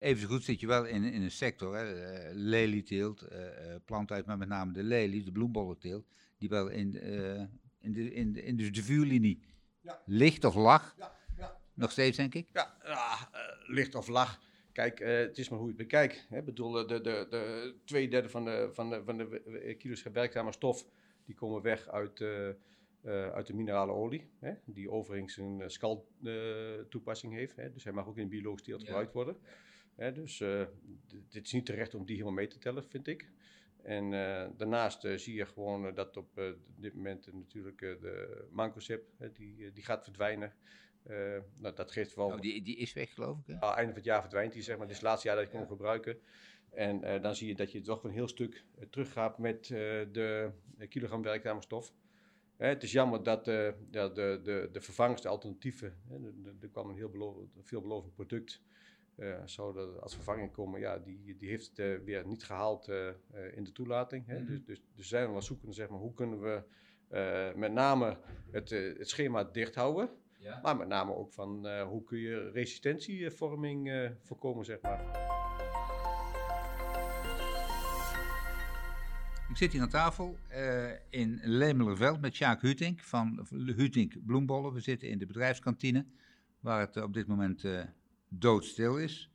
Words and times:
Even 0.00 0.20
zo 0.22 0.28
goed 0.28 0.44
zit 0.44 0.60
je 0.60 0.66
wel 0.66 0.84
in, 0.86 1.04
in 1.04 1.22
een 1.22 1.30
sector, 1.30 1.76
hè, 1.76 1.92
eh, 1.94 2.30
lelieteelt, 2.34 3.22
eh 3.22 3.72
eh, 3.74 3.80
plantuit, 3.84 4.26
maar 4.26 4.38
met 4.38 4.48
name 4.48 4.72
de 4.72 4.82
lelies, 4.82 5.24
de 5.24 5.32
bloembollenteelt, 5.32 6.06
die 6.38 6.48
wel 6.48 6.68
in, 6.68 6.94
in, 7.80 7.92
de, 7.92 8.12
in, 8.12 8.32
de, 8.32 8.42
in 8.42 8.56
de, 8.56 8.70
de 8.70 8.82
vuurlinie 8.82 9.42
Ja. 9.80 10.02
ligt 10.06 10.44
of 10.44 10.54
lag. 10.54 10.94
Ja, 10.98 11.16
ja. 11.36 11.60
Nog 11.74 11.90
steeds, 11.90 12.16
denk 12.16 12.34
ik. 12.34 12.48
Ja, 12.52 12.76
ja, 12.84 13.30
licht 13.66 13.94
of 13.94 14.08
lach. 14.08 14.40
Kijk, 14.72 14.98
het 14.98 15.38
is 15.38 15.48
maar 15.48 15.58
hoe 15.58 15.68
je 15.68 15.74
het 15.74 15.82
bekijkt. 15.82 16.26
Ik 16.30 16.44
bedoel, 16.44 16.70
de, 16.72 16.84
de, 17.00 17.26
de 17.30 17.74
twee 17.84 18.08
derde 18.08 18.28
van 18.28 18.44
de, 18.44 18.68
van 18.72 18.90
de, 18.90 19.02
van 19.04 19.16
de 19.18 19.74
kilo's 19.78 20.02
werkzame 20.02 20.52
stof, 20.52 20.86
die 21.24 21.34
komen 21.34 21.62
weg 21.62 21.88
uit, 21.88 22.20
uit 23.04 23.46
de 23.46 23.54
minerale 23.54 23.92
olie. 23.92 24.30
Hè, 24.38 24.52
die 24.64 24.90
overigens 24.90 25.36
een 25.36 25.62
skal 25.66 26.08
toepassing 26.88 27.32
heeft. 27.32 27.56
Hè, 27.56 27.72
dus 27.72 27.84
hij 27.84 27.92
mag 27.92 28.06
ook 28.06 28.18
in 28.18 28.28
biologisch 28.28 28.62
teelt 28.62 28.80
Ja. 28.80 28.86
gebruikt 28.86 29.12
worden. 29.12 29.36
Hè, 30.00 30.12
dus 30.12 30.40
eh, 30.40 30.62
dit 31.28 31.44
is 31.44 31.52
niet 31.52 31.66
terecht 31.66 31.94
om 31.94 32.04
die 32.04 32.16
helemaal 32.16 32.36
mee 32.36 32.46
te 32.46 32.58
tellen, 32.58 32.84
vind 32.84 33.06
ik. 33.06 33.28
En 33.82 34.04
eh, 34.04 34.48
daarnaast 34.56 35.04
eh, 35.04 35.16
zie 35.16 35.34
je 35.34 35.46
gewoon 35.46 35.94
dat 35.94 36.16
op 36.16 36.40
dit 36.76 36.94
moment 36.94 37.32
natuurlijk 37.32 37.78
de 37.78 38.46
mancosep, 38.50 39.04
hè, 39.16 39.32
die, 39.32 39.72
die 39.72 39.84
gaat 39.84 40.04
verdwijnen. 40.04 40.54
Nou, 41.56 41.74
dat 41.74 41.92
geeft 41.92 42.14
wel 42.14 42.26
Oh, 42.26 42.40
die, 42.40 42.62
die 42.62 42.76
is 42.76 42.92
weg, 42.92 43.14
geloof 43.14 43.38
ik. 43.38 43.46
Hè? 43.46 43.52
aan 43.52 43.68
het 43.68 43.76
einde 43.76 43.92
van 43.92 44.00
het 44.00 44.04
jaar 44.04 44.20
verdwijnt 44.20 44.52
die, 44.52 44.62
zeg 44.62 44.76
maar. 44.76 44.86
Dit 44.86 44.96
is 44.96 45.00
het 45.00 45.10
laatste 45.10 45.28
jaar 45.28 45.36
dat 45.36 45.50
je 45.50 45.58
kon 45.58 45.66
gebruiken. 45.66 46.18
En 46.70 47.22
dan 47.22 47.34
zie 47.34 47.48
je 47.48 47.54
dat 47.54 47.72
je 47.72 47.80
toch 47.80 48.04
een 48.04 48.10
heel 48.10 48.28
stuk 48.28 48.64
teruggaat 48.90 49.38
met 49.38 49.66
de 49.66 50.52
kilogram 50.88 51.22
werkzame 51.22 51.62
stof. 51.62 51.92
Hè, 52.56 52.66
het 52.66 52.82
is 52.82 52.92
jammer 52.92 53.22
dat 53.22 53.46
ja, 53.90 54.08
de, 54.08 54.40
de, 54.42 54.68
de 54.72 54.80
vervangers, 54.80 55.22
de 55.22 55.28
alternatieven, 55.28 55.96
hè, 56.08 56.16
er 56.60 56.68
kwam 56.68 56.88
een 56.88 56.96
heel 56.96 57.10
belo- 57.10 57.48
veelbelovend 57.62 58.14
product, 58.14 58.62
eh, 59.20 59.40
zou 59.44 59.78
er 59.78 60.00
als 60.00 60.14
vervanging 60.14 60.52
komen. 60.52 60.80
Ja, 60.80 60.98
die, 60.98 61.36
die 61.38 61.48
heeft 61.48 61.66
het 61.68 61.78
eh, 61.78 62.04
weer 62.04 62.26
niet 62.26 62.44
gehaald 62.44 62.88
eh, 62.88 63.08
eh, 63.08 63.14
in 63.54 63.64
de 63.64 63.72
toelating. 63.72 64.26
Hè. 64.26 64.38
Mhm. 64.38 64.46
Dus, 64.46 64.64
dus, 64.64 64.82
dus 64.94 65.08
zijn 65.08 65.26
we 65.26 65.32
wel 65.32 65.42
zoeken, 65.42 65.74
zeg 65.74 65.88
maar, 65.88 65.98
hoe 65.98 66.14
kunnen 66.14 66.40
we 66.40 66.62
eh, 67.08 67.54
met 67.54 67.72
name 67.72 68.18
het, 68.50 68.72
eh, 68.72 68.98
het 68.98 69.08
schema 69.08 69.44
dicht 69.44 69.74
houden. 69.74 70.10
Ja. 70.38 70.60
Maar 70.62 70.76
met 70.76 70.88
name 70.88 71.14
ook 71.14 71.32
van 71.32 71.66
eh, 71.66 71.82
hoe 71.82 72.04
kun 72.04 72.18
je 72.18 72.50
resistentievorming 72.50 73.90
eh, 73.90 74.10
voorkomen, 74.20 74.64
zeg 74.64 74.80
maar. 74.80 75.28
Ik 79.50 79.56
zit 79.56 79.72
hier 79.72 79.80
aan 79.82 79.88
tafel 79.88 80.38
eh, 80.48 80.90
in 81.10 81.40
Lemelerveld 81.42 82.20
met 82.20 82.34
Sjaak 82.34 82.60
Hutink 82.60 83.00
van 83.00 83.46
Hutink 83.50 84.26
Bloembollen. 84.26 84.72
We 84.72 84.80
zitten 84.80 85.08
in 85.08 85.18
de 85.18 85.26
bedrijfskantine, 85.26 86.06
waar 86.60 86.80
het 86.80 86.96
op 86.96 87.12
dit 87.12 87.26
moment 87.26 87.64
eh, 87.64 87.82
doodstil 88.30 88.98
is. 88.98 89.30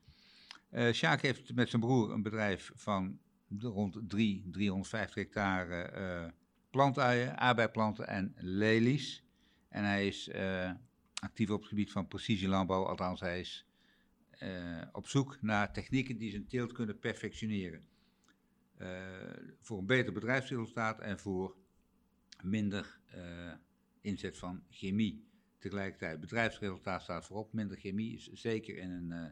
Eh 0.69 0.93
Sjaak 0.93 1.21
heeft 1.21 1.53
met 1.53 1.69
zijn 1.69 1.81
broer 1.81 2.11
een 2.11 2.21
bedrijf 2.21 2.71
van 2.75 3.19
rond 3.59 3.97
3, 4.07 4.49
350 4.52 5.15
hectare 5.15 5.81
eh 5.81 6.27
plantuien, 6.69 7.37
aardbeiplanten 7.37 8.07
en 8.07 8.33
lelies. 8.37 9.23
En 9.69 9.83
hij 9.83 10.07
is 10.07 10.27
eh, 10.27 10.71
actief 11.13 11.49
op 11.49 11.59
het 11.59 11.69
gebied 11.69 11.91
van 11.91 12.07
precisielandbouw, 12.07 12.85
althans 12.85 13.19
hij 13.19 13.39
is 13.39 13.65
eh, 14.29 14.81
op 14.91 15.07
zoek 15.07 15.37
naar 15.41 15.73
technieken 15.73 16.17
die 16.17 16.31
zijn 16.31 16.47
teelt 16.47 16.71
kunnen 16.71 16.99
perfectioneren. 16.99 17.87
Voor 19.61 19.77
een 19.77 19.85
beter 19.85 20.13
bedrijfsresultaat 20.13 20.99
en 20.99 21.19
voor 21.19 21.55
minder 22.41 22.99
inzet 24.02 24.37
van 24.37 24.63
chemie. 24.69 25.25
Tegelijkertijd, 25.66 26.19
bedrijfsresultaat 26.19 27.02
staat 27.02 27.25
voorop. 27.25 27.53
Minder 27.53 27.77
chemie 27.77 28.16
is 28.16 28.31
zeker 28.33 28.77
in 28.77 28.91
een 28.91 29.11
eh 29.11 29.30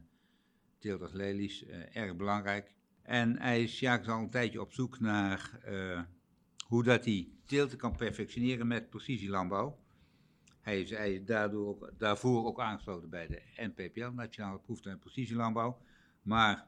teelt 0.78 1.02
als 1.02 1.12
lelies 1.12 1.66
eh, 1.66 1.95
erg 1.95 2.16
belangrijk. 2.16 2.73
En 3.02 3.39
hij 3.39 3.64
is 3.64 3.80
ja, 3.80 3.98
al 3.98 4.20
een 4.20 4.30
tijdje 4.30 4.61
op 4.61 4.73
zoek 4.73 5.00
naar 5.00 5.59
eh, 5.64 6.02
hoe 6.67 6.84
dat 6.84 7.06
hij 7.06 7.28
teelten 7.45 7.78
kan 7.78 7.95
perfectioneren 7.95 8.67
met 8.67 8.89
precisielandbouw. 8.89 9.80
Hij 10.61 10.82
is, 10.82 11.26
daardoor 11.26 11.94
daarvoor 11.98 12.45
ook 12.45 12.60
aangesloten 12.60 13.10
bij 13.10 13.27
de 13.27 13.42
NPPL, 13.55 14.10
Nationale 14.10 14.60
Proeftuin 14.60 15.00
Precisielandbouw. 15.00 15.82
Maar 16.21 16.67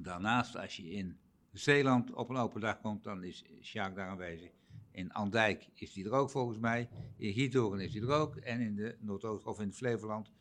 daarnaast, 0.00 0.56
als 0.56 0.76
je 0.76 0.90
in 0.90 1.18
Zeeland 1.52 2.12
op 2.12 2.28
een 2.28 2.36
open 2.36 2.60
dag 2.60 2.80
komt, 2.80 3.04
dan 3.04 3.24
is 3.24 3.44
Sjaak 3.62 3.94
daar 3.94 4.08
aanwezig. 4.08 4.59
In 5.00 5.12
Andijk 5.12 5.68
is 5.74 5.94
hij 5.94 6.04
er 6.04 6.12
ook 6.12 6.30
volgens 6.30 6.58
mij. 6.58 6.88
In 7.16 7.32
Giethoorn 7.32 7.80
is 7.80 7.92
hij 7.92 8.02
er 8.02 8.12
ook. 8.12 8.36
En 8.36 8.60
in 8.60 8.74
de 8.76 8.96
Noordoost 8.98 9.46
of 9.46 9.60
in 9.60 9.66
het 9.66 9.76
Flevoland, 9.76 10.32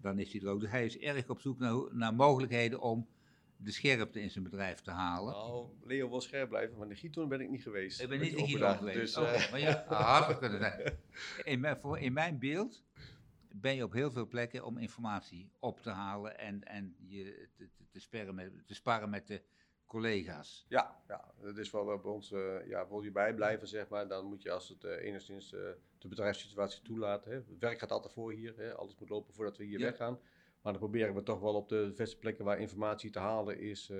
dan 0.00 0.18
is 0.18 0.32
hij 0.32 0.40
er 0.40 0.48
ook. 0.48 0.60
Dus 0.60 0.70
hij 0.70 0.84
is 0.84 0.98
erg 0.98 1.28
op 1.28 1.40
zoek 1.40 1.58
naar, 1.58 1.74
naar 1.90 2.14
mogelijkheden 2.14 2.80
om 2.80 3.08
de 3.56 3.70
scherpte 3.70 4.20
in 4.20 4.30
zijn 4.30 4.44
bedrijf 4.44 4.80
te 4.80 4.90
halen. 4.90 5.32
Nou, 5.32 5.68
Leo 5.82 6.08
wil 6.08 6.20
scherp 6.20 6.48
blijven, 6.48 6.78
maar 6.78 6.88
de 6.88 6.94
Giethoorn 6.94 7.28
ben 7.28 7.40
ik 7.40 7.50
niet 7.50 7.62
geweest. 7.62 8.00
Ik 8.00 8.08
ben 8.08 8.20
niet 8.20 8.30
die 8.30 8.38
in 8.38 8.46
Giethoorn 8.46 8.76
geweest. 8.76 8.96
Dus, 8.96 9.16
Oké, 9.16 9.28
eh, 9.28 9.50
maar 9.50 9.60
ja, 9.60 9.84
had 10.18 10.26
het 10.26 10.38
kunnen 10.38 10.58
zijn. 10.58 10.98
In 11.42 11.60
mijn, 11.60 11.76
voor, 11.76 11.98
in 11.98 12.12
mijn 12.12 12.38
beeld 12.38 12.84
ben 13.54 13.74
je 13.74 13.84
op 13.84 13.92
heel 13.92 14.10
veel 14.10 14.26
plekken 14.26 14.64
om 14.64 14.78
informatie 14.78 15.50
op 15.58 15.80
te 15.80 15.90
halen 15.90 16.38
en, 16.38 16.64
en 16.64 16.96
je 16.98 17.48
te, 17.54 17.68
te, 17.90 18.32
met, 18.32 18.66
te 18.66 18.74
sparren 18.74 19.10
met 19.10 19.26
de 19.26 19.42
collega's. 19.90 20.66
ja, 20.68 20.96
ja, 21.08 21.24
dat 21.42 21.56
is 21.58 21.70
wel 21.70 21.84
bij 21.84 22.10
ons. 22.12 22.32
eh, 22.32 22.66
ja, 22.66 22.88
wil 22.88 23.02
je 23.02 23.10
bijblijven, 23.10 23.68
zeg 23.68 23.88
maar, 23.88 24.08
dan 24.08 24.24
moet 24.26 24.42
je 24.42 24.50
als 24.50 24.68
het 24.68 24.84
eh, 24.84 25.04
enigszins 25.04 25.52
eh, 25.52 25.60
de 25.98 26.08
bedrijfssituatie 26.08 26.82
toelaat. 26.82 27.24
Hè. 27.24 27.32
Het 27.32 27.58
werk 27.58 27.78
gaat 27.78 27.90
altijd 27.90 28.12
voor 28.12 28.32
hier, 28.32 28.54
hè. 28.56 28.74
alles 28.74 28.96
moet 28.98 29.08
lopen 29.08 29.34
voordat 29.34 29.56
we 29.56 29.64
hier 29.64 29.78
Ja. 29.78 29.84
weggaan. 29.84 30.18
Maar 30.62 30.72
dan 30.72 30.80
proberen 30.80 31.14
we 31.14 31.22
toch 31.22 31.40
wel 31.40 31.54
op 31.54 31.68
de 31.68 31.92
beste 31.96 32.18
plekken 32.18 32.44
waar 32.44 32.58
informatie 32.58 33.10
te 33.10 33.18
halen 33.18 33.58
is, 33.60 33.92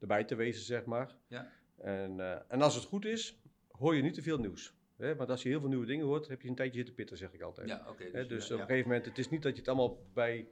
erbij 0.00 0.24
te 0.24 0.34
wezen, 0.34 0.64
zeg 0.64 0.84
maar. 0.84 1.16
Ja. 1.26 1.50
En, 1.76 2.20
en 2.48 2.62
als 2.62 2.74
het 2.74 2.84
goed 2.84 3.04
is, 3.04 3.40
hoor 3.70 3.94
je 3.96 4.02
niet 4.02 4.14
te 4.14 4.22
veel 4.22 4.38
nieuws. 4.38 4.74
Hè? 4.96 5.16
Want 5.16 5.30
als 5.30 5.42
je 5.42 5.48
heel 5.48 5.60
veel 5.60 5.68
nieuwe 5.68 5.86
dingen 5.86 6.06
hoort, 6.06 6.28
heb 6.28 6.42
je 6.42 6.48
een 6.48 6.54
tijdje 6.54 6.76
zitten 6.76 6.94
pitten, 6.94 7.16
zeg 7.16 7.32
ik 7.32 7.42
altijd. 7.42 7.68
Ja, 7.68 8.22
dus 8.24 8.48
ja, 8.48 8.54
op 8.54 8.60
een 8.60 8.66
gegeven 8.66 8.88
moment, 8.88 9.06
het 9.06 9.18
is 9.18 9.28
niet 9.30 9.42
dat 9.42 9.52
je 9.52 9.58
het 9.58 9.68
allemaal 9.68 9.98
bij, 10.12 10.48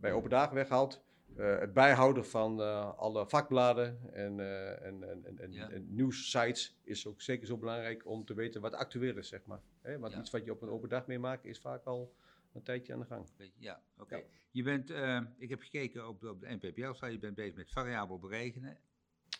bij 0.00 0.12
open 0.12 0.30
dagen 0.30 0.54
weghaalt. 0.54 1.02
Eh, 1.38 1.58
het 1.58 1.72
bijhouden 1.72 2.26
van 2.26 2.60
eh, 2.62 2.94
alle 2.98 3.26
vakbladen 3.28 4.12
en, 4.12 4.40
eh, 4.40 4.86
en, 4.86 5.10
en, 5.10 5.24
en, 5.24 5.38
en, 5.38 5.52
Ja. 5.52 5.70
en 5.70 5.94
nieuwssites 5.94 6.76
is 6.82 7.06
ook 7.06 7.20
zeker 7.22 7.46
zo 7.46 7.56
belangrijk 7.56 8.06
om 8.06 8.24
te 8.24 8.34
weten 8.34 8.60
wat 8.60 8.74
actueel 8.74 9.16
is, 9.16 9.28
zeg 9.28 9.44
maar. 9.44 9.60
Hè, 9.80 9.98
want 9.98 10.12
Ja. 10.12 10.18
iets 10.18 10.30
wat 10.30 10.44
je 10.44 10.50
op 10.52 10.62
een 10.62 10.68
open 10.68 10.88
dag 10.88 11.06
meemaakt 11.06 11.44
is 11.44 11.58
vaak 11.58 11.84
al 11.84 12.14
een 12.52 12.62
tijdje 12.62 12.92
aan 12.92 12.98
de 13.00 13.04
gang. 13.06 13.26
Ja, 13.58 13.82
oké. 13.98 14.16
Ja. 14.16 14.22
Je 14.50 14.62
bent, 14.62 14.90
ik 15.38 15.48
heb 15.48 15.60
gekeken 15.60 16.08
op 16.08 16.20
de, 16.20 16.30
op 16.30 16.40
de 16.40 16.46
NPPL-site, 16.60 17.10
je 17.12 17.18
bent 17.18 17.34
bezig 17.34 17.54
met 17.54 17.70
variabel 17.70 18.18
berekenen. 18.18 18.78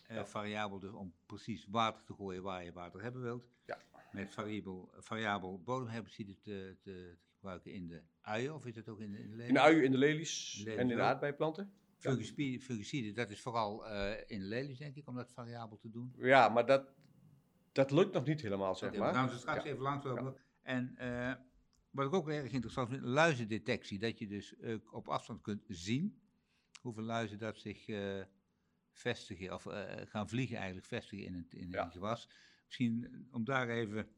Ja. 0.08 0.26
Variabel 0.26 0.78
dus 0.78 0.92
om 0.92 1.14
precies 1.26 1.66
water 1.70 2.04
te 2.04 2.14
gooien 2.14 2.42
waar 2.42 2.64
je 2.64 2.72
water 2.72 3.02
hebben 3.02 3.22
wilt. 3.22 3.48
Ja. 3.66 3.78
Met 4.12 4.30
variabel, 4.30 4.90
variabel 4.98 5.60
bodemherbicide 5.62 6.38
te, 6.38 6.76
te, 6.80 7.16
te 7.22 7.32
gebruiken 7.34 7.72
in 7.72 7.88
de 7.88 8.02
uien, 8.20 8.54
of 8.54 8.66
is 8.66 8.76
het 8.76 8.88
ook 8.88 9.00
in 9.00 9.12
de, 9.12 9.18
in 9.18 9.24
de 9.24 9.30
In 9.30 9.36
de 9.38 9.42
lelies? 9.44 9.58
uien, 9.62 9.84
in 9.84 9.90
de 9.90 9.98
lelies 9.98 10.62
Lelies 10.64 10.78
en 10.80 10.90
in 10.90 10.96
de 10.96 11.02
aardbeiplanten. 11.02 11.72
Fungicide, 11.98 12.60
fungicide, 12.60 13.12
dat 13.12 13.30
is 13.30 13.40
vooral 13.40 13.86
eh, 13.86 14.22
in 14.26 14.42
lelies, 14.42 14.78
denk 14.78 14.96
ik, 14.96 15.08
om 15.08 15.14
dat 15.14 15.32
variabel 15.32 15.78
te 15.78 15.90
doen. 15.90 16.14
Ja, 16.16 16.48
maar 16.48 16.66
dat, 16.66 16.92
dat 17.72 17.90
lukt 17.90 18.12
nog 18.12 18.26
niet 18.26 18.40
helemaal, 18.40 18.74
zeg 18.74 18.94
maar. 18.94 19.08
we 19.08 19.14
gaan 19.14 19.30
ze 19.30 19.38
straks 19.38 19.64
even 19.64 19.82
langslopen. 19.82 20.36
En 20.62 20.96
eh, 20.96 21.34
wat 21.90 22.06
ik 22.06 22.12
ook 22.12 22.28
erg 22.28 22.52
interessant 22.52 22.88
vind, 22.88 23.02
luizendetectie. 23.02 23.98
Dat 23.98 24.18
je 24.18 24.26
dus 24.26 24.56
eh, 24.56 24.76
op 24.90 25.08
afstand 25.08 25.40
kunt 25.40 25.64
zien 25.68 26.20
hoeveel 26.80 27.02
luizen 27.02 27.38
dat 27.38 27.58
zich 27.58 27.86
vestigen, 28.92 29.54
of 29.54 29.62
gaan 30.08 30.28
vliegen 30.28 30.56
eigenlijk, 30.56 30.86
vestigen 30.86 31.24
in 31.26 31.34
het, 31.34 31.54
in 31.54 31.70
Ja. 31.70 31.88
gewas. 31.88 32.28
Misschien 32.66 33.26
om 33.30 33.44
daar 33.44 33.68
even, 33.68 34.08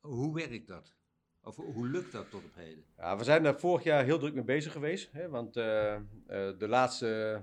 hoe 0.00 0.34
werkt 0.34 0.66
dat? 0.66 0.97
Of 1.48 1.56
hoe 1.56 1.88
lukt 1.88 2.12
dat 2.12 2.30
tot 2.30 2.44
op 2.44 2.54
heden? 2.54 2.84
Ja, 2.96 3.16
we 3.16 3.24
zijn 3.24 3.42
daar 3.42 3.60
vorig 3.60 3.82
jaar 3.84 4.04
heel 4.04 4.18
druk 4.18 4.34
mee 4.34 4.44
bezig 4.44 4.72
geweest. 4.72 5.12
Hè, 5.12 5.28
want 5.28 5.56
eh, 5.56 5.94
eh, 5.94 6.00
de 6.58 6.68
laatste 6.68 7.42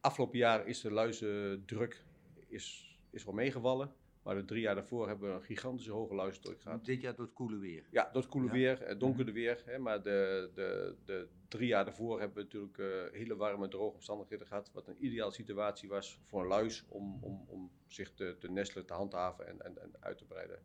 afgelopen 0.00 0.38
jaren 0.38 0.66
is 0.66 0.80
de 0.80 0.90
luizendruk 0.92 2.04
is, 2.48 2.96
is 3.10 3.24
wel 3.24 3.34
meegevallen. 3.34 3.92
Maar 4.22 4.34
de 4.34 4.44
drie 4.44 4.60
jaar 4.60 4.74
daarvoor 4.74 5.08
hebben 5.08 5.28
we 5.28 5.34
een 5.34 5.42
gigantische 5.42 5.92
hoge 5.92 6.14
luizendruk 6.14 6.60
gehad. 6.60 6.84
Dit 6.84 7.00
jaar 7.00 7.14
door 7.14 7.24
het 7.24 7.34
koele 7.34 7.56
weer. 7.58 7.84
Ja, 7.90 8.08
door 8.12 8.22
het 8.22 8.30
koele 8.30 8.46
Ja. 8.46 8.52
weer, 8.52 8.78
het 8.88 9.00
donkere 9.00 9.32
weer. 9.32 9.62
Hè, 9.64 9.78
maar 9.78 10.02
de, 10.02 10.50
de, 10.54 10.94
de 11.04 11.28
drie 11.48 11.66
jaar 11.68 11.84
daarvoor 11.84 12.18
hebben 12.20 12.36
we 12.36 12.42
natuurlijk 12.42 12.78
eh, 12.78 13.18
hele 13.18 13.36
warme, 13.36 13.68
droge 13.68 13.94
omstandigheden 13.94 14.46
gehad. 14.46 14.70
Wat 14.72 14.88
een 14.88 15.04
ideale 15.04 15.32
situatie 15.32 15.88
was 15.88 16.20
voor 16.24 16.40
een 16.40 16.46
luis 16.48 16.84
om, 16.88 17.18
om, 17.22 17.44
om 17.48 17.70
zich 17.86 18.14
te, 18.14 18.36
te 18.38 18.50
nestelen, 18.50 18.86
te 18.86 18.92
handhaven 18.92 19.48
en, 19.48 19.62
en, 19.62 19.82
en 19.82 19.90
uit 20.00 20.18
te 20.18 20.24
breiden. 20.24 20.58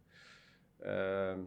Ehm, 0.79 1.39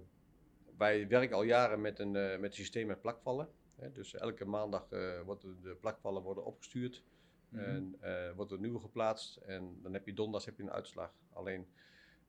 wij 0.77 1.09
werken 1.09 1.37
al 1.37 1.43
jaren 1.43 1.81
met 1.81 1.99
een, 1.99 2.17
eh, 2.17 2.39
met 2.39 2.51
een 2.51 2.57
systeem 2.57 2.87
met 2.87 3.01
plakvallen. 3.01 3.49
Hè, 3.77 3.93
dus 3.93 4.15
elke 4.15 4.45
maandag 4.45 4.91
eh 4.91 5.21
worden 5.21 5.63
de 5.63 5.75
plakvallen 5.81 6.23
worden 6.23 6.45
opgestuurd. 6.45 7.03
Mhm. 7.49 7.65
En 7.65 7.97
eh, 8.01 8.33
wordt 8.33 8.51
er 8.53 8.61
nieuwe 8.61 8.81
geplaatst. 8.81 9.37
En 9.37 9.79
dan 9.83 9.93
heb 9.93 10.07
je 10.07 10.15
donderdags 10.15 10.45
heb 10.45 10.57
je 10.57 10.63
een 10.63 10.71
uitslag. 10.73 11.13
Alleen, 11.33 11.69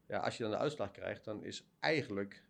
ja, 0.07 0.17
als 0.19 0.37
je 0.37 0.43
dan 0.43 0.51
de 0.51 0.57
uitslag 0.57 0.91
krijgt, 0.91 1.23
dan 1.23 1.43
is 1.43 1.67
eigenlijk 1.79 2.45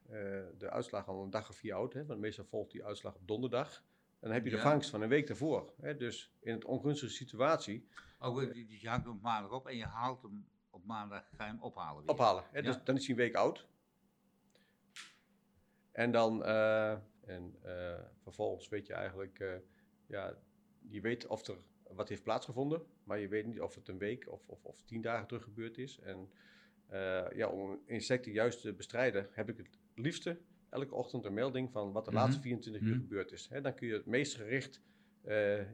de 0.58 0.70
uitslag 0.70 1.08
al 1.08 1.24
een 1.24 1.30
dag 1.30 1.50
of 1.50 1.56
vier 1.56 1.74
oud. 1.74 1.94
Hè, 1.94 2.06
want 2.06 2.20
meestal 2.20 2.46
volgt 2.46 2.72
die 2.72 2.86
uitslag 2.86 3.16
op 3.16 3.28
donderdag. 3.28 3.84
dan 4.20 4.32
heb 4.32 4.44
je 4.44 4.50
de 4.50 4.56
Ja. 4.56 4.62
vangst 4.62 4.90
van 4.90 5.02
een 5.02 5.10
week 5.10 5.28
daarvoor. 5.28 5.74
Hè? 5.82 5.98
Dus 5.98 6.32
in 6.40 6.54
een 6.54 6.66
ongunstige 6.66 7.12
situatie 7.14 7.88
Oh, 8.20 8.42
je 8.54 8.90
hangt 8.90 9.06
hem 9.06 9.16
op 9.16 9.22
maandag 9.22 9.52
op 9.52 9.68
en 9.68 9.78
je 9.78 9.86
haalt 9.86 10.22
hem 10.22 10.48
op 10.70 10.86
maandag, 10.86 11.24
ga 11.38 11.46
je 11.46 11.52
hem 11.52 11.62
ophalen 11.62 12.02
weer. 12.02 12.12
ophalen. 12.12 12.44
Hè? 12.52 12.62
Dus 12.62 12.84
dan 12.84 12.96
is 12.96 13.02
hij 13.08 13.10
een 13.16 13.22
week 13.22 13.36
oud. 13.36 13.68
En 15.98 16.12
dan, 16.12 16.44
eh, 16.44 16.92
en, 17.26 17.56
eh, 17.62 18.00
vervolgens 18.18 18.70
weet 18.70 18.88
je 18.88 18.94
eigenlijk, 18.94 19.40
eh, 19.40 19.54
ja, 20.06 20.38
je 20.90 21.02
weet 21.02 21.28
of 21.28 21.48
er 21.48 21.58
wat 21.90 22.10
heeft 22.10 22.24
plaatsgevonden, 22.24 22.82
maar 23.04 23.20
je 23.20 23.28
weet 23.28 23.46
niet 23.46 23.62
of 23.62 23.76
het 23.76 23.88
een 23.88 23.98
week 23.98 24.32
of, 24.32 24.48
of, 24.48 24.66
of 24.66 24.82
tien 24.82 25.02
dagen 25.02 25.28
terug 25.28 25.44
gebeurd 25.44 25.78
is. 25.78 26.00
En 26.00 26.30
ja, 27.36 27.48
om 27.48 27.80
insecten 27.86 28.32
juist 28.32 28.62
te 28.62 28.74
bestrijden, 28.74 29.28
heb 29.32 29.50
ik 29.50 29.58
het 29.58 29.78
liefste 29.96 30.38
elke 30.70 30.96
ochtend 30.96 31.26
een 31.26 31.34
melding 31.34 31.72
van 31.72 31.92
wat 31.92 32.06
de 32.06 32.12
Mhm. 32.12 32.20
laatste 32.20 32.42
24 32.42 32.82
uur 32.82 32.90
Mhm. 32.96 33.00
gebeurd 33.02 33.32
is. 33.32 33.48
Hè? 33.48 33.62
Dan 33.62 33.74
kun 33.74 33.88
je 33.88 33.94
het 33.94 34.06
meest 34.06 34.36
gericht 34.36 34.82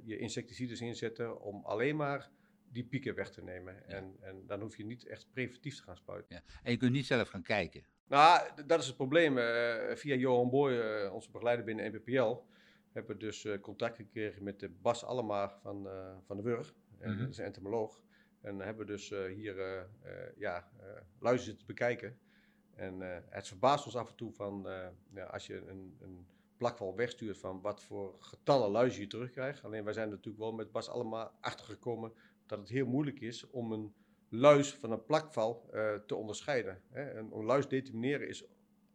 je 0.03 0.17
insecticides 0.17 0.81
inzetten 0.81 1.41
om 1.41 1.63
alleen 1.65 1.95
maar 1.95 2.29
die 2.73 2.83
pieken 2.83 3.15
weg 3.15 3.29
te 3.29 3.43
nemen. 3.43 3.87
En, 3.87 4.15
en 4.19 4.43
dan 4.47 4.61
hoef 4.61 4.77
je 4.77 4.85
niet 4.85 5.05
echt 5.05 5.27
preventief 5.33 5.75
te 5.75 5.83
gaan 5.83 5.97
spuiten. 5.97 6.35
Ja. 6.35 6.43
En 6.63 6.71
je 6.71 6.77
kunt 6.77 6.91
niet 6.91 7.05
zelf 7.05 7.29
gaan 7.29 7.43
kijken. 7.43 7.85
Nou, 8.07 8.49
dat 8.65 8.79
is 8.79 8.87
het 8.87 8.95
probleem. 8.95 9.37
Eh, 9.37 9.95
via 9.95 10.15
Johan 10.15 10.49
Boy, 10.49 10.79
eh, 10.79 11.13
onze 11.13 11.31
begeleider 11.31 11.65
binnen 11.65 11.91
NPPL, 11.91 12.35
hebben 12.91 13.15
we 13.15 13.21
dus 13.21 13.45
eh, 13.45 13.59
contact 13.59 13.95
gekregen 13.95 14.43
met 14.43 14.59
de 14.59 14.69
Bas 14.69 15.03
Allema 15.03 15.49
van, 15.49 15.87
van 16.25 16.37
de 16.37 16.43
Wurg. 16.43 16.73
En 16.99 17.11
Mhm. 17.11 17.19
Dat 17.19 17.29
is 17.29 17.37
een 17.37 17.45
entomoloog. 17.45 18.01
En 18.41 18.59
hebben 18.59 18.85
we 18.85 18.91
dus 18.91 19.09
hier 19.09 19.87
ja, 20.37 20.69
luizen 21.19 21.45
zitten 21.45 21.65
bekijken. 21.67 22.17
En 22.75 22.99
het 23.29 23.47
verbaast 23.47 23.85
ons 23.85 23.95
af 23.95 24.09
en 24.09 24.15
toe 24.15 24.33
van, 24.33 24.67
ja, 25.13 25.25
als 25.25 25.47
je 25.47 25.65
een, 25.67 25.97
een 26.01 26.27
plakval 26.57 26.95
wegstuurt 26.95 27.37
van 27.37 27.61
wat 27.61 27.83
voor 27.83 28.15
getallen 28.19 28.69
luizen 28.69 29.01
je 29.01 29.07
terugkrijgt. 29.07 29.63
Alleen 29.63 29.83
wij 29.83 29.93
zijn 29.93 30.09
natuurlijk 30.09 30.37
wel 30.37 30.53
met 30.53 30.71
Bas 30.71 30.89
Allema 30.89 31.31
achtergekomen 31.41 32.13
dat 32.45 32.59
het 32.59 32.69
heel 32.69 32.85
moeilijk 32.85 33.19
is 33.19 33.49
om 33.49 33.71
een 33.71 33.93
luis 34.29 34.73
van 34.73 34.91
een 34.91 35.05
plakval 35.05 35.69
eh, 35.71 35.93
te 36.07 36.15
onderscheiden. 36.15 36.81
Hè. 36.89 37.13
Een, 37.13 37.31
een 37.31 37.45
luis 37.45 37.67
determineren 37.67 38.27
is 38.27 38.43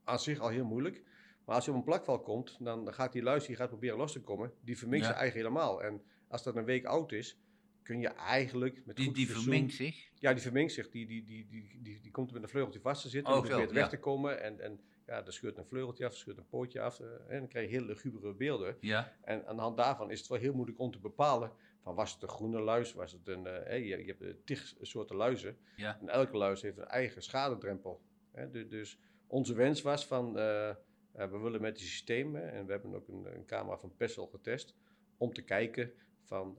aan 0.04 0.18
zich 0.18 0.38
al 0.40 0.48
heel 0.48 0.64
moeilijk. 0.64 1.02
Maar 1.44 1.54
als 1.56 1.64
je 1.64 1.70
op 1.70 1.76
een 1.76 1.84
plakval 1.84 2.20
komt, 2.20 2.56
dan, 2.60 2.92
gaat 2.94 3.12
die 3.12 3.22
luis 3.22 3.46
die 3.46 3.56
gaat 3.56 3.68
proberen 3.68 3.96
los 3.96 4.12
te 4.12 4.20
komen. 4.20 4.52
Die 4.60 4.78
verminkt 4.78 5.06
Ja. 5.06 5.12
zich 5.12 5.20
eigenlijk 5.20 5.48
helemaal. 5.48 5.82
En 5.82 6.02
als 6.28 6.42
dat 6.42 6.56
een 6.56 6.64
week 6.64 6.84
oud 6.84 7.12
is, 7.12 7.38
kun 7.82 8.00
je 8.00 8.08
eigenlijk 8.08 8.82
met 8.86 8.96
Die, 8.96 9.04
goed 9.06 9.14
die 9.14 9.30
vermengt 9.30 9.74
zich. 9.74 10.08
Ja, 10.14 10.32
die 10.32 10.42
vermengt 10.42 10.72
zich. 10.72 10.88
Die, 10.90 11.06
die, 11.06 11.24
die, 11.24 11.46
die, 11.46 11.78
die, 11.82 12.00
die 12.00 12.10
komt 12.10 12.32
met 12.32 12.42
een 12.42 12.48
vleugeltje 12.48 12.80
vast 12.80 13.02
te 13.02 13.08
zitten. 13.08 13.32
Oh, 13.34 13.40
die 13.40 13.50
probeert 13.50 13.72
weg 13.72 13.88
te 13.88 13.98
komen. 13.98 14.42
En, 14.42 14.60
en 14.60 14.80
ja, 15.06 15.22
dan 15.22 15.32
scheurt 15.32 15.56
een 15.58 15.66
vleugeltje 15.66 16.06
af, 16.06 16.14
scheurt 16.14 16.38
een 16.38 16.48
pootje 16.48 16.80
af. 16.80 17.00
eh, 17.00 17.06
en 17.28 17.38
dan 17.38 17.48
krijg 17.48 17.70
je 17.70 17.76
heel 17.76 17.86
lugubere 17.86 18.34
beelden. 18.34 18.76
Ja. 18.80 19.12
En 19.22 19.46
aan 19.46 19.56
de 19.56 19.62
hand 19.62 19.76
daarvan 19.76 20.10
is 20.10 20.18
het 20.18 20.28
wel 20.28 20.38
heel 20.38 20.54
moeilijk 20.54 20.78
om 20.78 20.90
te 20.90 20.98
bepalen 20.98 21.52
van 21.88 21.96
was 21.96 22.12
het 22.12 22.22
een 22.22 22.28
groene 22.28 22.60
luis, 22.60 22.92
was 22.92 23.12
het 23.12 23.28
een, 23.28 23.46
eh, 23.46 23.78
je, 23.88 23.98
je 23.98 24.04
hebt 24.04 24.22
eh, 24.22 24.34
tig 24.44 24.74
soorten 24.80 25.16
luizen. 25.16 25.56
Ja. 25.76 25.98
En 26.00 26.08
elke 26.08 26.36
luis 26.36 26.62
heeft 26.62 26.78
een 26.78 26.86
eigen 26.86 27.22
schadedrempel. 27.22 28.00
Hè. 28.32 28.50
Du- 28.50 28.68
Dus 28.68 28.98
onze 29.26 29.54
wens 29.54 29.82
was 29.82 30.06
van, 30.06 30.38
eh, 30.38 30.74
we 31.12 31.38
willen 31.38 31.60
met 31.60 31.76
die 31.76 31.86
systemen, 31.86 32.52
en 32.52 32.66
we 32.66 32.72
hebben 32.72 32.94
ook 32.94 33.08
een, 33.08 33.26
een 33.34 33.44
camera 33.44 33.76
van 33.78 33.96
Pessel 33.96 34.26
getest, 34.26 34.74
om 35.16 35.32
te 35.32 35.42
kijken 35.42 35.92
van, 36.24 36.58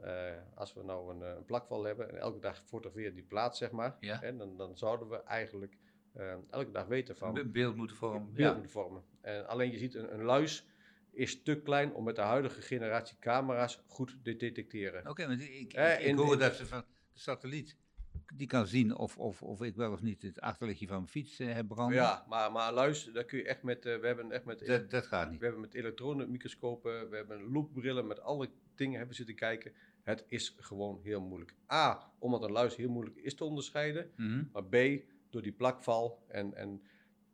als 0.55 0.73
we 0.73 0.83
nou 0.83 1.13
een, 1.13 1.21
een 1.21 1.45
plakval 1.45 1.83
hebben 1.83 2.09
en 2.09 2.17
elke 2.19 2.39
dag 2.39 2.63
fotografeer 2.65 3.13
die 3.13 3.23
plaats, 3.23 3.57
zeg 3.57 3.71
maar, 3.71 3.97
Ja. 3.99 4.31
dan, 4.31 4.57
dan 4.57 4.77
zouden 4.77 5.09
we 5.09 5.23
eigenlijk 5.23 5.77
elke 6.49 6.71
dag 6.71 6.85
weten 6.85 7.15
van 7.17 7.37
Een 7.37 7.51
beeld 7.51 7.75
moeten 7.75 7.95
vormen. 7.95 8.33
beeld 8.33 8.37
Ja. 8.47 8.53
moeten 8.53 8.71
vormen. 8.71 9.03
En 9.21 9.47
alleen 9.47 9.71
je 9.71 9.77
ziet 9.77 9.95
een, 9.95 10.13
een 10.13 10.23
luis 10.23 10.67
is 11.19 11.41
te 11.43 11.61
klein 11.61 11.93
om 11.93 12.03
met 12.03 12.15
de 12.15 12.21
huidige 12.21 12.61
generatie 12.61 13.17
camera's 13.19 13.81
goed 13.87 14.17
te 14.23 14.35
detecteren. 14.35 15.09
Oké, 15.09 15.27
maar 15.27 15.39
ik, 15.41 15.49
ik, 15.49 15.73
Eh, 15.73 16.15
hoor 16.15 16.37
dat 16.37 16.55
ze 16.55 16.65
van 16.65 16.83
de 17.13 17.19
satelliet, 17.19 17.77
die 18.35 18.47
kan 18.47 18.67
zien 18.67 18.95
of, 18.95 19.17
of, 19.17 19.41
of 19.43 19.61
ik 19.61 19.75
wel 19.75 19.91
of 19.91 20.01
niet 20.01 20.21
het 20.21 20.41
achterlichtje 20.41 20.87
van 20.87 20.95
mijn 20.95 21.07
fiets 21.09 21.39
eh, 21.39 21.53
heb 21.53 21.67
branden. 21.67 21.95
Ja, 21.95 22.25
maar, 22.27 22.51
maar 22.51 22.67
een 22.67 22.73
luis, 22.73 23.03
daar 23.13 23.23
kun 23.25 23.37
je 23.37 23.43
echt 23.43 23.63
met, 23.63 23.85
eh, 23.85 23.99
we 23.99 24.07
hebben 24.07 24.31
echt 24.31 24.45
met, 24.45 24.65
Dat, 24.65 24.89
dat 24.89 25.05
gaat 25.05 25.25
we 25.25 25.31
niet. 25.31 25.41
hebben 25.41 25.59
met 25.61 25.73
elektronenmicroscopen, 25.73 27.09
we 27.09 27.15
hebben 27.15 27.51
loopbrillen, 27.51 28.07
met 28.07 28.19
alle 28.21 28.49
dingen 28.75 28.97
hebben 28.97 29.15
zitten 29.15 29.35
kijken. 29.35 29.73
Het 30.03 30.23
is 30.27 30.55
gewoon 30.59 30.99
heel 31.03 31.21
moeilijk. 31.21 31.55
A, 31.71 32.11
omdat 32.19 32.43
een 32.43 32.51
luis 32.51 32.75
heel 32.75 32.89
moeilijk 32.89 33.15
is 33.17 33.35
te 33.35 33.43
onderscheiden. 33.43 34.11
Mhm. 34.15 34.43
Maar 34.51 34.63
B, 34.63 34.75
door 35.29 35.41
die 35.41 35.51
plakval 35.51 36.23
en, 36.27 36.53
en 36.53 36.81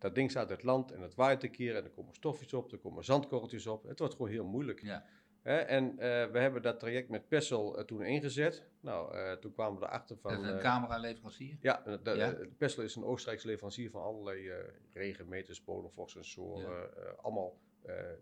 dat 0.05 0.15
ding 0.15 0.29
staat 0.31 0.49
uit 0.49 0.57
het 0.57 0.63
land 0.63 0.91
en 0.91 1.01
het 1.01 1.15
waait 1.15 1.43
een 1.43 1.51
keer 1.51 1.75
en 1.75 1.83
er 1.83 1.89
komen 1.89 2.13
stofjes 2.15 2.53
op, 2.53 2.71
er 2.71 2.77
komen 2.77 3.03
zandkorreltjes 3.03 3.67
op. 3.67 3.83
Het 3.83 3.99
wordt 3.99 4.13
gewoon 4.15 4.31
heel 4.31 4.45
moeilijk. 4.45 4.81
Ja. 4.81 5.05
Hè, 5.41 5.57
en 5.57 5.89
eh, 5.99 6.31
we 6.31 6.39
hebben 6.39 6.61
dat 6.61 6.79
traject 6.79 7.09
met 7.09 7.27
Pessel 7.27 7.77
eh, 7.77 7.85
toen 7.85 8.01
ingezet. 8.01 8.63
Nou, 8.79 9.15
eh, 9.15 9.31
toen 9.33 9.53
kwamen 9.53 9.79
we 9.79 9.85
erachter 9.85 10.17
van... 10.17 10.31
Dat 10.31 10.43
is 10.43 10.49
een 10.49 10.59
cameraleverancier. 10.59 11.57
ja, 11.61 11.81
de, 12.03 12.11
Ja? 12.15 12.35
Pessel 12.57 12.83
is 12.83 12.95
een 12.95 13.03
Oostenrijkse 13.03 13.47
leverancier 13.47 13.89
van 13.89 14.01
allerlei 14.01 14.51
regenmeters, 14.93 15.63
bodemvochtsensoren, 15.63 16.97
eh, 16.97 17.13
allemaal 17.21 17.57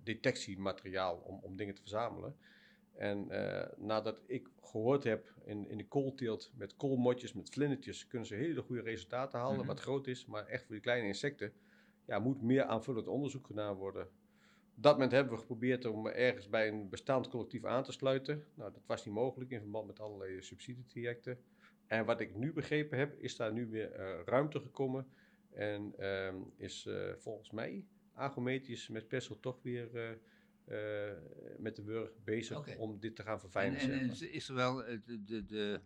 detectiemateriaal 0.03 1.15
om, 1.18 1.39
om 1.41 1.56
dingen 1.56 1.75
te 1.75 1.81
verzamelen. 1.81 2.36
En 2.94 3.27
nadat 3.77 4.21
ik 4.27 4.50
gehoord 4.62 5.03
heb 5.03 5.33
in, 5.45 5.69
in 5.69 5.77
de 5.77 5.88
koolteelt 5.88 6.51
met 6.56 6.75
koolmotjes, 6.75 7.33
met 7.33 7.50
vlindertjes, 7.50 8.07
kunnen 8.07 8.27
ze 8.27 8.36
hele 8.36 8.62
goede 8.62 8.81
resultaten 8.81 9.39
halen, 9.39 9.57
Mhm. 9.57 9.68
wat 9.68 9.79
groot 9.79 10.07
is. 10.07 10.25
Maar 10.25 10.45
echt 10.47 10.63
voor 10.65 10.75
die 10.75 10.83
kleine 10.83 11.07
insecten 11.07 11.53
ja, 12.05 12.19
moet 12.19 12.41
meer 12.41 12.63
aanvullend 12.63 13.07
onderzoek 13.07 13.45
gedaan 13.45 13.75
worden. 13.75 14.07
Op 14.75 14.83
dat 14.83 14.94
moment 14.94 15.11
hebben 15.11 15.33
we 15.33 15.39
geprobeerd 15.39 15.85
om 15.85 16.07
ergens 16.07 16.50
bij 16.50 16.67
een 16.67 16.89
bestaand 16.89 17.27
collectief 17.27 17.65
aan 17.65 17.83
te 17.83 17.91
sluiten. 17.91 18.45
Nou, 18.53 18.73
dat 18.73 18.81
was 18.85 19.05
niet 19.05 19.13
mogelijk 19.13 19.51
in 19.51 19.59
verband 19.59 19.88
met 19.88 20.00
allerlei 20.00 20.41
subsidietrajecten. 20.41 21.38
En 21.88 22.05
wat 22.05 22.19
ik 22.19 22.35
nu 22.35 22.53
begrepen 22.53 22.97
heb, 22.97 23.19
is 23.19 23.35
daar 23.35 23.53
nu 23.53 23.67
weer 23.67 23.91
eh, 23.91 24.19
ruimte 24.25 24.59
gekomen. 24.59 25.07
En 25.50 25.94
ehm, 25.97 26.35
is 26.57 26.85
eh, 26.85 27.13
volgens 27.17 27.51
mij 27.51 27.85
Agrometius 28.13 28.88
met 28.88 29.07
Pessel 29.07 29.39
toch 29.39 29.61
weer 29.61 30.17
eh, 30.65 31.11
met 31.57 31.75
de 31.75 31.83
Wurg 31.83 32.11
bezig 32.23 32.77
om 32.77 33.00
dit 33.00 33.15
te 33.15 33.23
gaan 33.23 33.33
En, 33.33 33.39
verfijnen. 33.39 33.79
en, 33.79 34.31
is 34.31 34.50
er 34.50 34.55
wel 34.55 34.75
de, 34.75 35.23
de, 35.23 35.45
de 35.45 35.81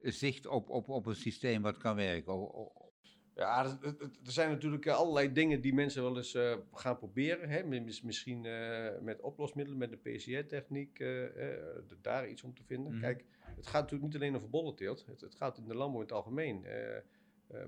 zicht 0.00 0.46
op, 0.46 0.70
op, 0.70 0.88
op 0.88 1.06
een 1.06 1.16
systeem 1.16 1.62
wat 1.62 1.78
kan 1.78 1.96
werken? 1.96 2.32
O- 2.32 2.85
Ja, 3.36 3.64
er, 3.64 3.98
zijn 4.22 4.50
natuurlijk 4.50 4.86
eh, 4.86 4.94
allerlei 4.94 5.32
dingen 5.32 5.60
die 5.60 5.74
mensen 5.74 6.02
wel 6.02 6.16
eens 6.16 6.34
eh, 6.34 6.56
gaan 6.72 6.98
proberen. 6.98 7.48
Hè? 7.48 7.62
Mis- 7.62 8.02
Misschien 8.02 8.46
eh, 8.46 8.98
met 9.00 9.20
oplosmiddelen, 9.20 9.78
met 9.78 9.90
de 9.90 9.96
PCR-techniek, 9.96 11.04
daar 12.00 12.28
iets 12.28 12.42
om 12.42 12.54
te 12.54 12.62
vinden. 12.64 12.92
Mhm. 12.92 13.00
Kijk, 13.00 13.24
het 13.56 13.66
gaat 13.66 13.82
natuurlijk 13.82 14.12
niet 14.12 14.22
alleen 14.22 14.36
over 14.36 14.50
bollenteelt. 14.50 15.06
Het, 15.06 15.20
het 15.20 15.34
gaat 15.34 15.58
in 15.58 15.68
de 15.68 15.74
landbouw 15.74 16.00
in 16.00 16.06
het 16.06 16.16
algemeen. 16.16 16.64
uh, 16.64 17.66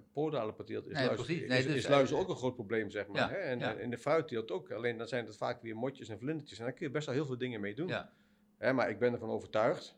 is, 0.87 1.26
Nee, 1.48 1.58
is, 1.58 1.66
dus, 1.66 1.75
is 1.75 1.88
luizen 1.88 2.18
ook 2.18 2.28
een 2.28 2.37
groot 2.37 2.54
probleem, 2.54 2.90
zeg 2.90 3.06
maar. 3.06 3.16
Ja, 3.16 3.28
hè? 3.28 3.37
En, 3.37 3.58
ja. 3.58 3.72
en 3.72 3.80
in 3.80 3.90
de 3.90 3.98
fruitteelt 3.98 4.50
ook. 4.50 4.70
Alleen 4.70 4.98
dan 4.98 5.08
zijn 5.08 5.26
het 5.26 5.37
vaak 5.37 5.62
weer 5.62 5.76
motjes 5.76 6.08
en 6.08 6.18
vlindertjes. 6.18 6.58
En 6.58 6.64
daar 6.64 6.75
kun 6.75 6.87
je 6.87 6.92
best 6.92 7.06
wel 7.06 7.14
heel 7.14 7.26
veel 7.26 7.38
dingen 7.38 7.60
mee 7.60 7.75
doen. 7.75 7.88
ja. 7.88 8.12
Hè, 8.58 8.72
maar 8.72 8.90
ik 8.90 8.98
ben 8.98 9.12
ervan 9.12 9.30
overtuigd 9.30 9.96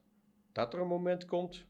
dat 0.52 0.74
er 0.74 0.80
een 0.80 0.86
moment 0.86 1.24
komt 1.24 1.66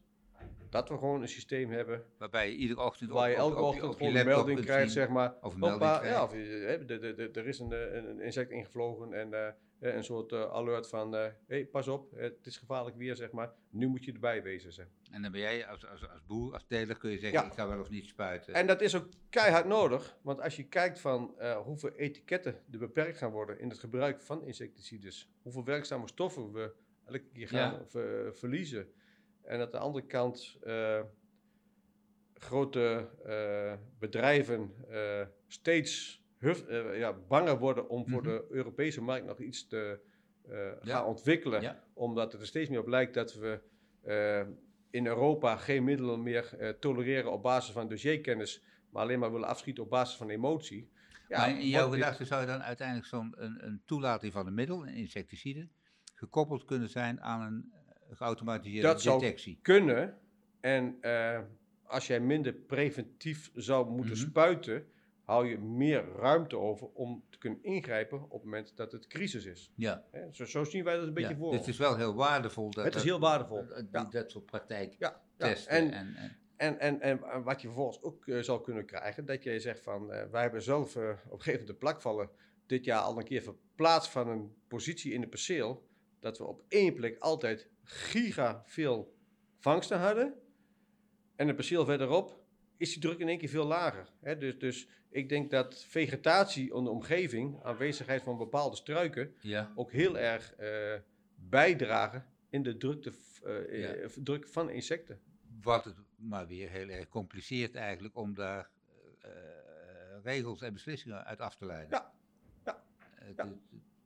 dat 0.71 0.89
we 0.89 0.97
gewoon 0.97 1.21
een 1.21 1.27
systeem 1.27 1.71
hebben 1.71 2.03
Waarbij 2.17 2.49
je 2.49 2.55
iedere 2.55 2.81
ochtend 2.81 3.09
Waar 3.09 3.29
je 3.29 3.35
elke 3.35 3.61
ochtend 3.61 3.95
gewoon 3.95 4.15
een 4.15 4.25
melding 4.25 4.61
krijgt, 4.61 4.91
zeg 4.91 5.09
maar. 5.09 5.35
Of 5.41 5.53
een 5.53 5.77
krijgt. 5.77 6.03
ja, 6.05 6.23
of, 6.23 6.31
je- 6.33 6.63
hè, 6.67 6.85
de, 6.85 6.99
de, 6.99 7.13
de, 7.13 7.29
er 7.39 7.47
is 7.47 7.59
een, 7.59 7.71
eh, 7.71 7.93
een, 7.93 8.21
insect 8.21 8.51
ingevlogen 8.51 9.13
en 9.13 9.33
eh, 9.33 9.93
een 9.95 10.03
soort 10.03 10.31
eh, 10.31 10.51
alert 10.51 10.87
van, 10.87 11.11
hé, 11.11 11.29
hey, 11.47 11.65
pas 11.65 11.87
op, 11.87 12.11
het 12.15 12.45
is 12.45 12.57
gevaarlijk 12.57 12.95
weer, 12.97 13.15
zeg 13.15 13.31
maar. 13.31 13.51
Nu 13.69 13.87
moet 13.87 14.05
je 14.05 14.11
erbij 14.13 14.43
wezen, 14.43 14.73
zeg. 14.73 14.87
En 15.11 15.21
dan 15.21 15.31
ben 15.31 15.41
jij 15.41 15.67
als, 15.67 15.87
als, 15.87 16.09
als 16.09 16.25
boer, 16.25 16.53
als 16.53 16.65
teler, 16.67 16.97
kun 16.97 17.11
je 17.11 17.19
zeggen, 17.19 17.39
Ja. 17.41 17.45
ik 17.47 17.53
ga 17.53 17.67
wel 17.67 17.79
of 17.79 17.89
niet 17.89 18.05
spuiten. 18.05 18.53
En 18.53 18.67
dat 18.67 18.81
is 18.81 18.95
ook 18.95 19.07
keihard 19.29 19.65
nodig, 19.65 20.17
want 20.21 20.41
als 20.41 20.55
je 20.55 20.63
kijkt 20.67 20.99
van 20.99 21.35
hoeveel 21.65 21.91
etiketten 21.91 22.55
er 22.71 22.77
beperkt 22.77 23.17
gaan 23.17 23.31
worden 23.31 23.59
in 23.59 23.69
het 23.69 23.79
gebruik 23.79 24.21
van 24.21 24.43
insecticides, 24.45 25.29
hoeveel 25.41 25.63
werkzame 25.63 26.07
stoffen 26.07 26.51
we 26.53 26.73
elke 27.05 27.23
keer 27.33 27.47
gaan 27.47 27.85
Ja. 27.91 28.31
verliezen. 28.33 28.87
En 29.43 29.61
aan 29.61 29.71
de 29.71 29.77
andere 29.77 30.05
kant 30.05 30.57
eh, 30.63 31.01
grote 32.33 33.09
eh, 33.25 33.73
bedrijven 33.99 34.73
eh, 34.89 35.21
steeds 35.47 36.23
huf, 36.37 36.63
ja, 36.95 37.13
banger 37.13 37.57
worden 37.59 37.89
om 37.89 38.07
voor 38.07 38.21
Mhm. 38.21 38.29
de 38.31 38.45
Europese 38.49 39.01
markt 39.01 39.25
nog 39.25 39.39
iets 39.39 39.67
te 39.67 39.99
Ja. 40.49 40.77
gaan 40.81 41.05
ontwikkelen. 41.05 41.61
Ja. 41.61 41.83
Omdat 41.93 42.31
het 42.31 42.41
er 42.41 42.47
steeds 42.47 42.69
meer 42.69 42.79
op 42.79 42.87
lijkt 42.87 43.13
dat 43.13 43.33
we 43.33 43.61
in 44.89 45.05
Europa 45.07 45.55
geen 45.57 45.83
middelen 45.83 46.23
meer 46.23 46.75
tolereren 46.79 47.31
op 47.31 47.41
basis 47.43 47.73
van 47.73 47.87
dossierkennis, 47.87 48.63
maar 48.89 49.01
alleen 49.03 49.19
maar 49.19 49.31
willen 49.31 49.47
afschieten 49.47 49.83
op 49.83 49.89
basis 49.89 50.17
van 50.17 50.29
emotie. 50.29 50.91
Ja, 51.27 51.37
maar 51.37 51.49
in 51.49 51.67
jouw 51.67 51.89
gedachte 51.89 52.25
zou 52.25 52.41
je 52.41 52.47
dan 52.47 52.61
uiteindelijk 52.61 53.07
zo'n 53.07 53.33
een, 53.37 53.65
een 53.65 53.81
toelating 53.85 54.33
van 54.33 54.47
een 54.47 54.53
middel, 54.53 54.87
een 54.87 54.93
insecticide, 54.93 55.67
gekoppeld 56.13 56.65
kunnen 56.65 56.89
zijn 56.89 57.21
aan 57.21 57.41
een 57.41 57.73
geautomatiseerde 58.15 58.87
Dat 58.87 59.01
zou 59.01 59.19
detectie. 59.19 59.59
kunnen. 59.61 60.17
En 60.59 60.97
eh, 61.01 61.39
als 61.83 62.07
jij 62.07 62.19
minder 62.19 62.53
preventief 62.53 63.51
zou 63.53 63.89
moeten 63.89 64.17
Mhm. 64.17 64.21
spuiten, 64.29 64.85
hou 65.23 65.47
je 65.47 65.57
meer 65.57 66.05
ruimte 66.15 66.57
over 66.57 66.87
om 66.93 67.23
te 67.29 67.37
kunnen 67.37 67.63
ingrijpen 67.63 68.23
op 68.23 68.31
het 68.31 68.43
moment 68.43 68.71
dat 68.75 68.91
het 68.91 69.07
crisis 69.07 69.45
is. 69.45 69.71
Ja. 69.75 70.03
Hè, 70.11 70.21
Zo, 70.31 70.45
zo 70.45 70.63
zien 70.63 70.83
wij 70.83 70.95
dat 70.97 71.07
een 71.07 71.13
beetje 71.13 71.29
ja. 71.29 71.35
voor. 71.37 71.53
Het 71.53 71.67
is 71.67 71.77
wel 71.77 71.97
heel 71.97 72.15
waardevol 72.15 72.71
dat 72.71 72.75
Het 72.83 72.95
is 72.95 72.99
dat- 73.01 73.09
heel 73.09 73.19
waardevol. 73.19 73.67
dat, 73.67 73.85
Ja. 73.91 74.03
dat 74.03 74.31
soort 74.31 74.45
praktijk 74.45 74.95
Ja, 74.99 75.21
ja. 75.37 75.47
testen. 75.47 75.71
En, 75.71 75.91
En, 75.93 76.15
en, 76.57 76.79
en, 76.79 77.01
en, 77.01 77.23
en 77.31 77.43
wat 77.43 77.61
je 77.61 77.67
vervolgens 77.67 78.01
ook 78.03 78.27
eh, 78.27 78.39
zal 78.39 78.61
kunnen 78.61 78.85
krijgen, 78.85 79.25
dat 79.25 79.43
je 79.43 79.59
zegt 79.59 79.79
van, 79.83 80.11
eh, 80.11 80.25
wij 80.31 80.41
hebben 80.41 80.61
zelf 80.61 80.95
eh, 80.95 81.01
op 81.03 81.09
een 81.09 81.17
gegeven 81.29 81.51
moment 81.51 81.67
de 81.67 81.73
plakvallen 81.73 82.29
dit 82.65 82.85
jaar 82.85 82.99
al 83.01 83.17
een 83.17 83.23
keer 83.23 83.41
verplaatst 83.41 84.11
van 84.11 84.27
een 84.27 84.53
positie 84.67 85.13
in 85.13 85.21
het 85.21 85.29
perceel, 85.29 85.87
dat 86.19 86.37
we 86.37 86.43
op 86.43 86.63
één 86.67 86.93
plek 86.93 87.17
altijd 87.19 87.69
giga 87.93 88.63
veel 88.65 89.15
vangsten 89.59 89.99
hadden. 89.99 90.33
En 91.35 91.47
het 91.47 91.55
perceel 91.55 91.85
verderop 91.85 92.43
is 92.77 92.91
die 92.91 93.01
druk 93.01 93.19
in 93.19 93.27
één 93.27 93.37
keer 93.37 93.49
veel 93.49 93.65
lager. 93.65 94.09
Hè? 94.21 94.37
Dus, 94.37 94.59
dus 94.59 94.87
ik 95.09 95.29
denk 95.29 95.51
dat 95.51 95.83
vegetatie 95.83 96.73
in 96.73 96.83
de 96.83 96.89
omgeving, 96.89 97.63
aanwezigheid 97.63 98.21
van 98.23 98.37
bepaalde 98.37 98.75
struiken, 98.75 99.35
ja. 99.41 99.71
ook 99.75 99.91
heel 99.91 100.17
erg 100.17 100.53
eh, 100.55 100.93
bijdragen 101.35 102.25
in 102.49 102.63
de 102.63 102.77
drukte, 102.77 103.13
eh, 103.43 103.79
Ja. 103.81 103.87
eh, 103.93 104.09
druk 104.09 104.47
van 104.47 104.69
insecten. 104.69 105.19
Wat 105.61 105.85
het 105.85 105.95
maar 106.15 106.47
weer 106.47 106.69
heel 106.69 106.87
erg 106.89 107.09
compliceert 107.09 107.75
eigenlijk 107.75 108.15
om 108.15 108.33
daar 108.33 108.69
regels 110.23 110.61
en 110.61 110.73
beslissingen 110.73 111.25
uit 111.25 111.39
af 111.39 111.55
te 111.55 111.65
leiden. 111.65 111.89
Ja. 111.89 112.13
Ja. 112.65 112.83
Het, 113.15 113.35
Ja. 113.37 113.45
het- 113.45 113.57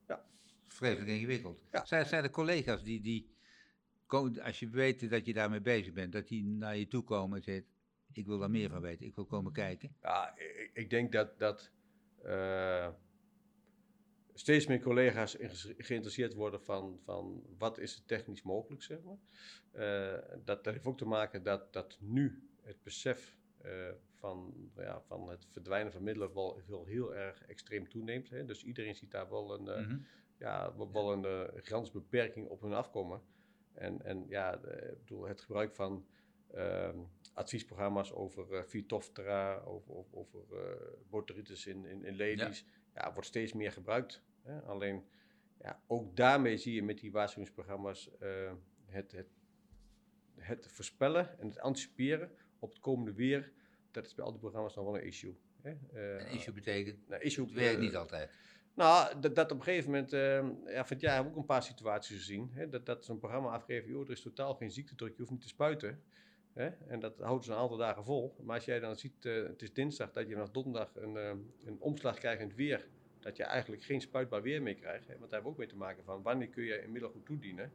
Ja. 0.08 0.26
Vreselijk 0.68 1.10
ingewikkeld. 1.10 1.60
Zijn, 1.84 2.06
zijn 2.06 2.24
er 2.24 2.30
collega's 2.30 2.84
die, 2.84 3.02
die 3.02 3.35
als 4.08 4.60
je 4.60 4.70
weet 4.70 5.10
dat 5.10 5.26
je 5.26 5.34
daarmee 5.34 5.62
bezig 5.62 5.94
bent, 5.94 6.14
dat 6.14 6.28
die 6.28 6.44
naar 6.46 6.78
je 6.78 6.88
toe 6.88 7.04
komen 7.04 7.38
en 7.38 7.44
zeggen, 7.44 7.66
ik 8.14 8.26
wil 8.26 8.40
daar 8.40 8.50
meer 8.50 8.70
van 8.70 8.82
weten, 8.82 9.06
ik 9.06 9.16
wil 9.16 9.26
komen 9.26 9.52
kijken. 9.52 9.96
Ja, 10.02 10.38
ik, 10.38 10.70
ik 10.74 10.90
denk 10.90 11.12
dat, 11.12 11.40
dat 11.40 11.72
eh, 12.24 12.90
steeds 14.34 14.68
meer 14.68 14.80
collega's 14.82 15.38
geïnteresseerd 15.78 16.34
worden 16.34 16.62
van, 16.62 17.00
van 17.04 17.44
wat 17.58 17.78
is 17.78 17.96
er 17.96 18.06
technisch 18.06 18.42
mogelijk, 18.44 18.84
zeg 18.84 19.00
maar. 19.02 19.18
Eh, 19.72 20.22
dat, 20.46 20.64
dat 20.64 20.74
heeft 20.74 20.86
ook 20.86 20.98
te 20.98 21.06
maken 21.08 21.44
dat, 21.44 21.74
dat 21.74 21.98
nu 22.00 22.50
het 22.62 22.84
besef 22.84 23.38
eh, 23.62 23.90
van, 24.14 24.70
ja, 24.76 25.02
van 25.02 25.30
het 25.30 25.48
verdwijnen 25.52 25.92
van 25.92 26.04
middelen 26.04 26.34
wel, 26.34 26.62
wel 26.68 26.86
heel 26.86 27.16
erg 27.16 27.46
extreem 27.46 27.90
toeneemt. 27.90 28.30
Hè? 28.30 28.46
Dus 28.46 28.64
iedereen 28.64 28.96
ziet 28.96 29.12
daar 29.12 29.30
wel 29.30 29.54
een, 29.54 29.84
Mhm. 29.88 29.98
ja, 30.38 30.76
wel- 30.78 30.92
wel 30.92 31.12
een 31.26 31.50
grensbeperking 31.64 32.48
op 32.48 32.62
hun 32.62 32.74
afkomen. 32.74 33.22
En, 33.76 34.02
en 34.06 34.26
ja, 34.28 34.56
de- 34.58 34.98
bedoel, 35.00 35.28
het 35.28 35.42
gebruik 35.42 35.76
van 35.76 36.06
ehm, 36.54 36.98
adviesprogramma's 37.34 38.12
over 38.12 38.52
uh, 38.52 38.62
Phytophthora, 38.64 39.58
over, 39.58 39.94
over, 39.96 40.18
over 40.18 40.40
eh, 41.12 41.66
in, 41.66 41.86
in, 41.86 42.04
in 42.04 42.14
lelies, 42.16 42.66
ja. 42.94 43.14
wordt 43.14 43.28
steeds 43.28 43.54
meer 43.54 43.72
gebruikt. 43.72 44.24
Hè? 44.42 44.62
Alleen, 44.62 45.06
ja, 45.62 45.82
ook 45.88 46.16
daarmee 46.16 46.58
zie 46.58 46.74
je 46.74 46.84
met 46.84 47.00
die 47.00 47.12
waarschuwingsprogramma's 47.12 48.10
eh, 48.20 48.54
het, 48.86 49.12
het, 49.12 49.28
het 50.36 50.68
voorspellen 50.68 51.40
en 51.40 51.48
het 51.48 51.60
anticiperen 51.60 52.32
op 52.60 52.70
het 52.70 52.80
komende 52.80 53.14
weer. 53.14 53.52
Dat 53.92 54.06
is 54.06 54.14
bij 54.16 54.26
al 54.26 54.32
die 54.32 54.40
programma's 54.40 54.76
nog 54.76 54.86
wel 54.86 54.96
een 54.98 55.06
issue. 55.06 55.38
Hè? 55.62 55.70
Eh, 55.94 56.26
Een 56.26 56.32
issue 56.32 56.54
betekent, 56.54 57.08
nou, 57.08 57.22
issue 57.22 57.46
het 57.46 57.54
werkt 57.54 57.76
eh, 57.76 57.82
niet 57.82 57.96
altijd. 57.96 58.32
Nou, 58.76 59.20
dat, 59.20 59.36
dat 59.36 59.52
op 59.52 59.58
een 59.58 59.64
gegeven 59.64 59.92
moment, 59.92 60.14
eh, 60.14 60.74
ja, 60.74 60.86
van 60.86 60.98
jaar 61.00 61.14
hebben 61.14 61.32
we 61.32 61.38
ook 61.38 61.44
een 61.44 61.54
paar 61.56 61.64
situaties 61.64 62.18
gezien. 62.18 62.50
Hè, 62.54 62.70
dat, 62.70 62.86
dat 62.86 63.06
zo'n 63.06 63.20
programma 63.20 63.50
afgeven, 63.50 63.90
joh, 63.90 64.06
er 64.06 64.12
is 64.12 64.22
totaal 64.22 64.56
geen 64.56 64.72
ziektedruk, 64.72 65.12
je 65.12 65.18
hoeft 65.18 65.32
niet 65.32 65.42
te 65.42 65.48
spuiten. 65.48 66.04
Hè, 66.54 66.70
en 66.88 67.00
dat 67.00 67.20
houdt 67.20 67.46
ze 67.46 67.52
een 67.52 67.58
aantal 67.58 67.78
dagen 67.78 68.04
vol. 68.04 68.36
Maar 68.44 68.56
als 68.56 68.66
jij 68.66 68.80
dan 68.80 68.96
ziet, 68.96 69.26
eh, 69.26 69.34
het 69.34 69.62
is 69.62 69.74
dinsdag, 69.74 70.12
dat 70.12 70.28
je 70.28 70.36
nog 70.36 70.52
donderdag 70.52 70.96
een, 70.96 71.18
eh, 71.18 71.30
een 71.66 71.78
omslag 71.80 72.18
krijgt 72.18 72.42
in 72.42 72.48
het 72.48 72.56
weer, 72.56 72.88
dat 73.20 73.38
je 73.38 73.44
eigenlijk 73.44 73.84
geen 73.84 74.02
spuitbaar 74.02 74.42
weer 74.42 74.62
meer 74.62 74.76
krijgt. 74.76 75.08
Hè, 75.08 75.18
want 75.18 75.32
daar 75.32 75.42
hebben 75.42 75.44
we 75.44 75.50
ook 75.50 75.58
mee 75.58 75.68
te 75.68 75.76
maken 75.76 76.04
van, 76.04 76.22
wanneer 76.22 76.48
kun 76.48 76.64
je 76.64 76.84
een 76.84 76.92
middel 76.92 77.10
goed 77.10 77.26
toedienen? 77.26 77.74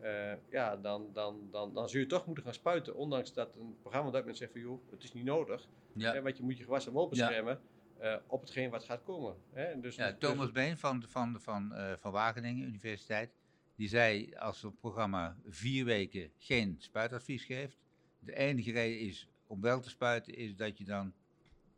Eh, 0.00 0.32
ja, 0.50 0.76
dan, 0.76 1.10
dan, 1.12 1.48
dan, 1.50 1.74
dan 1.74 1.88
zul 1.88 2.00
je 2.00 2.06
toch 2.06 2.26
moeten 2.26 2.44
gaan 2.44 2.54
spuiten, 2.54 2.94
ondanks 2.94 3.32
dat 3.32 3.56
een 3.56 3.76
programma 3.80 4.10
dat 4.10 4.20
moment 4.20 4.38
zegt 4.38 4.52
van, 4.52 4.60
joh, 4.60 4.90
het 4.90 5.02
is 5.02 5.12
niet 5.12 5.24
nodig. 5.24 5.68
Ja. 5.92 6.12
Hè, 6.12 6.22
want 6.22 6.36
je 6.36 6.42
moet 6.42 6.58
je 6.58 6.64
gewassen 6.64 6.92
wel 6.92 7.08
beschermen 7.08 7.60
eh, 7.98 8.16
op 8.26 8.40
hetgeen 8.40 8.70
wat 8.70 8.84
gaat 8.84 9.02
komen. 9.02 9.36
Hè? 9.52 9.80
Dus, 9.80 9.96
Ja, 9.96 10.10
dus- 10.10 10.18
Thomas 10.18 10.52
Been 10.52 10.78
van, 10.78 11.02
van, 11.08 11.40
van, 11.40 11.74
eh, 11.74 11.92
van 11.96 12.12
Wageningen 12.12 12.66
Universiteit, 12.66 13.30
die 13.76 13.88
zei 13.88 14.34
als 14.34 14.60
zo'n 14.60 14.76
programma 14.76 15.36
vier 15.46 15.84
weken 15.84 16.30
geen 16.38 16.74
spuitadvies 16.78 17.44
geeft, 17.44 17.78
de 18.18 18.36
enige 18.36 18.72
reden 18.72 19.00
is 19.00 19.28
om 19.46 19.60
wel 19.60 19.80
te 19.80 19.90
spuiten, 19.90 20.34
is 20.34 20.56
dat 20.56 20.78
je 20.78 20.84
dan 20.84 21.12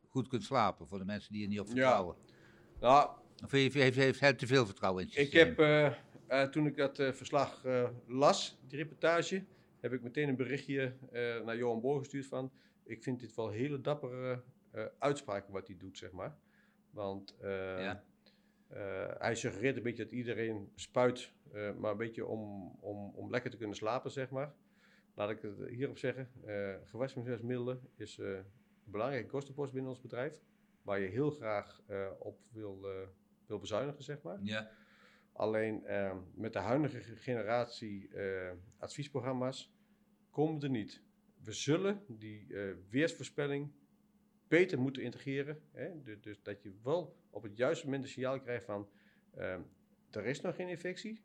goed 0.09 0.29
kunt 0.29 0.45
slapen 0.45 0.87
voor 0.87 0.99
de 0.99 1.05
mensen 1.05 1.33
die 1.33 1.43
er 1.43 1.49
niet 1.49 1.61
op 1.61 1.67
Ja. 1.67 1.73
vertrouwen. 1.73 2.17
Nou, 2.81 3.11
Of 3.45 3.51
heeft, 3.51 3.75
heeft, 3.75 3.97
heeft 3.97 4.21
hij 4.21 4.35
te 4.35 4.47
veel 4.47 4.67
vertrouwen 4.67 5.03
in 5.03 5.09
het 5.09 5.19
Ik 5.19 5.33
heb, 5.33 5.59
eh, 5.59 6.43
toen 6.43 6.67
ik 6.67 6.77
dat 6.77 6.97
verslag 6.97 7.65
las, 8.07 8.59
die 8.69 8.79
reportage, 8.79 9.45
heb 9.81 9.93
ik 9.93 10.03
meteen 10.03 10.29
een 10.29 10.37
berichtje 10.37 10.95
naar 11.45 11.57
Johan 11.57 11.81
Boor 11.81 11.99
gestuurd 11.99 12.27
van, 12.27 12.53
ik 12.85 13.03
vind 13.03 13.21
dit 13.21 13.35
wel 13.35 13.49
hele 13.51 13.81
dappere 13.81 14.43
eh, 14.71 14.85
uitspraken 14.99 15.53
wat 15.53 15.67
hij 15.67 15.77
doet, 15.77 15.99
zeg 15.99 16.13
maar. 16.13 16.37
Want 16.91 17.37
eh, 17.41 17.51
Ja. 17.83 18.05
eh, 18.69 19.15
hij 19.19 19.35
suggereert 19.35 19.77
een 19.77 19.83
beetje 19.83 20.05
dat 20.05 20.13
iedereen 20.13 20.73
spuit, 20.75 21.33
maar 21.79 21.91
een 21.91 21.97
beetje 21.97 22.27
om, 22.27 22.71
om, 22.81 23.13
om 23.15 23.31
lekker 23.31 23.51
te 23.51 23.57
kunnen 23.57 23.77
slapen, 23.77 24.11
zeg 24.11 24.31
maar. 24.31 24.55
Laat 25.15 25.31
ik 25.31 25.43
het 25.43 25.69
hierop 25.69 25.99
zeggen, 25.99 26.31
gewasbeschermingsmiddelen 26.85 27.81
is 27.97 28.19
een 28.19 28.45
belangrijke 28.85 29.29
kostenpost 29.29 29.73
binnen 29.73 29.91
ons 29.91 30.01
bedrijf, 30.01 30.41
waar 30.83 31.01
je 31.01 31.09
heel 31.09 31.31
graag 31.31 31.83
op 32.19 32.39
wil, 32.53 32.87
wil 33.47 33.59
bezuinigen, 33.59 34.03
zeg 34.03 34.23
maar. 34.23 34.39
Ja, 34.43 34.71
Alleen 35.33 35.83
met 36.35 36.53
de 36.53 36.59
huidige 36.59 37.01
ge- 37.01 37.17
generatie 37.17 38.11
adviesprogramma's 38.79 39.73
komen 40.31 40.61
we 40.61 40.67
er 40.67 40.73
niet. 40.73 41.03
We 41.45 41.53
zullen 41.53 42.03
die 42.09 42.47
weersvoorspelling 42.91 43.73
beter 44.49 44.79
moeten 44.81 45.03
integreren. 45.03 45.61
Hè? 45.73 46.03
Dus, 46.03 46.21
dus 46.21 46.43
dat 46.43 46.63
je 46.63 46.73
wel 46.83 47.17
op 47.31 47.43
het 47.43 47.57
juiste 47.57 47.85
moment 47.85 48.05
een 48.05 48.11
signaal 48.11 48.41
krijgt 48.41 48.65
van 48.65 48.89
eh, 49.35 49.57
er 50.11 50.25
is 50.27 50.41
nog 50.41 50.55
geen 50.55 50.69
infectie, 50.69 51.23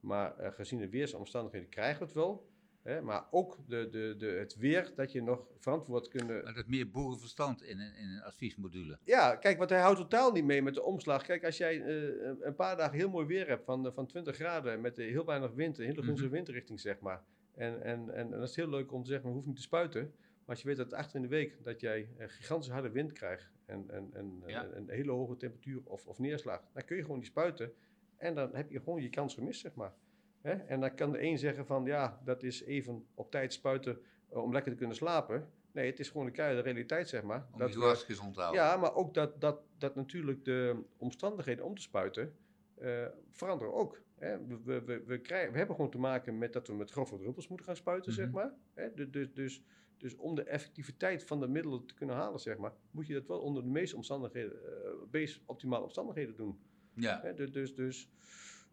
maar 0.00 0.38
eh, 0.38 0.52
gezien 0.52 0.78
de 0.78 0.88
weersomstandigheden 0.88 1.68
krijgen 1.68 1.98
we 1.98 2.04
het 2.04 2.14
wel. 2.14 2.52
Hè? 2.82 3.02
Maar 3.02 3.26
ook 3.30 3.58
de, 3.68 3.88
de, 3.90 4.14
de, 4.18 4.26
het 4.26 4.56
weer 4.56 4.92
dat 4.96 5.12
je 5.12 5.22
nog 5.22 5.46
verantwoord 5.58 6.08
kunnen 6.08 6.44
maar 6.44 6.54
dat 6.54 6.66
meer 6.66 6.90
boerenverstand 6.90 7.62
in 7.62 7.80
een, 7.80 7.94
in 7.96 8.08
een 8.08 8.22
adviesmodule. 8.22 8.98
ja, 9.04 9.36
kijk, 9.36 9.58
want 9.58 9.70
hij 9.70 9.80
houdt 9.80 9.98
totaal 9.98 10.32
niet 10.32 10.44
mee 10.44 10.62
met 10.62 10.74
de 10.74 10.82
omslag. 10.82 11.22
Kijk, 11.22 11.44
als 11.44 11.56
jij 11.56 11.82
eh, 11.82 12.30
een 12.40 12.54
paar 12.54 12.76
dagen 12.76 12.98
heel 12.98 13.08
mooi 13.10 13.26
weer 13.26 13.48
hebt 13.48 13.64
van, 13.64 13.86
eh, 13.86 13.92
van 13.92 14.06
20 14.06 14.34
graden 14.36 14.80
met 14.80 14.96
heel 14.96 15.24
weinig 15.24 15.52
wind, 15.52 15.78
een 15.78 15.84
hele 15.84 16.02
gunstige 16.02 16.24
Mhm. 16.28 16.34
windrichting, 16.34 16.80
zeg 16.80 17.00
maar. 17.00 17.22
En, 17.54 17.82
en, 17.82 18.14
en, 18.14 18.32
en 18.32 18.38
dat 18.40 18.48
is 18.48 18.56
heel 18.56 18.68
leuk 18.68 18.92
om 18.92 19.02
te 19.02 19.08
zeggen, 19.08 19.26
we 19.28 19.32
hoeven 19.32 19.50
niet 19.50 19.60
te 19.60 19.66
spuiten. 19.66 20.14
Maar 20.46 20.54
als 20.54 20.62
je 20.62 20.68
weet 20.68 20.76
dat 20.76 20.92
achter 20.92 21.16
in 21.16 21.22
de 21.22 21.28
week 21.28 21.64
dat 21.64 21.80
jij 21.80 22.08
een 22.18 22.30
gigantisch 22.30 22.70
harde 22.70 22.90
wind 22.90 23.12
krijgt 23.12 23.52
en, 23.66 23.90
en, 23.90 24.10
en, 24.12 24.42
Ja. 24.46 24.62
en 24.64 24.76
een 24.76 24.88
hele 24.88 25.10
hoge 25.12 25.36
temperatuur 25.36 25.80
of, 25.84 26.06
of 26.06 26.18
neerslag, 26.18 26.62
dan 26.72 26.84
kun 26.84 26.96
je 26.96 27.02
gewoon 27.02 27.18
niet 27.18 27.26
spuiten. 27.26 27.72
En 28.16 28.34
dan 28.34 28.54
heb 28.54 28.70
je 28.70 28.78
gewoon 28.78 29.02
je 29.02 29.08
kans 29.10 29.34
gemist, 29.34 29.60
zeg 29.60 29.74
maar. 29.74 29.94
Hè? 30.40 30.52
En 30.52 30.80
dan 30.80 30.94
kan 30.94 31.12
de 31.12 31.22
een 31.22 31.38
zeggen 31.38 31.66
van, 31.66 31.84
ja, 31.84 32.20
dat 32.24 32.42
is 32.42 32.62
even 32.62 33.06
op 33.14 33.30
tijd 33.30 33.52
spuiten 33.52 33.98
eh, 34.28 34.42
om 34.42 34.52
lekker 34.52 34.72
te 34.72 34.78
kunnen 34.78 34.96
slapen. 34.96 35.50
Nee, 35.72 35.90
het 35.90 36.00
is 36.00 36.08
gewoon 36.10 36.26
de 36.26 36.32
keiharde 36.32 36.62
realiteit, 36.62 37.08
zeg 37.08 37.22
maar. 37.22 37.46
Om 37.52 37.58
dat 37.58 37.72
je 37.72 37.94
gezond 37.96 38.34
te 38.34 38.40
houden. 38.40 38.62
ja, 38.62 38.76
maar 38.76 38.94
ook 38.94 39.14
dat, 39.14 39.40
dat, 39.40 39.60
dat 39.78 39.94
natuurlijk 39.94 40.44
de 40.44 40.82
omstandigheden 40.96 41.64
om 41.64 41.74
te 41.74 41.82
spuiten 41.82 42.36
eh, 42.74 43.06
veranderen 43.30 43.74
ook. 43.74 44.02
Hè. 44.14 44.46
We, 44.46 44.60
we, 44.64 44.82
we, 44.84 45.02
we, 45.06 45.18
krijgen, 45.20 45.52
we 45.52 45.58
hebben 45.58 45.76
gewoon 45.76 45.90
te 45.90 45.98
maken 45.98 46.38
met 46.38 46.52
dat 46.52 46.66
we 46.66 46.74
met 46.74 46.90
grove 46.90 47.18
druppels 47.18 47.48
moeten 47.48 47.66
gaan 47.66 47.76
spuiten, 47.76 48.12
zeg 48.12 48.26
Mhm. 48.26 48.34
maar. 48.34 48.52
Hè. 48.74 49.08
Dus, 49.10 49.32
dus, 49.32 49.62
dus, 50.04 50.16
om 50.16 50.34
de 50.34 50.42
effectiviteit 50.42 51.24
van 51.24 51.40
de 51.40 51.48
middelen 51.48 51.86
te 51.86 51.94
kunnen 51.94 52.16
halen, 52.16 52.40
zeg 52.40 52.56
maar, 52.56 52.72
moet 52.90 53.06
je 53.06 53.12
dat 53.14 53.26
wel 53.26 53.40
onder 53.40 53.62
de 53.62 53.68
meest, 53.68 53.94
omstandigheden, 53.94 54.52
eh, 54.84 54.90
meest 55.10 55.40
optimale 55.46 55.82
omstandigheden 55.84 56.36
doen. 56.36 56.58
Ja. 56.94 57.32
Dus, 57.32 57.52
dus, 57.52 57.74
dus 57.74 58.10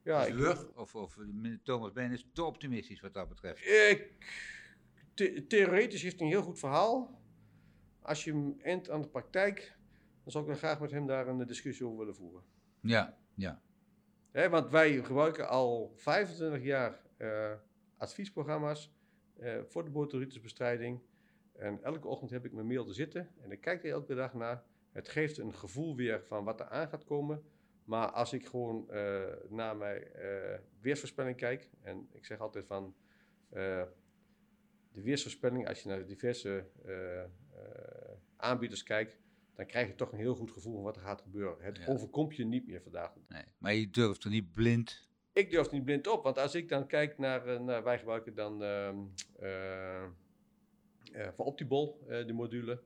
ja, 0.04 0.26
Dus 0.26 0.34
Lug, 0.34 0.74
of, 0.76 0.96
of 0.96 1.18
Thomas 1.64 1.92
Been 1.92 2.12
is 2.12 2.28
te 2.34 2.44
optimistisch 2.44 3.02
wat 3.02 3.14
dat 3.14 3.28
betreft. 3.30 3.66
ik, 3.66 4.16
the- 5.14 5.46
theoretisch 5.48 6.02
heeft 6.02 6.20
hij 6.20 6.28
een 6.28 6.34
heel 6.34 6.44
goed 6.44 6.60
verhaal. 6.60 7.22
Als 8.02 8.24
je 8.24 8.32
hem 8.32 8.56
endt 8.60 8.90
aan 8.90 9.02
de 9.02 9.08
praktijk, 9.10 9.78
dan 10.24 10.32
zou 10.32 10.44
ik 10.44 10.50
dan 10.50 10.60
graag 10.60 10.80
met 10.80 10.92
hem 10.92 11.06
daar 11.08 11.28
een 11.28 11.48
discussie 11.48 11.86
over 11.86 11.98
willen 11.98 12.16
voeren. 12.16 12.44
Ja, 12.82 13.18
ja. 13.36 13.62
Want 14.32 14.72
wij 14.72 15.04
gebruiken 15.04 15.50
al 15.50 15.94
25 15.96 16.64
jaar 16.64 17.02
eh, 17.18 17.52
adviesprogramma's 17.98 18.92
eh, 19.38 19.62
voor 19.64 19.84
de 19.84 19.90
boteritisbestrijding. 19.92 21.02
En 21.62 21.84
elke 21.84 22.08
ochtend 22.08 22.32
heb 22.32 22.46
ik 22.46 22.52
mijn 22.52 22.68
mail 22.68 22.86
te 22.86 22.94
zitten 22.94 23.30
en 23.42 23.52
ik 23.52 23.62
kijk 23.62 23.84
er 23.84 23.92
elke 23.92 24.16
dag 24.16 24.34
naar. 24.34 24.64
Het 24.92 25.10
geeft 25.10 25.38
een 25.38 25.56
gevoel 25.56 25.96
weer 25.96 26.24
van 26.24 26.44
wat 26.44 26.60
er 26.60 26.68
aan 26.70 26.88
gaat 26.88 27.04
komen. 27.04 27.44
Maar 27.84 28.12
als 28.12 28.34
ik 28.34 28.46
gewoon 28.46 28.90
eh, 28.90 29.24
naar 29.50 29.78
mijn 29.78 30.04
eh, 30.04 30.60
weersvoorspelling 30.80 31.38
kijk, 31.38 31.70
en 31.82 32.08
ik 32.12 32.26
zeg 32.26 32.40
altijd 32.40 32.66
van 32.66 32.96
eh, 33.50 33.84
de 34.92 35.02
weersvoorspelling, 35.02 35.68
als 35.68 35.82
je 35.82 35.90
naar 35.90 35.98
de 35.98 36.06
diverse 36.06 36.66
aanbieders 38.36 38.84
kijkt, 38.84 39.20
dan 39.56 39.66
krijg 39.66 39.88
je 39.88 39.96
toch 39.96 40.12
een 40.12 40.18
heel 40.18 40.36
goed 40.36 40.52
gevoel 40.52 40.74
van 40.74 40.84
wat 40.84 40.96
er 40.96 41.02
gaat 41.02 41.22
gebeuren. 41.22 41.64
Het 41.66 41.78
Ja. 41.78 41.86
overkomt 41.86 42.36
je 42.36 42.46
niet 42.46 42.68
meer 42.68 42.82
vandaag. 42.82 43.14
Nee. 43.28 43.44
Maar 43.58 43.74
je 43.74 43.90
durft 43.90 44.24
er 44.24 44.30
niet 44.30 44.52
blind. 44.52 45.10
Ik 45.34 45.52
durf 45.52 45.72
niet 45.72 45.84
blind 45.86 46.08
op, 46.08 46.24
want 46.24 46.38
als 46.38 46.56
ik 46.56 46.70
dan 46.70 46.88
kijk 46.88 47.18
naar, 47.18 47.62
naar 47.62 47.84
wij 47.84 47.98
gebruiken 48.00 48.36
dan 48.36 48.64
ehm 48.64 48.98
eh, 49.40 50.04
eh, 50.04 50.10
van 51.14 51.46
Optibol, 51.46 52.00
eh, 52.08 52.26
de 52.28 52.34
module. 52.34 52.82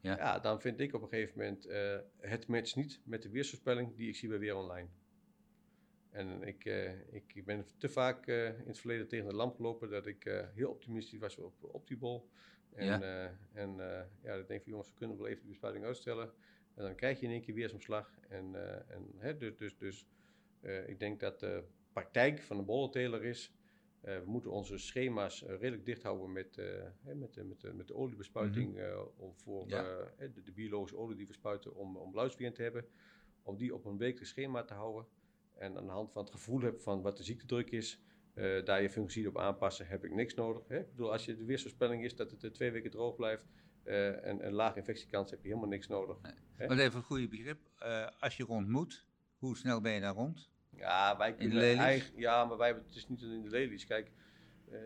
Ja. 0.00 0.16
Ja. 0.16 0.38
dan 0.38 0.60
vind 0.60 0.80
ik 0.80 0.94
op 0.94 1.02
een 1.02 1.08
gegeven 1.08 1.38
moment, 1.38 1.66
eh, 1.66 1.98
het 2.20 2.46
matcht 2.46 2.76
niet 2.76 3.00
met 3.04 3.22
de 3.22 3.30
weersvoorspelling 3.30 3.96
die 3.96 4.08
ik 4.08 4.16
zie 4.16 4.28
bij 4.28 4.38
Weer 4.38 4.56
Online. 4.56 4.88
En 6.10 6.42
ik, 6.42 6.64
eh, 6.64 6.92
ik, 7.14 7.34
ik 7.34 7.44
ben 7.44 7.64
te 7.78 7.88
vaak 7.88 8.26
eh, 8.26 8.46
in 8.46 8.66
het 8.66 8.78
verleden 8.78 9.08
tegen 9.08 9.28
de 9.28 9.34
lamp 9.34 9.56
gelopen 9.56 9.90
dat 9.90 10.06
ik 10.06 10.24
eh, 10.24 10.46
heel 10.54 10.70
optimistisch 10.70 11.18
was 11.18 11.36
op 11.36 11.52
Optibol. 11.60 12.28
En, 12.74 12.86
Ja. 12.86 13.00
en 13.52 13.80
eh, 13.80 14.04
ja, 14.22 14.36
dan 14.36 14.44
denk 14.46 14.50
ik 14.50 14.62
van 14.62 14.70
jongens, 14.72 14.88
we 14.88 14.94
kunnen 14.94 15.16
wel 15.16 15.26
even 15.26 15.42
de 15.42 15.48
bespuiting 15.48 15.84
uitstellen. 15.84 16.32
En 16.74 16.84
dan 16.84 16.94
krijg 16.94 17.20
je 17.20 17.26
in 17.26 17.32
één 17.32 17.42
keer 17.42 17.54
weersomslag. 17.54 18.18
En, 18.28 18.54
eh, 18.54 18.94
en, 18.94 19.12
hè, 19.16 19.36
dus 19.36 19.56
dus, 19.56 19.76
dus 19.76 20.06
eh, 20.60 20.88
ik 20.88 20.98
denk 20.98 21.20
dat 21.20 21.40
de 21.40 21.64
praktijk 21.92 22.42
van 22.42 22.56
de 22.56 22.62
bollenteler 22.62 23.24
is. 23.24 23.52
Eh, 24.00 24.18
we 24.18 24.30
moeten 24.30 24.50
onze 24.50 24.78
schema's 24.78 25.42
eh, 25.42 25.48
redelijk 25.58 25.84
dicht 25.84 26.02
houden 26.02 26.32
met, 26.32 26.58
eh, 26.58 26.82
met, 27.14 27.34
de- 27.34 27.44
met, 27.44 27.74
met 27.74 27.86
de 27.86 27.94
oliebespuiting. 27.94 28.80
om 29.16 29.34
voor 29.36 29.68
Ja. 29.68 29.82
de, 30.18 30.42
de 30.42 30.52
biologische 30.52 30.96
olie 30.96 31.16
die 31.16 31.26
we 31.26 31.32
spuiten 31.32 31.74
om, 31.74 31.96
om 31.96 32.12
te 32.12 32.62
hebben. 32.62 32.84
Om 33.42 33.56
die 33.56 33.74
op 33.74 33.84
een 33.84 33.98
wekelijks 33.98 34.28
schema 34.30 34.64
te 34.64 34.74
houden. 34.74 35.06
En 35.54 35.76
aan 35.76 35.86
de 35.86 35.92
hand 35.92 36.12
van 36.12 36.22
het 36.22 36.32
gevoel 36.32 36.60
heb 36.60 36.80
van 36.80 37.02
wat 37.02 37.16
de 37.16 37.22
ziektedruk 37.22 37.70
is, 37.70 38.00
daar 38.64 38.82
je 38.82 38.90
fungicide 38.90 39.28
op 39.28 39.38
aanpassen, 39.38 39.86
heb 39.86 40.04
ik 40.04 40.14
niks 40.14 40.34
nodig. 40.34 40.68
Hè? 40.68 40.78
Ik 40.78 40.90
bedoel, 40.90 41.12
als 41.12 41.24
je 41.24 41.36
de 41.36 41.44
weersvoorspelling 41.44 42.04
is 42.04 42.16
dat 42.16 42.30
het 42.30 42.54
twee 42.54 42.70
weken 42.70 42.90
droog 42.90 43.16
blijft 43.16 43.44
en 43.82 44.46
een 44.46 44.52
lage 44.52 44.78
infectiekans, 44.78 45.30
heb 45.30 45.42
je 45.42 45.48
helemaal 45.48 45.68
niks 45.68 45.86
nodig. 45.86 46.18
Hè? 46.56 46.66
Maar 46.66 46.78
even 46.78 46.96
een 46.98 47.02
goede 47.04 47.28
begrip. 47.28 47.58
Als 48.20 48.36
je 48.36 48.44
rond 48.44 48.68
moet, 48.68 49.06
hoe 49.38 49.56
snel 49.56 49.80
ben 49.80 49.92
je 49.92 50.00
daar 50.00 50.14
rond? 50.14 50.50
Ja, 50.78 51.16
wij 51.16 51.30
de 51.30 51.36
kunnen 51.36 51.58
lelies? 51.58 51.78
eigen- 51.78 52.18
ja, 52.20 52.44
maar 52.44 52.56
wij 52.56 52.66
hebben 52.66 52.84
het 52.86 52.94
is 52.96 53.08
niet 53.08 53.22
in 53.22 53.42
de 53.42 53.48
lelies. 53.50 53.86
Kijk, 53.86 54.10
eh, 54.70 54.78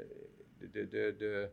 de, 0.59 0.71
de, 0.71 1.15
de, 1.19 1.51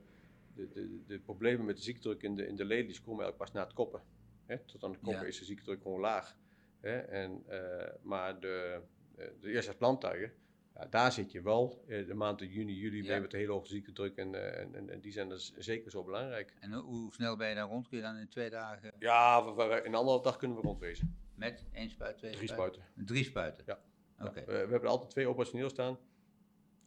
de, 0.55 1.01
de, 1.08 1.19
problemen 1.19 1.65
met 1.65 1.75
de 1.77 1.84
ziektedruk 1.84 2.22
in 2.24 2.36
de, 2.36 2.48
in 2.48 2.55
de 2.55 2.65
lelies 2.65 3.01
komen 3.01 3.24
eigenlijk 3.24 3.38
pas 3.38 3.51
na 3.51 3.63
het 3.67 3.74
koppen. 3.74 4.01
Hè? 4.46 4.58
Tot 4.58 4.84
aan 4.84 4.91
de 4.91 4.98
koppen 4.98 5.27
is 5.27 5.39
de 5.39 5.46
ziektedruk 5.46 5.81
gewoon 5.81 6.00
laag. 6.00 6.36
Hè? 6.79 6.98
En, 7.00 7.43
eh, 7.48 7.93
maar 8.01 8.39
de, 8.39 8.81
eh, 9.17 9.27
de 9.41 9.51
eerste 9.51 9.75
plantuigen, 9.77 10.34
ja, 10.75 10.86
daar 10.86 11.12
zit 11.12 11.31
je 11.31 11.41
wel. 11.41 11.84
Eh, 11.88 12.08
de 12.08 12.13
maanden 12.13 12.48
juni, 12.48 12.74
juli 12.74 13.03
Ja. 13.03 13.19
met 13.19 13.31
de 13.31 13.38
hele 13.38 13.51
hoge 13.51 13.67
ziektedruk 13.67 14.15
en, 14.17 14.36
eh, 14.36 14.60
en, 14.75 14.89
en, 14.89 15.00
die 15.00 15.12
zijn 15.12 15.29
dus 15.29 15.53
zeker 15.58 15.91
zo 15.91 16.03
belangrijk. 16.03 16.53
En 16.60 16.74
hoe- 16.74 17.13
snel 17.13 17.36
ben 17.36 17.50
je 17.50 17.55
daar 17.55 17.67
rond? 17.67 17.88
Kun 17.88 17.98
je 17.98 18.03
dan 18.03 18.15
in 18.17 18.27
twee 18.29 18.50
dagen 18.50 18.93
Ja, 19.00 19.38
in 19.84 19.96
anderhalf 19.96 20.22
dag 20.22 20.38
kunnen 20.38 20.58
we 20.58 20.63
rondwezen. 20.63 21.15
met 21.36 21.65
één 21.72 21.89
spuit, 21.89 22.17
twee 22.17 22.31
Drie 22.31 22.48
spuiten? 22.48 22.81
spuiten. 22.81 23.05
Drie 23.05 23.24
spuiten? 23.24 23.63
Ja. 23.67 23.79
We, 24.20 24.44
we 24.46 24.52
hebben 24.52 24.82
er 24.82 24.88
altijd 24.88 25.10
twee 25.10 25.28
operationeel 25.28 25.70
staan. 25.70 25.98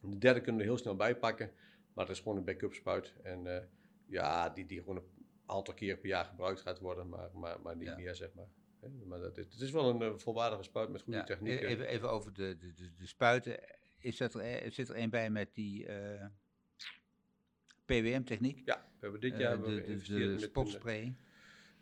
De 0.00 0.18
derde 0.18 0.40
kunnen 0.40 0.56
we 0.60 0.66
er 0.66 0.72
heel 0.72 0.80
snel 0.82 0.96
bij 0.96 1.16
pakken. 1.16 1.50
Maar 1.94 2.06
dat 2.06 2.14
is 2.16 2.22
gewoon 2.22 2.36
een 2.38 2.44
backup 2.44 2.74
spuit. 2.74 3.14
En 3.22 3.56
eh, 3.56 3.64
ja, 4.06 4.48
die, 4.48 4.66
die 4.66 4.78
gewoon 4.78 4.96
een 4.96 5.26
aantal 5.46 5.74
keer 5.74 5.96
per 5.98 6.08
jaar 6.08 6.24
gebruikt 6.24 6.60
gaat 6.60 6.78
worden. 6.78 7.08
Maar, 7.08 7.30
maar, 7.34 7.60
maar 7.60 7.76
niet 7.76 7.88
Ja. 7.88 7.96
meer, 7.96 8.14
zeg 8.14 8.32
maar. 8.34 8.48
Maar 9.06 9.18
dat, 9.20 9.36
het 9.36 9.60
is 9.60 9.70
wel 9.70 9.88
een 9.88 10.02
eh, 10.02 10.18
volwaardige 10.18 10.62
spuit 10.62 10.88
met 10.88 11.02
goede 11.02 11.18
Ja, 11.18 11.24
techniek. 11.24 11.60
e- 11.60 11.66
Even, 11.66 11.86
even 11.86 12.10
over 12.10 12.32
de, 12.32 12.56
de, 12.56 12.72
de, 12.74 12.94
de 12.98 13.06
spuiten. 13.06 13.58
Is 13.98 14.16
dat 14.16 14.34
er, 14.34 14.40
eh, 14.40 14.70
zit 14.70 14.88
er 14.88 14.96
een 14.96 15.10
bij 15.10 15.30
met 15.30 15.54
die 15.54 15.86
eh, 15.86 16.26
PWM-techniek? 17.84 18.62
Ja, 18.64 18.76
we 18.92 18.98
hebben 19.00 19.20
dit 19.20 19.36
jaar 19.36 19.60
we 19.62 19.66
de, 19.66 19.96
de, 19.96 20.02
de 20.02 20.18
met 20.18 20.32
een- 20.32 20.40
spotspray. 20.40 21.14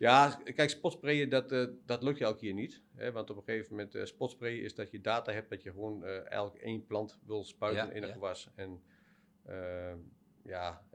Ja, 0.01 0.41
kijk, 0.43 0.69
spotsprayen, 0.69 1.29
dat, 1.29 1.51
eh, 1.51 1.65
dat 1.85 2.03
lukt 2.03 2.17
je 2.17 2.23
elke 2.23 2.39
keer 2.39 2.53
niet. 2.53 2.81
Hè, 2.95 3.11
want 3.11 3.29
op 3.29 3.37
een 3.37 3.43
gegeven 3.43 3.69
moment, 3.69 3.95
eh 3.95 4.05
spotsprayen 4.05 4.63
is 4.63 4.75
dat 4.75 4.91
je 4.91 5.01
data 5.01 5.31
hebt 5.31 5.49
dat 5.49 5.63
je 5.63 5.71
gewoon 5.71 6.05
eh 6.05 6.31
elk 6.31 6.55
één 6.55 6.85
plant 6.85 7.19
wil 7.25 7.43
spuiten 7.43 7.87
Ja, 7.87 7.93
in 7.93 8.01
een 8.01 8.07
ja. 8.07 8.13
gewas. 8.13 8.49
En 8.55 8.83
ja, 10.43 10.85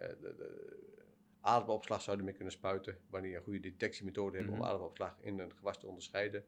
aardappelopslag 1.40 2.02
zou 2.02 2.12
je 2.12 2.18
ermee 2.22 2.34
kunnen 2.36 2.52
spuiten 2.52 2.98
wanneer 3.10 3.30
je 3.30 3.36
een 3.36 3.42
goede 3.42 3.60
detectiemethode 3.60 4.36
hebt 4.36 4.48
Mhm. 4.48 4.58
om 4.58 4.64
aardappelopslag 4.64 5.16
in 5.20 5.38
een 5.38 5.52
gewas 5.56 5.78
te 5.78 5.86
onderscheiden. 5.86 6.44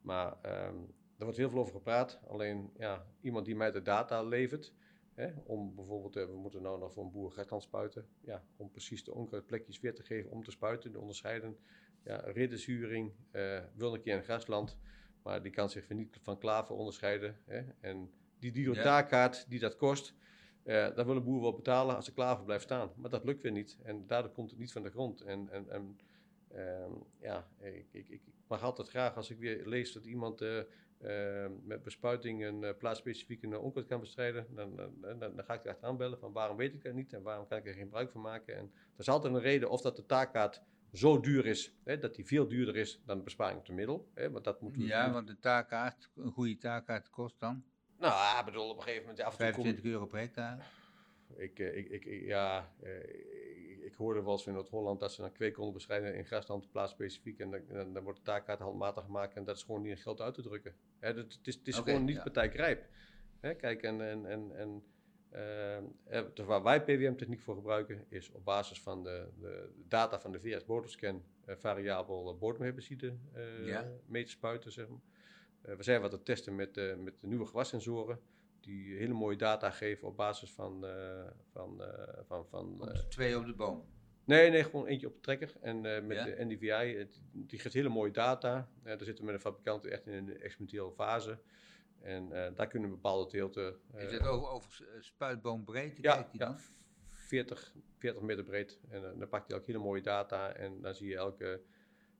Maar 0.00 0.36
ehm 0.42 0.76
er 1.18 1.26
wordt 1.26 1.40
heel 1.40 1.50
veel 1.50 1.58
over 1.60 1.72
gepraat. 1.74 2.20
Alleen 2.28 2.70
ja, 2.76 3.06
iemand 3.20 3.44
die 3.44 3.56
mij 3.56 3.70
de 3.70 3.82
data 3.82 4.22
levert, 4.22 4.74
hè, 5.14 5.32
om 5.44 5.74
bijvoorbeeld, 5.74 6.14
we 6.14 6.36
moeten 6.36 6.62
nou 6.62 6.78
nog 6.78 6.92
voor 6.92 7.04
een 7.04 7.10
boer 7.10 7.32
gaan 7.32 7.60
spuiten, 7.62 8.08
ja, 8.20 8.44
om 8.56 8.70
precies 8.70 9.04
de 9.04 9.14
onkruidplekjes 9.14 9.80
weer 9.80 9.94
te 9.94 10.02
geven 10.02 10.30
om 10.30 10.44
te 10.44 10.50
spuiten, 10.50 10.92
te 10.92 10.98
onderscheiden 10.98 11.58
ja, 12.04 12.16
ridderzuring 12.16 13.12
eh, 13.30 13.58
wil 13.74 13.94
een 13.94 14.00
keer 14.00 14.16
in 14.16 14.22
grasland, 14.22 14.76
maar 15.22 15.42
die 15.42 15.52
kan 15.52 15.70
zich 15.70 15.88
niet 15.88 16.18
van 16.20 16.38
klaver 16.38 16.74
onderscheiden. 16.74 17.36
Hè? 17.44 17.62
En 17.80 18.10
die 18.38 18.52
diotaarkaart 18.52 19.46
die 19.48 19.58
dat 19.58 19.76
kost, 19.76 20.14
eh 20.62 20.94
daar 20.94 21.06
wil 21.06 21.16
een 21.16 21.24
boer 21.24 21.40
wel 21.40 21.54
betalen 21.54 21.96
als 21.96 22.04
de 22.04 22.12
klaver 22.12 22.44
blijft 22.44 22.64
staan. 22.64 22.92
Maar 22.96 23.10
dat 23.10 23.24
lukt 23.24 23.42
weer 23.42 23.52
niet 23.52 23.78
en 23.82 24.06
daardoor 24.06 24.32
komt 24.32 24.50
het 24.50 24.58
niet 24.58 24.72
van 24.72 24.82
de 24.82 24.90
grond. 24.90 25.20
En, 25.20 25.48
en, 25.50 25.70
en 25.70 25.98
ehm, 26.48 26.92
ja, 27.20 27.48
ik, 27.58 27.86
ik, 27.92 28.08
ik 28.08 28.22
mag 28.46 28.62
altijd 28.62 28.88
graag 28.88 29.16
als 29.16 29.30
ik 29.30 29.38
weer 29.38 29.66
lees 29.66 29.92
dat 29.92 30.04
iemand 30.04 30.42
eh, 31.00 31.46
met 31.62 31.82
bespuiting 31.82 32.44
een 32.44 32.62
uh, 32.62 32.70
plaatsspecifieke 32.78 33.46
uh, 33.46 33.62
onkruid 33.62 33.86
kan 33.86 34.00
bestrijden, 34.00 34.46
dan, 34.54 34.76
dan, 35.18 35.44
ga 35.44 35.54
ik 35.54 35.64
er 35.64 35.70
achteraan 35.70 35.96
bellen 35.96 36.18
van 36.18 36.32
waarom 36.32 36.56
weet 36.56 36.74
ik 36.74 36.84
dat 36.84 36.94
niet 36.94 37.12
en 37.12 37.22
waarom 37.22 37.46
kan 37.46 37.58
ik 37.58 37.66
er 37.66 37.72
geen 37.72 37.82
gebruik 37.82 38.10
van 38.10 38.20
maken. 38.20 38.56
En 38.56 38.72
dat 38.90 39.00
is 39.00 39.08
altijd 39.08 39.34
een 39.34 39.40
reden 39.40 39.70
of 39.70 39.80
dat 39.80 39.96
de 39.96 40.06
taakkaart 40.06 40.62
zo 40.92 41.20
duur 41.20 41.46
is, 41.46 41.74
hè, 41.84 41.98
dat 41.98 42.14
die 42.14 42.26
veel 42.26 42.48
duurder 42.48 42.76
is 42.76 43.00
dan 43.06 43.16
de 43.18 43.24
besparing 43.24 43.58
op 43.58 43.66
de 43.66 43.72
middel. 43.72 44.10
Hè, 44.14 44.30
want 44.30 44.44
dat 44.44 44.60
moeten 44.60 44.80
we 44.80 44.86
Ja, 44.86 45.10
want 45.12 45.26
de 45.26 45.38
taakkaart, 45.38 46.10
een 46.16 46.30
goede 46.32 46.56
taakkaart 46.56 47.10
kost 47.10 47.40
dan 47.40 47.64
Nou, 47.98 48.38
ik 48.38 48.44
bedoel, 48.44 48.68
op 48.68 48.76
een 48.76 48.82
gegeven 48.82 49.06
moment 49.06 49.20
af 49.24 49.32
en 49.32 49.38
toe 49.38 49.46
kom- 49.54 49.62
25 49.62 49.92
euro 49.92 50.06
per 50.06 50.18
hectare. 50.18 50.60
ik, 51.36 51.58
eh, 51.58 51.76
ik, 51.76 51.88
ik, 51.88 52.04
ik- 52.04 52.26
ja, 52.26 52.72
eh, 52.82 52.98
ik, 53.70 53.80
ik 53.82 53.94
hoorde 53.94 54.22
wel 54.22 54.32
eens 54.32 54.46
in 54.46 54.52
Noord-Holland 54.52 55.00
dat 55.00 55.12
ze 55.12 55.22
een 55.22 55.32
kweek 55.32 55.54
konden 55.54 55.74
bestrijden 55.74 56.14
in 56.14 56.24
grasland 56.24 56.70
plaatsspecifiek. 56.70 57.38
En 57.38 57.50
dan, 57.50 57.60
dan, 57.68 57.92
dan 57.92 58.02
wordt 58.02 58.18
de 58.18 58.24
taakkaart 58.24 58.58
handmatig 58.60 59.04
gemaakt 59.04 59.34
en 59.36 59.44
dat 59.44 59.56
is 59.56 59.62
gewoon 59.62 59.82
niet 59.82 59.90
in 59.90 59.96
geld 59.98 60.20
uit 60.20 60.34
te 60.34 60.42
drukken. 60.42 60.74
Hè, 60.98 61.14
dat, 61.14 61.32
het 61.32 61.46
is, 61.46 61.54
het 61.54 61.68
is 61.68 61.76
gewoon 61.76 62.04
niet 62.04 62.16
ja. 62.16 62.22
partijkrijp. 62.22 62.86
Hè, 63.40 63.54
kijk, 63.54 63.82
en, 63.82 64.00
en, 64.00 64.26
en, 64.26 64.56
en 64.56 64.82
dus 66.34 66.46
waar 66.46 66.62
wij 66.62 66.82
PWM-techniek 66.84 67.40
voor 67.40 67.54
gebruiken, 67.54 68.04
is 68.08 68.30
op 68.32 68.44
basis 68.44 68.80
van 68.80 69.02
de, 69.02 69.26
de 69.40 69.68
data 69.88 70.20
van 70.20 70.32
de 70.32 70.40
VS 70.40 70.64
bodemscan 70.64 71.22
eh, 71.44 71.54
variabel 71.58 72.36
bodemherbicide 72.38 73.14
eh 73.32 73.66
Ja. 73.66 73.88
mee 74.06 74.24
te 74.24 74.30
spuiten. 74.30 74.72
Zeg 74.72 74.88
maar. 74.88 75.00
Eh, 75.62 75.74
we 75.74 75.82
zijn 75.82 76.00
wat 76.00 76.10
te 76.10 76.22
testen 76.22 76.54
met, 76.56 76.76
eh, 76.76 76.96
met 76.96 77.20
de 77.20 77.26
nieuwe 77.26 77.46
gewassensoren 77.46 78.20
die 78.60 78.96
hele 78.96 79.12
mooie 79.14 79.36
data 79.36 79.70
geven 79.70 80.08
op 80.08 80.16
basis 80.16 80.50
van, 80.52 80.86
eh, 80.86 81.26
van, 81.52 81.82
eh, 81.82 82.18
van, 82.26 82.46
van 82.46 82.88
eh, 82.88 82.98
twee 83.08 83.38
op 83.38 83.46
de 83.46 83.54
boom. 83.54 83.84
nee, 84.24 84.50
nee, 84.50 84.64
gewoon 84.64 84.86
eentje 84.86 85.06
op 85.06 85.14
de 85.14 85.20
trekker. 85.20 85.52
En 85.60 85.96
eh, 85.96 86.02
met 86.02 86.16
Ja? 86.16 86.24
de 86.24 86.44
NDVI, 86.44 86.96
het- 86.96 87.20
die 87.32 87.58
geeft 87.58 87.74
hele 87.74 87.88
mooie 87.88 88.10
data. 88.12 88.68
Eh, 88.82 88.84
daar 88.84 89.04
zitten 89.04 89.24
we 89.24 89.30
met 89.30 89.40
de 89.40 89.46
fabrikanten 89.48 89.90
echt 89.90 90.06
in 90.06 90.12
een 90.12 90.40
experimentele 90.40 90.92
fase. 90.92 91.38
En 92.02 92.32
eh, 92.32 92.54
daar 92.54 92.66
kunnen 92.66 92.88
we 92.88 92.94
bepaalde 92.94 93.30
teelten... 93.30 93.74
eh, 93.94 94.02
Is 94.04 94.12
het 94.12 94.26
over, 94.26 94.48
over 94.48 94.86
eh, 94.94 95.00
spuitboombreedte? 95.00 96.02
ja, 96.02 96.28
ja, 96.32 96.46
dan? 96.46 96.56
40, 97.06 97.74
40 97.98 98.22
meter 98.22 98.44
breed. 98.44 98.80
En 98.88 99.04
eh, 99.12 99.18
dan 99.18 99.28
pakt 99.28 99.48
hij 99.50 99.56
ook 99.58 99.66
hele 99.66 99.78
mooie 99.78 100.02
data. 100.02 100.52
En 100.52 100.80
dan 100.80 100.94
zie 100.94 101.08
je 101.08 101.16
elke... 101.16 101.60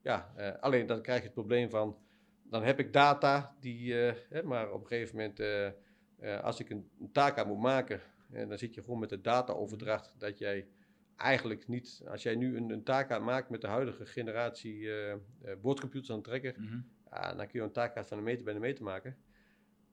Ja, 0.03 0.33
eh, 0.37 0.63
alleen 0.63 0.87
dan 0.87 1.03
krijg 1.03 1.19
je 1.19 1.25
het 1.25 1.35
probleem 1.35 1.71
van... 1.71 1.99
Dan 2.43 2.63
heb 2.63 2.79
ik 2.79 2.93
data 2.93 3.57
die... 3.61 4.07
eh, 4.09 4.15
hè, 4.29 4.43
maar 4.43 4.73
op 4.73 4.81
een 4.81 4.87
gegeven 4.87 5.17
moment... 5.17 5.41
eh, 5.41 5.67
eh, 5.67 6.41
als 6.43 6.61
ik 6.61 6.71
een, 6.71 6.91
een 7.01 7.13
taak 7.13 7.39
aan 7.39 7.47
moet 7.49 7.61
maken... 7.61 8.01
En 8.31 8.49
dan 8.49 8.59
zit 8.59 8.75
je 8.75 8.81
gewoon 8.83 8.99
met 8.99 9.09
de 9.09 9.21
dataoverdracht 9.21 10.15
dat 10.19 10.39
jij 10.39 10.69
eigenlijk 11.17 11.69
niet... 11.69 12.03
Als 12.07 12.23
jij 12.23 12.35
nu 12.35 12.57
een, 12.57 12.71
een 12.71 12.83
taak 12.85 13.21
maakt 13.21 13.51
met 13.51 13.61
de 13.61 13.67
huidige 13.67 14.07
generatie 14.07 14.91
eh 14.91 15.13
eh, 15.13 15.19
boordcomputers 15.61 16.11
aan 16.11 16.17
de 16.17 16.23
trekker... 16.23 16.55
Mhm. 16.59 16.79
Ja, 17.11 17.35
dan 17.35 17.47
kun 17.47 17.59
je 17.61 17.67
een 17.67 17.73
taakkaart 17.73 18.09
van 18.09 18.19
een 18.19 18.25
meter 18.25 18.45
bij 18.45 18.55
een 18.55 18.61
meter 18.61 18.85
maken. 18.85 19.17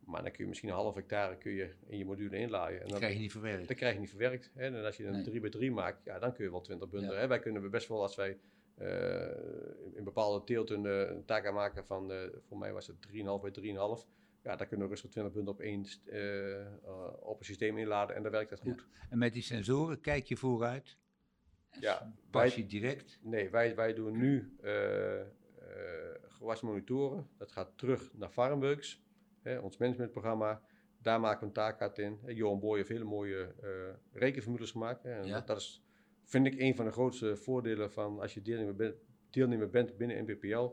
Maar 0.07 0.21
dan 0.23 0.31
kun 0.31 0.41
je 0.43 0.47
misschien 0.47 0.69
een 0.69 0.75
half 0.75 0.95
hectare 0.95 1.37
kun 1.37 1.51
je 1.51 1.73
in 1.87 1.97
je 1.97 2.05
module 2.05 2.37
inlaaien. 2.37 2.75
En 2.77 2.81
Dat 2.81 2.89
dan, 2.89 2.99
krijg 2.99 3.13
je 3.13 3.19
niet 3.19 3.31
verwerkt. 3.31 3.67
dat 3.67 3.77
krijg 3.77 3.93
je 3.93 3.99
niet 3.99 4.09
verwerkt. 4.09 4.51
Hè? 4.53 4.61
En 4.61 4.85
als 4.85 4.97
je 4.97 5.05
een 5.05 5.11
Nee. 5.11 5.23
3 5.23 5.39
bij 5.39 5.49
3 5.49 5.71
maakt, 5.71 6.03
ja, 6.03 6.19
dan 6.19 6.33
kun 6.33 6.43
je 6.43 6.51
wel 6.51 6.61
20 6.61 6.89
bundelen. 6.89 7.15
Ja. 7.15 7.21
Hè? 7.21 7.27
Wij 7.27 7.39
kunnen 7.39 7.71
best 7.71 7.87
wel, 7.87 8.01
als 8.01 8.15
wij 8.15 8.37
eh, 8.75 9.95
in 9.95 10.03
bepaalde 10.03 10.43
teelten 10.45 10.85
eh, 10.85 11.15
een 11.15 11.25
taak 11.25 11.45
aan 11.45 11.53
maken 11.53 11.85
van, 11.85 12.11
eh, 12.11 12.17
voor 12.47 12.57
mij 12.57 12.73
was 12.73 12.87
het 12.87 13.01
3,5 13.01 13.41
bij 13.41 13.51
3,5. 13.51 14.07
Ja, 14.43 14.55
daar 14.55 14.67
kunnen 14.67 14.85
we 14.85 14.91
rustig 14.91 15.09
20 15.11 15.33
bundelen 15.33 15.59
op 15.59 15.65
één 15.65 15.85
eh, 16.05 17.27
op 17.27 17.39
een 17.39 17.45
systeem 17.45 17.77
inladen 17.77 18.15
en 18.15 18.23
dan 18.23 18.31
werkt 18.31 18.49
dat 18.49 18.61
Ja. 18.63 18.71
goed. 18.71 18.87
En 19.09 19.17
met 19.17 19.33
die 19.33 19.41
sensoren 19.41 20.01
kijk 20.01 20.25
je 20.25 20.35
vooruit. 20.37 20.97
Ja, 21.79 22.13
Pas 22.31 22.55
je 22.55 22.65
direct. 22.65 23.19
Nee, 23.21 23.49
wij, 23.49 23.75
wij 23.75 23.93
doen 23.93 24.17
nu 24.17 24.55
eh, 24.61 25.19
eh, 25.21 25.25
gewasmonitoren. 26.27 27.27
Dat 27.37 27.51
gaat 27.51 27.77
terug 27.77 28.09
naar 28.13 28.29
Farmworks, 28.29 29.01
hè, 29.47 29.57
ons 29.59 29.77
managementprogramma. 29.77 30.61
Daar 31.01 31.19
maken 31.19 31.39
we 31.39 31.45
een 31.45 31.51
taakkaart 31.53 31.97
in. 31.97 32.19
Johan 32.25 32.59
Boy 32.59 32.77
heeft 32.77 32.89
hele 32.89 33.03
mooie 33.03 33.53
eh, 33.61 33.69
rekenformules 34.11 34.71
gemaakt. 34.71 35.03
Hè, 35.03 35.11
en 35.11 35.25
Ja. 35.27 35.41
dat, 35.41 35.57
is, 35.57 35.83
vind 36.23 36.45
ik, 36.45 36.59
een 36.59 36.75
van 36.75 36.85
de 36.85 36.91
grootste 36.91 37.35
voordelen 37.35 37.91
van 37.91 38.19
als 38.19 38.33
je 38.33 38.41
deelnemer 38.41 38.75
bent, 38.75 38.95
deelnemer 39.29 39.69
bent 39.69 39.97
binnen 39.97 40.23
NPPL. 40.25 40.69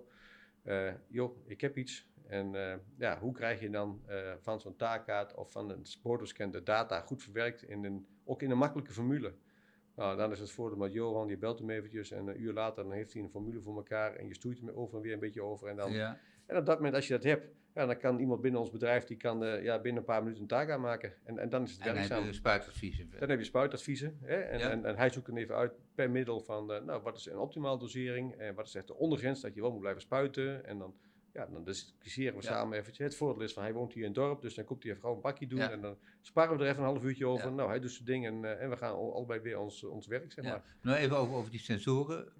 eh, 0.62 0.92
joh, 1.08 1.36
ik 1.46 1.60
heb 1.60 1.76
iets. 1.76 2.12
En 2.26 2.54
eh, 2.54 2.76
ja, 2.98 3.18
hoe 3.18 3.32
krijg 3.32 3.60
je 3.60 3.70
dan 3.70 4.02
van 4.40 4.60
zo'n 4.60 4.76
taakkaart 4.76 5.34
of 5.34 5.50
van 5.52 5.70
een 5.70 5.84
sportoscan 5.86 6.50
de 6.50 6.62
data 6.62 7.00
goed 7.00 7.22
verwerkt, 7.22 7.62
in 7.62 7.84
een, 7.84 8.06
ook 8.24 8.42
in 8.42 8.50
een 8.50 8.58
makkelijke 8.58 8.92
formule? 8.92 9.34
Nou, 9.96 10.16
dan 10.16 10.30
is 10.32 10.38
het 10.40 10.50
voordeel 10.50 10.78
met 10.78 10.92
Johan, 10.92 11.28
je 11.28 11.36
belt 11.36 11.58
hem 11.58 11.70
eventjes 11.70 12.10
en 12.10 12.26
een 12.26 12.40
uur 12.42 12.52
later 12.52 12.82
dan 12.84 12.92
heeft 12.92 13.12
hij 13.12 13.22
een 13.22 13.30
formule 13.30 13.60
voor 13.60 13.76
elkaar 13.76 14.14
en 14.14 14.26
je 14.26 14.34
stoeit 14.34 14.58
hem 14.58 14.68
over 14.70 14.96
en 14.96 15.02
weer 15.02 15.12
een 15.12 15.18
beetje 15.18 15.42
over. 15.42 15.68
En, 15.68 15.76
dan, 15.76 15.92
Ja. 15.92 16.18
En 16.46 16.56
op 16.56 16.66
dat 16.66 16.76
moment, 16.76 16.94
als 16.94 17.06
je 17.06 17.12
dat 17.12 17.22
hebt, 17.22 17.48
ja, 17.74 17.86
dan 17.86 17.98
kan 17.98 18.18
iemand 18.18 18.40
binnen 18.40 18.60
ons 18.60 18.70
bedrijf, 18.70 19.04
die 19.04 19.16
kan 19.16 19.44
eh, 19.44 19.62
ja, 19.62 19.80
binnen 19.80 20.00
een 20.00 20.06
paar 20.06 20.22
minuten 20.22 20.42
een 20.42 20.48
taak 20.48 20.70
aanmaken. 20.70 21.12
En, 21.24 21.38
en 21.38 21.48
dan 21.48 21.62
is 21.62 21.70
het 21.72 21.80
En 21.80 21.86
dan 21.86 21.96
heb 21.96 22.08
werkzaam. 22.08 22.28
je 22.28 22.34
spuitadviezen. 22.36 23.10
Dan 23.18 23.28
heb 23.28 23.38
je 23.38 23.44
spuitadviezen. 23.44 24.18
Hè? 24.22 24.34
En, 24.36 24.58
Ja. 24.58 24.70
en, 24.70 24.84
en 24.84 24.96
hij 24.96 25.10
zoekt 25.10 25.26
dan 25.26 25.36
even 25.36 25.54
uit 25.54 25.72
per 25.94 26.10
middel 26.10 26.40
van, 26.40 26.72
eh, 26.72 26.82
nou, 26.84 27.02
wat 27.02 27.16
is 27.16 27.26
een 27.26 27.38
optimale 27.38 27.78
dosering 27.78 28.32
en 28.34 28.54
wat 28.54 28.66
is 28.66 28.74
echt 28.74 28.86
de 28.86 28.94
ondergrens 28.94 29.40
dat 29.40 29.54
je 29.54 29.60
wel 29.60 29.70
moet 29.70 29.80
blijven 29.80 30.02
spuiten. 30.02 30.66
En 30.66 30.78
dan, 30.78 30.94
ja, 31.32 31.46
dan 31.46 31.64
discussiëren 31.64 32.34
we 32.38 32.42
Ja. 32.42 32.48
samen 32.48 32.78
eventjes. 32.78 33.06
Het 33.06 33.16
voordeel 33.16 33.42
is 33.42 33.52
van, 33.52 33.62
hij 33.62 33.72
woont 33.72 33.92
hier 33.92 34.02
in 34.02 34.08
het 34.08 34.18
dorp, 34.18 34.40
dus 34.42 34.54
dan 34.54 34.64
komt 34.64 34.82
hij 34.82 34.90
even 34.90 35.02
gewoon 35.02 35.16
een 35.16 35.22
bakje 35.22 35.46
doen. 35.46 35.58
Ja. 35.58 35.70
En 35.70 35.80
dan 35.80 35.96
sparren 36.20 36.56
we 36.56 36.62
er 36.64 36.70
even 36.70 36.82
een 36.82 36.88
half 36.88 37.02
uurtje 37.04 37.26
over. 37.26 37.52
Nou, 37.52 37.68
hij 37.68 37.80
doet 37.80 37.90
zijn 37.92 38.04
ding 38.04 38.26
en, 38.26 38.44
eh, 38.44 38.62
en 38.62 38.70
we 38.70 38.76
gaan 38.76 38.92
al- 38.94 39.14
allebei 39.14 39.40
weer 39.40 39.58
ons, 39.58 39.84
ons 39.84 40.06
werk, 40.06 40.32
zeg 40.32 40.44
Ja. 40.44 40.50
maar. 40.50 40.76
Nou, 40.82 40.98
even 40.98 41.16
over, 41.16 41.34
over 41.34 41.50
die 41.50 41.60
sensoren. 41.60 42.32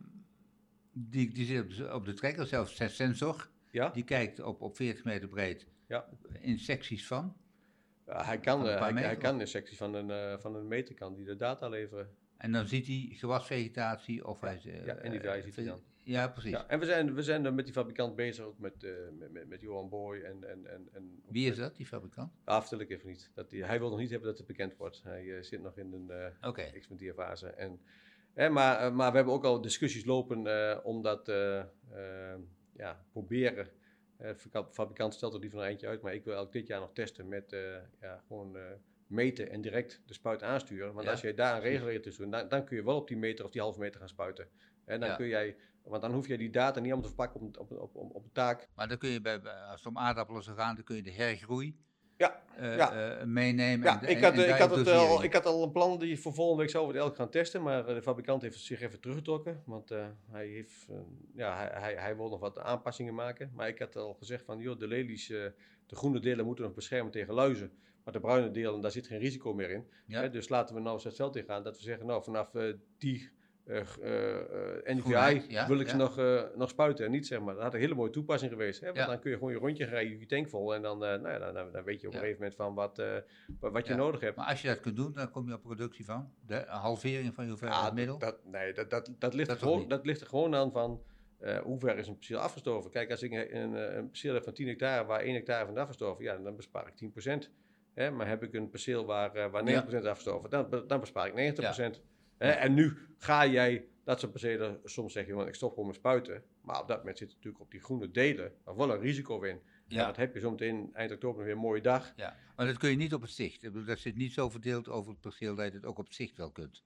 Die, 0.93 1.33
die 1.33 1.45
zit 1.47 1.63
op 1.63 1.71
de, 1.71 1.95
op 1.95 2.05
de 2.05 2.15
trekker, 2.15 2.47
zelfs 2.47 2.77
sensor. 2.97 3.49
Ja? 3.75 3.89
Die 3.89 4.05
kijkt 4.05 4.41
op, 4.41 4.61
op 4.61 4.77
40 4.77 5.05
meter 5.05 5.29
breed 5.29 5.67
Ja. 5.87 6.09
in 6.41 6.59
secties 6.59 7.07
van. 7.07 7.37
Ja, 8.07 8.25
hij, 8.25 8.39
kan, 8.39 8.69
eh, 8.69 8.95
hij, 8.95 9.17
kan 9.17 9.35
in 9.35 9.41
een 9.41 9.47
sectie 9.47 9.77
van 9.77 9.95
een, 9.95 10.11
eh, 10.11 10.39
van 10.39 10.55
een 10.55 10.69
meter 10.69 10.95
kan 10.95 11.15
die 11.15 11.25
de 11.25 11.37
data 11.37 11.69
leveren. 11.69 12.09
En 12.37 12.53
dan 12.53 12.67
ziet 12.69 12.87
hij 12.87 13.09
gewasvegetatie 13.11 14.27
of 14.27 14.41
hij... 14.41 14.61
eh, 14.65 14.87
ja, 14.87 14.99
NDVI 15.03 15.43
ziet 15.43 15.57
hij 15.57 15.65
dan. 15.65 15.81
Ja, 16.03 16.29
precies. 16.29 16.51
Ja, 16.51 16.67
en 16.69 16.79
we 16.79 16.87
zijn, 16.87 17.15
we 17.15 17.23
zijn 17.23 17.45
er 17.45 17.55
met 17.55 17.65
die 17.65 17.75
fabrikant 17.75 18.17
bezig, 18.17 18.45
ook 18.45 18.59
met, 18.59 18.85
eh, 18.85 18.91
met, 19.31 19.49
met, 19.49 19.61
Johan 19.61 19.89
Boy 19.89 20.21
en... 20.21 20.51
en, 20.51 20.67
en, 20.67 20.89
en 20.93 21.23
Wie 21.29 21.51
is 21.51 21.57
dat, 21.57 21.77
die 21.77 21.87
fabrikant? 21.87 22.33
Ah, 22.45 22.61
vertel 22.61 22.81
ik 22.81 22.91
even 22.91 23.09
niet. 23.09 23.31
Dat 23.35 23.51
die, 23.51 23.65
hij 23.65 23.79
wil 23.79 23.91
nog 23.91 23.99
niet 23.99 24.11
hebben 24.11 24.29
dat 24.29 24.39
het 24.39 24.47
bekend 24.47 24.77
wordt. 24.77 25.03
Hij 25.03 25.37
eh, 25.37 25.43
zit 25.43 25.63
nog 25.63 25.77
in 25.79 25.93
een 25.93 26.11
eh 26.11 26.49
Oké. 26.49 26.61
experimenteerfase. 26.61 27.47
En, 27.49 27.81
maar, 28.53 28.79
eh, 28.79 28.93
maar 28.93 29.11
we 29.11 29.17
hebben 29.17 29.35
ook 29.35 29.45
al 29.45 29.61
discussies 29.61 30.05
lopen 30.05 30.47
eh, 30.47 30.79
eh, 32.77 32.81
eh, 32.85 32.87
ja, 32.87 33.05
proberen. 33.13 33.69
Eh, 34.17 34.29
de 34.29 34.35
fabri- 34.51 34.73
fabrikant 34.73 35.15
stelt 35.15 35.35
er 35.35 35.41
liever 35.41 35.59
een 35.59 35.65
eindje 35.65 35.87
uit, 35.87 36.03
maar 36.03 36.15
ik 36.15 36.25
wil 36.25 36.35
elk 36.35 36.53
dit 36.53 36.67
jaar 36.67 36.81
nog 36.81 36.93
testen 36.93 37.29
met 37.29 37.53
eh, 37.53 37.61
ja, 38.01 38.23
gewoon 38.27 38.57
eh, 38.57 38.63
meten 39.07 39.51
en 39.51 39.61
direct 39.61 40.03
de 40.07 40.15
spuit 40.15 40.43
aansturen. 40.43 40.93
Want 40.93 41.05
Ja, 41.05 41.11
als 41.11 41.21
je 41.21 41.35
daar 41.35 41.55
een 41.57 41.63
regulator 41.63 42.01
tussen 42.01 42.23
doet, 42.25 42.33
dan, 42.33 42.49
dan 42.49 42.65
kun 42.65 42.77
je 42.77 42.85
wel 42.85 42.97
op 42.97 43.09
die 43.09 43.17
meter 43.17 43.45
of 43.45 43.51
die 43.51 43.61
halve 43.61 43.79
meter 43.79 43.99
gaan 44.01 44.09
spuiten. 44.09 44.49
En 44.85 45.01
dan 45.01 45.09
Ja. 45.09 45.17
kun 45.17 45.27
jij, 45.27 45.57
want 45.83 46.03
dan 46.03 46.13
hoef 46.13 46.27
je 46.27 46.39
die 46.39 46.51
data 46.51 46.81
niet 46.81 46.93
allemaal 46.93 47.11
te 47.11 47.15
verpakken 47.17 47.41
op, 47.41 47.59
op, 47.59 47.71
op, 47.81 47.97
op, 47.97 48.15
op 48.15 48.25
een 48.25 48.33
taak. 48.33 48.69
Maar 48.75 48.89
dan 48.89 48.99
kun 48.99 49.09
je 49.09 49.21
bij, 49.21 49.41
bij- 49.41 49.53
als 49.53 49.83
het 49.83 49.87
om 49.87 49.99
aardappelen 49.99 50.43
zou 50.43 50.57
gaan, 50.57 50.75
dan 50.75 50.85
kun 50.85 50.97
je 50.97 51.03
de 51.03 51.13
hergroei 51.13 51.77
Ja, 52.17 52.43
eh, 52.57 52.77
ja. 52.77 53.19
eh, 53.19 53.25
meenemen. 53.27 53.87
Ja, 53.87 54.03
en, 54.03 54.09
ik 54.09 54.23
had, 54.23 54.33
en 54.33 54.45
eh, 54.45 54.49
ik, 54.49 54.55
had 54.55 54.77
het, 54.77 54.89
al, 54.89 55.23
ik 55.23 55.33
had 55.33 55.47
al 55.47 55.63
een 55.63 55.73
plan 55.73 55.99
die 55.99 56.21
voor 56.21 56.35
volgende 56.35 56.63
week 56.63 56.71
zouden 56.71 56.95
we 56.95 57.01
elk 57.01 57.17
gaan 57.17 57.31
testen, 57.31 57.63
maar 57.63 57.87
de 57.87 58.03
fabrikant 58.03 58.43
heeft 58.43 58.59
zich 58.59 58.81
even 58.81 59.01
teruggetrokken, 59.01 59.63
want 59.65 59.89
hij, 60.31 60.47
heeft, 60.47 60.89
ja, 61.35 61.57
hij, 61.57 61.71
hij, 61.73 61.95
hij 61.95 62.17
wil 62.17 62.29
nog 62.29 62.41
wat 62.41 62.59
aanpassingen 62.59 63.15
maken. 63.15 63.51
Maar 63.55 63.69
ik 63.69 63.79
had 63.79 63.97
al 63.97 64.15
gezegd 64.15 64.45
van, 64.45 64.59
joh, 64.59 64.79
de 64.79 64.87
lelies, 64.87 65.27
de 65.27 65.97
groene 65.97 66.21
delen 66.21 66.45
moeten 66.45 66.65
nog 66.65 66.75
beschermen 66.75 67.13
tegen 67.13 67.35
luizen, 67.35 67.73
maar 68.05 68.13
de 68.13 68.21
bruine 68.21 68.51
delen, 68.51 68.81
daar 68.81 68.91
zit 68.91 69.07
geen 69.07 69.19
risico 69.19 69.55
meer 69.55 69.71
in. 69.71 69.87
Ja. 70.07 70.21
Hè, 70.21 70.31
dus 70.31 70.49
laten 70.49 70.75
we 70.75 70.81
nou 70.81 70.95
eens 70.95 71.05
het 71.05 71.17
veld 71.17 71.37
in 71.37 71.45
gaan, 71.45 71.63
dat 71.63 71.77
we 71.77 71.83
zeggen, 71.83 72.07
nou, 72.07 72.23
vanaf 72.23 72.51
die 72.99 73.31
ja, 75.49 75.67
wil 75.67 75.81
ik 75.81 75.89
ze 75.89 75.97
ja. 75.97 76.03
nog, 76.03 76.17
nog 76.57 76.69
spuiten 76.69 77.05
en 77.05 77.11
niet, 77.11 77.27
zeg 77.27 77.41
maar. 77.41 77.55
Dat 77.55 77.63
had 77.63 77.75
een 77.75 77.81
hele 77.81 77.95
mooie 77.95 78.11
toepassing 78.11 78.51
geweest, 78.53 78.81
hè, 78.81 78.87
want 78.87 78.99
Ja. 78.99 79.07
dan 79.07 79.19
kun 79.19 79.31
je 79.31 79.37
gewoon 79.37 79.53
je 79.53 79.59
rondje 79.59 79.85
rijden, 79.85 80.19
je 80.19 80.27
tank 80.27 80.49
vol 80.49 80.75
en 80.75 80.83
dan, 80.83 80.99
nou 80.99 81.29
ja, 81.29 81.39
dan, 81.53 81.73
dan, 81.73 81.85
weet 81.85 82.01
je 82.01 82.07
op 82.07 82.13
Ja. 82.13 82.19
een 82.19 82.25
gegeven 82.25 82.39
moment 82.43 82.55
van 82.55 82.75
wat, 82.75 83.03
wat, 83.73 83.87
je 83.87 83.93
Ja. 83.93 83.99
nodig 83.99 84.21
hebt. 84.21 84.37
Maar 84.37 84.47
als 84.47 84.63
je 84.63 84.69
dat 84.69 84.81
kunt 84.81 84.97
doen, 84.97 85.13
dan 85.13 85.31
kom 85.31 85.49
je 85.49 85.55
op 85.55 85.63
productie 85.63 86.05
van. 86.05 86.33
De 86.47 86.65
halvering 86.67 87.35
van 87.35 87.45
je 87.45 87.51
hoeveelheid 87.51 87.85
Ja, 87.87 87.93
middel. 87.93 88.19
dat, 88.19 88.37
nee, 88.45 88.73
dat, 88.73 88.91
dat, 88.91 89.11
dat, 89.19 89.35
ligt 89.35 89.49
Dat 89.49 89.61
er 89.61 89.63
gewoon, 89.67 89.89
dat 89.89 90.07
ligt 90.07 90.21
er 90.21 90.27
gewoon 90.27 90.55
aan 90.55 90.73
van 90.73 91.03
eh, 91.39 91.59
hoe 91.59 91.79
ver 91.79 91.99
is 91.99 92.07
een 92.09 92.17
perceel 92.17 92.39
afgestoven. 92.39 92.91
Kijk, 92.91 93.11
als 93.11 93.23
ik 93.23 93.33
een, 93.33 93.57
een, 93.57 93.97
een 93.99 94.09
perceel 94.09 94.35
heb 94.35 94.45
van 94.45 94.53
10 94.53 94.67
hectare 94.69 95.05
waar 95.07 95.21
1 95.21 95.35
hectare 95.35 95.65
van 95.65 95.75
is 95.75 95.81
afgestoven, 95.81 96.25
ja, 96.25 96.37
dan 96.37 96.57
bespaar 96.57 96.87
ik 96.87 96.95
10%. 96.95 97.49
Hè, 97.95 98.11
maar 98.11 98.29
heb 98.29 98.43
ik 98.43 98.55
een 98.55 98.71
perceel 98.71 99.05
waar, 99.05 99.51
waar 99.51 99.63
90% 99.65 99.87
is 99.87 100.05
afgestoven, 100.05 100.51
dan, 100.51 100.85
dan 100.87 101.01
bespaar 101.01 101.27
ik 101.27 101.55
90%. 101.57 102.01
Hè, 102.45 102.51
en 102.51 102.75
nu 102.75 102.97
ga 103.19 103.47
jij 103.47 103.85
dat 104.05 104.21
soort 104.21 104.33
percelen, 104.33 104.81
soms 104.85 105.13
zeg 105.13 105.27
je, 105.27 105.35
want 105.35 105.49
ik 105.49 105.55
stop 105.55 105.71
gewoon 105.71 105.87
met 105.87 105.97
spuiten. 105.97 106.43
Maar 106.63 106.81
op 106.81 106.89
dat 106.89 106.99
moment 106.99 107.19
zit 107.19 107.29
natuurlijk 107.29 107.63
op 107.63 107.71
die 107.71 107.81
groene 107.81 108.11
delen 108.11 108.53
nog 108.65 108.77
wel 108.77 108.91
een 108.91 109.01
risico 109.01 109.43
in. 109.43 109.61
Ja. 109.89 110.07
dat 110.07 110.17
heb 110.17 110.35
je 110.35 110.41
zometeen 110.41 110.91
eind 110.93 111.13
oktober 111.13 111.45
weer 111.45 111.53
een 111.53 111.59
mooie 111.59 111.81
dag. 111.81 112.13
ja, 112.17 112.37
maar 112.57 112.67
dat 112.67 112.79
kun 112.79 112.91
je 112.91 112.97
niet 112.97 113.15
op 113.15 113.21
het 113.23 113.31
zicht. 113.31 113.87
Dat 113.87 113.99
zit 113.99 114.17
niet 114.17 114.33
zo 114.33 114.51
verdeeld 114.51 114.89
over 114.89 115.11
het 115.11 115.21
perceel 115.21 115.55
dat 115.55 115.67
je 115.67 115.73
het 115.73 115.85
ook 115.85 115.99
op 115.99 116.05
het 116.05 116.15
zicht 116.15 116.37
wel 116.37 116.51
kunt. 116.51 116.83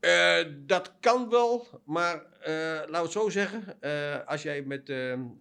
Eh, 0.00 0.44
dat 0.58 0.94
kan 1.00 1.30
wel, 1.30 1.66
maar 1.84 2.14
eh 2.40 2.54
laten 2.64 2.90
we 2.90 2.98
het 2.98 3.10
zo 3.12 3.28
zeggen. 3.28 3.80
eh, 3.80 4.26
als 4.26 4.42
jij 4.42 4.62
met, 4.62 4.88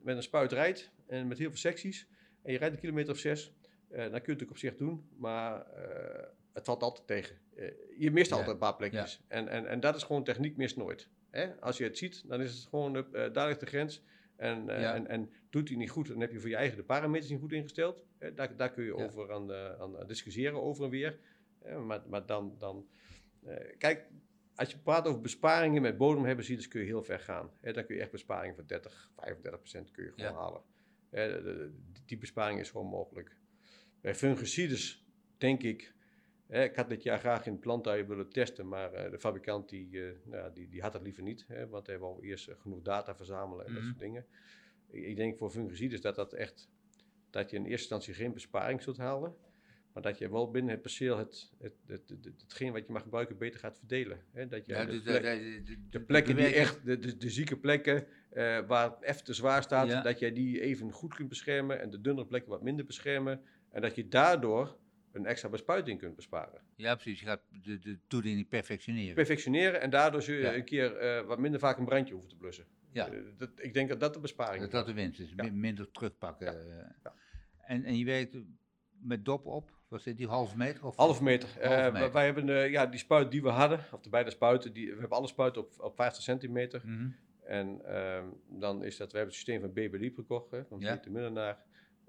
met 0.03 0.15
een 0.15 0.23
spuit 0.23 0.51
rijdt 0.51 0.91
en 1.07 1.27
met 1.27 1.37
heel 1.37 1.49
veel 1.49 1.57
secties 1.57 2.07
en 2.43 2.51
je 2.51 2.57
rijdt 2.57 2.73
een 2.73 2.79
kilometer 2.81 3.13
of 3.13 3.19
zes, 3.19 3.53
dan 3.89 3.97
kun 3.97 3.97
je 3.97 4.01
het 4.03 4.11
natuurlijk 4.11 4.51
op 4.51 4.57
zich 4.57 4.75
doen, 4.75 5.09
maar 5.17 5.65
het 6.55 6.65
valt 6.65 6.81
altijd 6.83 7.07
tegen. 7.07 7.37
Eh, 7.55 7.71
je 7.97 8.11
mist 8.11 8.31
altijd 8.31 8.49
een 8.49 8.57
paar 8.57 8.75
plekjes. 8.75 9.21
En, 9.27 9.47
en, 9.47 9.67
en 9.67 9.79
dat 9.79 9.95
is 9.95 10.03
gewoon 10.03 10.23
techniek 10.23 10.57
mist 10.57 10.77
nooit. 10.77 11.09
Hè? 11.29 11.55
Als 11.61 11.77
je 11.77 11.83
het 11.83 11.97
ziet, 11.97 12.23
dan 12.27 12.41
is 12.41 12.53
het 12.57 12.67
gewoon, 12.67 13.13
eh 13.13 13.33
daar 13.33 13.47
ligt 13.47 13.59
de 13.59 13.65
grens. 13.65 14.03
En, 14.35 14.69
eh, 14.69 14.93
en, 14.93 15.07
en 15.07 15.29
doet 15.49 15.67
hij 15.69 15.77
niet 15.77 15.89
goed, 15.89 16.07
dan 16.07 16.19
heb 16.19 16.31
je 16.31 16.39
voor 16.39 16.49
je 16.49 16.55
eigen 16.55 16.77
de 16.77 16.83
parameters 16.83 17.31
niet 17.31 17.39
goed 17.39 17.51
ingesteld. 17.51 18.03
Daar, 18.35 18.55
daar 18.55 18.71
kun 18.71 18.83
je 18.83 18.95
over 18.95 19.31
aan, 19.33 19.53
aan 19.79 20.07
discussiëren 20.07 20.61
over 20.61 20.83
en 20.83 20.89
weer. 20.89 21.19
Maar, 21.85 22.01
maar 22.07 22.25
dan, 22.25 22.55
dan 22.59 22.87
kijk, 23.77 24.07
als 24.55 24.71
je 24.71 24.77
praat 24.77 25.07
over 25.07 25.21
besparingen 25.21 25.81
met 25.81 25.97
bodemhebberzieders 25.97 26.67
kun 26.67 26.79
je 26.81 26.85
heel 26.85 27.03
ver 27.03 27.19
gaan. 27.19 27.51
Hè, 27.61 27.73
dan 27.73 27.85
kun 27.85 27.95
je 27.95 28.01
echt 28.01 28.11
besparingen 28.11 28.55
van 28.55 28.65
30, 28.65 29.11
35 29.15 29.59
procent 29.59 29.91
kun 29.91 30.03
je 30.03 30.11
gewoon 30.11 30.31
Ja. 30.31 30.37
halen. 30.37 30.61
Hè, 31.09 31.27
de- 31.31 31.41
de- 31.43 31.71
die 32.05 32.17
besparing 32.17 32.59
is 32.59 32.69
gewoon 32.69 32.87
mogelijk. 32.87 33.35
Bij 34.01 34.15
fungicides 34.15 35.05
denk 35.37 35.63
ik, 35.63 35.93
hè, 36.47 36.63
ik 36.63 36.75
had 36.75 36.89
dit 36.89 37.03
jaar 37.03 37.19
graag 37.19 37.45
in 37.45 37.60
plantuien 37.60 38.08
willen 38.08 38.29
testen, 38.29 38.67
maar 38.67 38.93
eh, 38.93 39.12
de 39.12 39.19
fabrikant 39.19 39.69
die, 39.69 40.03
eh, 40.05 40.12
nou, 40.23 40.53
die, 40.53 40.69
die 40.69 40.81
had 40.81 40.91
dat 40.91 41.01
liever 41.01 41.23
niet. 41.23 41.45
Hè, 41.47 41.67
want 41.67 41.88
hij 41.88 41.97
wou 41.99 42.21
eerst 42.25 42.47
eh, 42.47 42.55
genoeg 42.60 42.81
data 42.81 43.15
verzamelen 43.15 43.65
en 43.65 43.71
dat 43.73 43.81
Mhm. 43.81 43.89
soort 43.91 44.01
dingen. 44.03 44.25
Ik, 44.89 45.03
ik 45.05 45.15
denk 45.15 45.38
voor 45.38 45.49
fungicides 45.49 46.01
dat 46.01 46.15
dat 46.15 46.34
echt, 46.34 46.69
dat 47.29 47.49
je 47.49 47.55
in 47.55 47.62
eerste 47.63 47.79
instantie 47.79 48.13
geen 48.13 48.34
besparing 48.34 48.81
zult 48.81 48.97
halen. 48.97 49.36
Maar 49.93 50.03
dat 50.03 50.17
je 50.17 50.29
wel 50.31 50.51
binnen 50.51 50.71
het 50.71 50.81
perceel 50.81 51.17
het, 51.17 51.51
het, 51.58 51.73
het, 51.86 52.10
het- 52.10 52.25
het- 52.25 52.41
hetgeen 52.41 52.71
wat 52.71 52.86
je 52.86 52.91
mag 52.91 53.01
gebruiken 53.01 53.38
beter 53.38 53.60
gaat 53.60 53.77
verdelen. 53.77 54.19
Hè? 54.31 54.47
Dat 54.47 54.65
je 54.65 54.73
Ja, 54.73 54.86
de, 54.86 54.91
dus 54.91 55.01
plek- 55.01 55.65
de, 55.91 55.99
plekken 56.01 56.36
die 56.36 56.45
echt, 56.45 56.86
de, 56.86 57.17
de, 57.17 57.29
zieke 57.29 57.58
plekken 57.58 58.08
waar 58.67 58.89
het 58.91 59.01
even 59.01 59.23
te 59.23 59.34
zwaar 59.34 59.63
staat, 59.63 59.88
Ja. 59.88 60.01
dat 60.01 60.19
jij 60.19 60.34
die 60.34 60.62
even 60.62 60.91
goed 60.91 61.13
kunt 61.15 61.29
beschermen 61.29 61.81
en 61.81 61.89
de 61.89 62.01
dunnere 62.01 62.27
plekken 62.27 62.49
wat 62.51 62.62
minder 62.62 62.86
beschermen. 62.86 63.41
En 63.71 63.81
dat 63.81 63.95
je 63.95 64.08
daardoor 64.08 64.77
een 65.15 65.25
extra 65.25 65.49
bespuiting 65.49 65.99
kunt 65.99 66.15
besparen. 66.15 66.62
Ja, 66.75 66.93
precies. 66.95 67.19
Je 67.19 67.25
gaat 67.25 67.41
de, 67.63 67.80
de 67.80 67.97
toediening 68.08 68.47
perfectioneren. 68.49 69.15
Perfectioneren 69.15 69.82
en 69.82 69.89
daardoor 69.89 70.21
zul 70.21 70.36
je 70.36 70.41
Ja. 70.41 70.54
een 70.56 70.65
keer 70.65 70.95
eh, 70.97 71.25
wat 71.25 71.39
minder 71.39 71.60
vaak 71.60 71.78
een 71.78 71.86
brandje 71.86 72.13
hoeven 72.13 72.30
te 72.32 72.38
blussen. 72.38 72.65
Ja. 72.91 73.08
Eh, 73.08 73.19
dat, 73.38 73.49
ik 73.56 73.73
denk 73.73 73.89
dat 73.89 73.99
dat 73.99 74.13
de 74.13 74.19
besparing 74.19 74.58
Dat 74.60 74.67
is. 74.67 74.73
dat 74.73 74.86
de 74.86 74.93
winst 74.93 75.19
is. 75.19 75.34
Ja. 75.36 75.51
Minder 75.51 75.91
terugpakken. 75.91 76.45
Ja. 76.54 76.60
eh. 77.04 77.12
En, 77.65 77.84
en 77.84 77.97
je 77.97 78.06
werkt 78.06 78.38
met 78.99 79.25
dop 79.25 79.45
op. 79.45 79.73
Was 79.88 80.04
dit 80.04 80.17
die 80.17 80.28
halve 80.28 80.58
meter? 80.58 80.86
Of? 80.86 80.95
Half 80.95 81.21
meter. 81.21 81.49
Wij- 81.60 81.91
meter. 81.91 82.12
wij 82.12 82.25
hebben 82.25 82.69
ja, 82.71 82.86
die 82.86 82.99
spuit 82.99 83.32
die 83.32 83.41
we 83.41 83.49
hadden, 83.49 83.80
of 83.91 84.01
de 84.01 84.10
beide 84.10 84.30
spuiten, 84.32 84.73
die, 84.73 84.93
we 84.93 84.99
hebben 84.99 85.17
alle 85.17 85.28
spuiten 85.28 85.62
op, 85.62 85.73
op 85.78 85.95
50 85.95 86.23
centimeter. 86.23 86.82
Mhm. 86.86 87.08
En 87.43 87.86
ehm, 87.86 88.25
dan 88.49 88.84
is 88.84 88.97
dat, 88.97 89.12
we 89.12 89.17
hebben 89.17 89.36
het 89.36 89.45
systeem 89.45 89.62
van 89.62 89.73
BB 89.73 89.93
Liep 89.99 90.15
gekocht, 90.15 90.51
hè, 90.51 90.65
van 90.65 90.80
Ja. 90.80 90.95
De 90.95 91.10
Middenaar. 91.10 91.58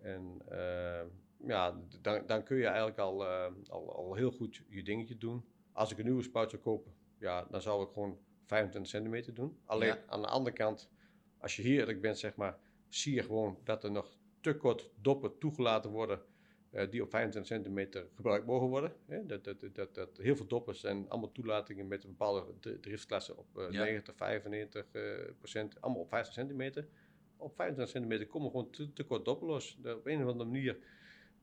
En 0.03 0.43
ehm, 0.49 1.07
ja, 1.45 1.81
dan, 2.01 2.27
dan 2.27 2.43
kun 2.43 2.57
je 2.57 2.67
eigenlijk 2.67 2.99
al, 2.99 3.27
eh, 3.27 3.53
al, 3.69 3.95
al 3.97 4.15
heel 4.15 4.31
goed 4.31 4.63
je 4.69 4.83
dingetje 4.83 5.19
doen. 5.19 5.45
Als 5.73 5.91
ik 5.93 5.99
een 5.99 6.05
nieuwe 6.05 6.23
spuit 6.23 6.51
zou 6.51 6.63
kopen, 6.63 6.93
ja, 7.19 7.47
dan 7.51 7.61
zou 7.63 7.87
ik 7.87 7.93
gewoon 7.93 8.19
25 8.45 8.91
centimeter 8.91 9.35
doen. 9.35 9.59
Alleen 9.65 9.89
Ja. 9.89 10.03
aan 10.07 10.23
de 10.23 10.29
andere 10.29 10.57
kant, 10.57 10.91
als 11.39 11.57
je 11.57 11.63
hier 11.63 11.79
eerlijk 11.81 12.01
bent, 12.01 12.19
zeg 12.19 12.35
maar, 12.37 12.59
zie 12.89 13.15
je 13.15 13.23
gewoon 13.23 13.59
dat 13.65 13.85
er 13.85 13.91
nog 13.91 14.17
te 14.41 14.57
kort 14.57 14.91
doppen 15.01 15.39
toegelaten 15.39 15.91
worden. 15.91 16.23
eh, 16.71 16.91
die 16.91 17.03
op 17.03 17.11
25 17.11 17.53
centimeter 17.53 18.07
gebruikt 18.15 18.47
mogen 18.47 18.69
worden. 18.69 18.93
Hè? 19.07 19.27
Dat, 19.27 19.45
dat, 19.45 19.57
dat, 19.73 19.95
dat, 19.95 20.17
heel 20.17 20.37
veel 20.37 20.47
doppers 20.47 20.81
zijn 20.81 21.09
allemaal 21.09 21.33
toelatingen 21.33 21.87
met 21.89 22.05
een 22.05 22.11
bepaalde 22.11 22.45
dri- 22.61 22.81
driftsklasse 22.81 23.37
op 23.37 23.59
eh, 23.59 23.71
Ja. 23.71 23.83
90, 23.85 24.17
95 24.17 24.87
eh, 24.93 25.03
procent, 25.39 25.81
allemaal 25.81 26.03
op 26.03 26.09
50 26.09 26.35
centimeter. 26.35 26.89
Op 27.37 27.55
25 27.57 27.89
centimeter 27.95 28.27
komen 28.27 28.51
gewoon 28.51 28.71
te, 28.71 28.93
te 28.93 29.05
kort 29.05 29.25
doppen 29.25 29.47
los. 29.49 29.79
Op 29.85 30.07
een 30.07 30.23
of 30.23 30.31
andere 30.31 30.51
manier 30.51 30.79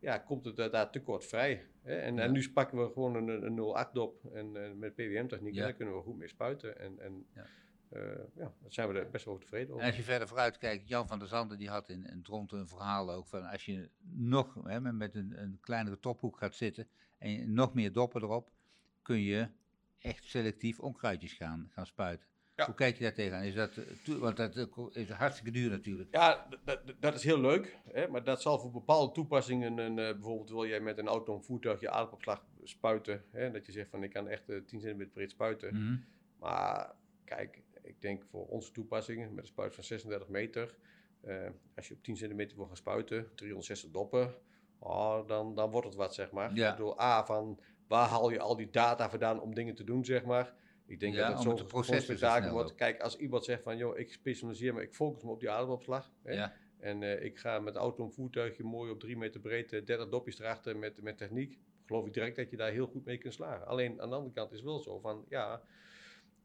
ja, 0.03 0.17
komt 0.17 0.45
het 0.45 0.55
daar- 0.55 0.71
daar 0.71 0.91
te 0.91 1.01
kort 1.01 1.25
vrij. 1.25 1.65
Hè? 1.81 1.95
En, 1.95 2.15
Ja. 2.15 2.21
en 2.21 2.31
nu 2.31 2.51
pakken 2.51 2.77
we 2.77 2.91
gewoon 2.93 3.15
een, 3.15 3.45
een 3.45 3.53
0,8 3.55 3.93
dop 3.93 4.25
en, 4.33 4.65
eh, 4.65 4.71
met 4.71 4.95
PWM-techniek, 4.95 5.53
Ja. 5.53 5.63
daar 5.63 5.73
kunnen 5.73 5.95
we 5.95 6.01
goed 6.01 6.17
mee 6.17 6.27
spuiten. 6.27 6.79
En, 6.79 6.99
en, 6.99 7.25
Ja. 7.35 7.45
ja, 8.35 8.53
daar 8.61 8.71
zijn 8.71 8.87
we 8.93 8.99
er 8.99 9.09
best 9.09 9.25
wel 9.25 9.37
tevreden 9.37 9.69
over. 9.69 9.81
En 9.81 9.87
als 9.87 9.97
je 9.97 10.03
verder 10.03 10.27
vooruit 10.27 10.57
kijkt, 10.57 10.87
Jan 10.87 11.07
van 11.07 11.19
der 11.19 11.27
Zanden 11.27 11.57
die 11.57 11.69
had 11.69 11.89
in, 11.89 12.05
in 12.05 12.21
Dronten 12.23 12.59
een 12.59 12.67
verhaal 12.67 13.11
ook 13.11 13.27
van 13.27 13.43
als 13.43 13.65
je 13.65 13.89
nog 14.11 14.53
hè, 14.63 14.81
met 14.81 15.15
een, 15.15 15.41
een 15.41 15.57
kleinere 15.61 15.99
tophoek 15.99 16.37
gaat 16.37 16.55
zitten 16.55 16.87
en 17.17 17.53
nog 17.53 17.73
meer 17.73 17.91
doppen 17.91 18.21
erop, 18.21 18.51
kun 19.01 19.19
je 19.21 19.47
echt 19.99 20.25
selectief 20.25 20.79
onkruidjes 20.79 21.33
gaan, 21.33 21.67
gaan 21.69 21.85
spuiten. 21.85 22.27
Hoe 22.55 22.73
kijk 22.75 22.97
je 22.97 23.03
daar 23.03 23.13
tegenaan? 23.13 23.43
Is 23.43 23.53
dat, 23.53 23.77
eh, 23.77 24.15
want 24.15 24.37
dat 24.37 24.55
eh, 24.55 24.65
is 24.91 25.09
hartstikke 25.09 25.51
duur 25.51 25.69
natuurlijk. 25.69 26.09
Ja, 26.11 26.47
dat 26.99 27.13
is 27.13 27.23
heel 27.23 27.39
leuk. 27.39 27.77
Hè? 27.91 28.07
Maar 28.07 28.23
dat 28.23 28.41
zal 28.41 28.59
voor 28.59 28.71
bepaalde 28.71 29.13
toepassingen, 29.13 29.79
uh, 29.79 29.95
bijvoorbeeld 29.95 30.49
wil 30.49 30.67
jij 30.67 30.79
met 30.79 30.97
een 30.97 31.07
autonoom 31.07 31.43
voertuig 31.43 31.79
je 31.79 31.89
aardappelslag 31.89 32.45
spuiten. 32.63 33.23
Hè? 33.31 33.51
Dat 33.51 33.65
je 33.65 33.71
zegt 33.71 33.89
van 33.89 34.03
ik 34.03 34.09
kan 34.09 34.27
echt 34.27 34.49
uh, 34.49 34.61
10 34.65 34.79
cm 34.79 35.07
breed 35.13 35.31
spuiten. 35.31 35.75
Mhm. 35.75 35.95
Maar 36.39 36.95
kijk, 37.25 37.61
ik 37.81 38.01
denk 38.01 38.23
voor 38.29 38.45
onze 38.45 38.71
toepassingen 38.71 39.33
met 39.33 39.43
een 39.43 39.49
spuit 39.49 39.75
van 39.75 39.83
36 39.83 40.27
meter. 40.27 40.75
als 41.75 41.87
je 41.87 41.93
op 41.93 42.03
10 42.03 42.17
centimeter 42.17 42.57
wil 42.57 42.65
gaan 42.65 42.77
spuiten, 42.77 43.29
360 43.35 43.91
doppen, 43.91 44.35
oh, 44.79 45.27
dan, 45.27 45.55
dan 45.55 45.71
wordt 45.71 45.87
het 45.87 45.95
wat 45.95 46.13
zeg 46.13 46.31
maar. 46.31 46.53
Ja. 46.53 46.71
Bedoel, 46.71 47.01
A 47.01 47.25
van 47.25 47.59
waar 47.87 48.07
haal 48.07 48.29
je 48.29 48.39
al 48.39 48.55
die 48.55 48.69
data 48.69 49.09
vandaan 49.09 49.41
om 49.41 49.53
dingen 49.53 49.75
te 49.75 49.83
doen 49.83 50.05
zeg 50.05 50.23
maar. 50.25 50.53
Ik 50.85 50.99
denk 50.99 51.15
dat 51.15 51.27
het 51.27 51.41
zo'n 51.41 51.65
proces 51.65 52.21
wordt. 52.49 52.75
Kijk, 52.75 53.01
als 53.01 53.17
iemand 53.17 53.45
zegt 53.45 53.63
van, 53.63 53.77
joh, 53.77 53.97
ik 53.97 54.11
specialiseer 54.11 54.73
me, 54.73 54.81
ik 54.81 54.93
focus 54.93 55.23
me 55.23 55.29
op 55.29 55.39
die 55.39 55.49
ademopslag. 55.49 56.11
Ja. 56.23 56.53
En 56.83 57.01
uh, 57.01 57.23
ik 57.23 57.37
ga 57.37 57.59
met 57.59 57.75
auto 57.75 58.03
een 58.03 58.11
voertuigje 58.11 58.63
mooi 58.63 58.91
op 58.91 58.99
drie 58.99 59.17
meter 59.17 59.41
breed, 59.41 59.69
30 59.69 59.99
eh, 59.99 60.11
dopjes 60.11 60.39
erachter 60.39 60.77
met, 60.77 61.01
met 61.01 61.17
techniek. 61.17 61.59
Geloof 61.85 62.05
ik 62.05 62.13
direct 62.13 62.35
dat 62.35 62.49
je 62.49 62.57
daar 62.57 62.71
heel 62.71 62.87
goed 62.87 63.05
mee 63.05 63.17
kunt 63.17 63.33
slagen. 63.33 63.67
Alleen 63.67 64.01
aan 64.01 64.09
de 64.09 64.15
andere 64.15 64.33
kant 64.33 64.51
is 64.51 64.61
wel 64.61 64.79
zo 64.79 64.99
van, 64.99 65.25
ja, 65.29 65.61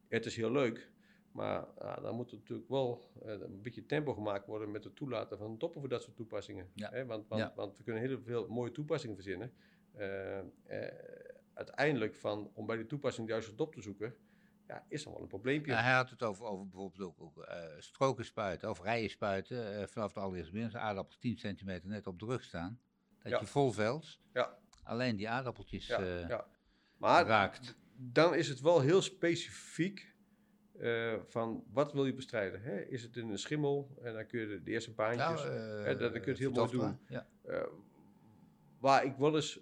het 0.07 0.25
is 0.25 0.35
heel 0.35 0.51
leuk. 0.51 0.91
Maar 1.31 1.65
ja, 1.79 1.95
dan 1.95 2.15
moet 2.15 2.31
er 2.31 2.37
natuurlijk 2.37 2.69
wel 2.69 3.11
uh, 3.25 3.31
een 3.31 3.61
beetje 3.61 3.85
tempo 3.85 4.13
gemaakt 4.13 4.45
worden 4.45 4.71
met 4.71 4.83
het 4.83 4.95
toelaten 4.95 5.37
van 5.37 5.57
doppen 5.57 5.79
voor 5.79 5.89
dat 5.89 6.03
soort 6.03 6.15
toepassingen. 6.15 6.69
Ja. 6.73 6.89
Hè? 6.89 7.05
Want, 7.05 7.27
want, 7.27 7.55
want, 7.55 7.77
we 7.77 7.83
kunnen 7.83 8.01
heel 8.01 8.21
veel 8.21 8.47
mooie 8.47 8.71
toepassingen 8.71 9.15
verzinnen. 9.15 9.53
uiteindelijk 11.53 12.15
van, 12.15 12.51
om 12.53 12.65
bij 12.65 12.77
die 12.77 12.85
toepassing 12.85 13.27
de 13.27 13.33
juiste 13.33 13.55
dop 13.55 13.73
te 13.73 13.81
zoeken, 13.81 14.15
ja, 14.69 14.85
is 14.87 15.03
dan 15.03 15.13
wel 15.13 15.21
een 15.21 15.27
probleempje. 15.27 15.73
hij 15.73 15.93
had 15.93 16.09
het 16.09 16.23
over, 16.23 16.45
over 16.45 16.67
bijvoorbeeld 16.67 17.01
ook, 17.01 17.21
ook 17.21 17.45
uh, 17.47 17.63
stroken 17.79 18.25
spuiten 18.25 18.69
of 18.69 18.81
rijen 18.81 19.09
spuiten. 19.09 19.79
Uh, 19.79 19.87
vanaf 19.87 20.13
de 20.13 20.19
allereerste 20.19 20.51
binnen, 20.51 20.81
aardappels 20.81 21.17
10 21.17 21.37
centimeter 21.37 21.89
net 21.89 22.07
op 22.07 22.19
de 22.19 22.25
rug 22.25 22.43
staan. 22.43 22.79
Dat 23.23 23.39
je 23.39 23.45
vol 23.45 23.71
veld 23.71 24.19
ja. 24.33 24.57
alleen 24.83 25.15
die 25.15 25.29
aardappeltjes 25.29 25.87
ja, 25.87 26.01
uh, 26.01 26.27
ja. 26.27 26.45
Maar 26.97 27.25
raakt. 27.25 27.75
dan 27.95 28.35
is 28.35 28.47
het 28.47 28.61
wel 28.61 28.79
heel 28.79 29.01
specifiek 29.01 30.13
van 31.27 31.63
wat 31.71 31.93
wil 31.93 32.05
je 32.05 32.13
bestrijden. 32.13 32.61
Hè? 32.61 32.81
Is 32.81 33.03
het 33.03 33.17
een 33.17 33.37
schimmel 33.37 33.97
en 34.01 34.13
dan 34.13 34.25
kun 34.25 34.39
je 34.39 34.61
de, 34.63 34.71
eerste 34.71 34.91
baantjes, 34.91 35.43
nou, 35.43 35.97
dan 35.97 36.11
kun 36.11 36.21
je 36.21 36.29
het 36.29 36.37
heel 36.37 36.51
mooi 36.51 36.71
doen. 36.71 36.99
Ja. 37.07 37.27
waar 38.79 39.05
ik 39.05 39.15
wel 39.15 39.35
eens 39.35 39.59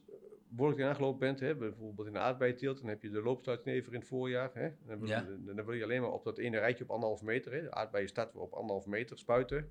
behoorlijk 0.50 0.82
in 0.82 0.88
aangelopen 0.88 1.20
bent, 1.20 1.40
hè, 1.40 1.56
bijvoorbeeld 1.56 2.08
in 2.08 2.14
de 2.14 2.20
aardbeienteelt, 2.20 2.78
dan 2.78 2.88
heb 2.88 3.02
je 3.02 3.10
de 3.10 3.22
loopstuitnever 3.22 3.94
in 3.94 4.00
het 4.00 4.08
voorjaar. 4.08 4.52
Hè, 4.54 4.70
dan, 4.86 5.00
wil, 5.00 5.56
dan, 5.56 5.66
wil 5.66 5.74
je 5.74 5.84
alleen 5.84 6.02
maar 6.02 6.12
op 6.12 6.24
dat 6.24 6.38
ene 6.38 6.58
rijtje 6.58 6.84
op 6.84 6.90
anderhalf 6.90 7.22
meter. 7.22 7.54
Hè, 7.54 7.62
de 7.62 7.72
aardbeien 7.72 8.08
staat 8.08 8.36
op 8.36 8.54
anderhalf 8.54 8.86
meter 8.86 9.18
spuiten. 9.18 9.70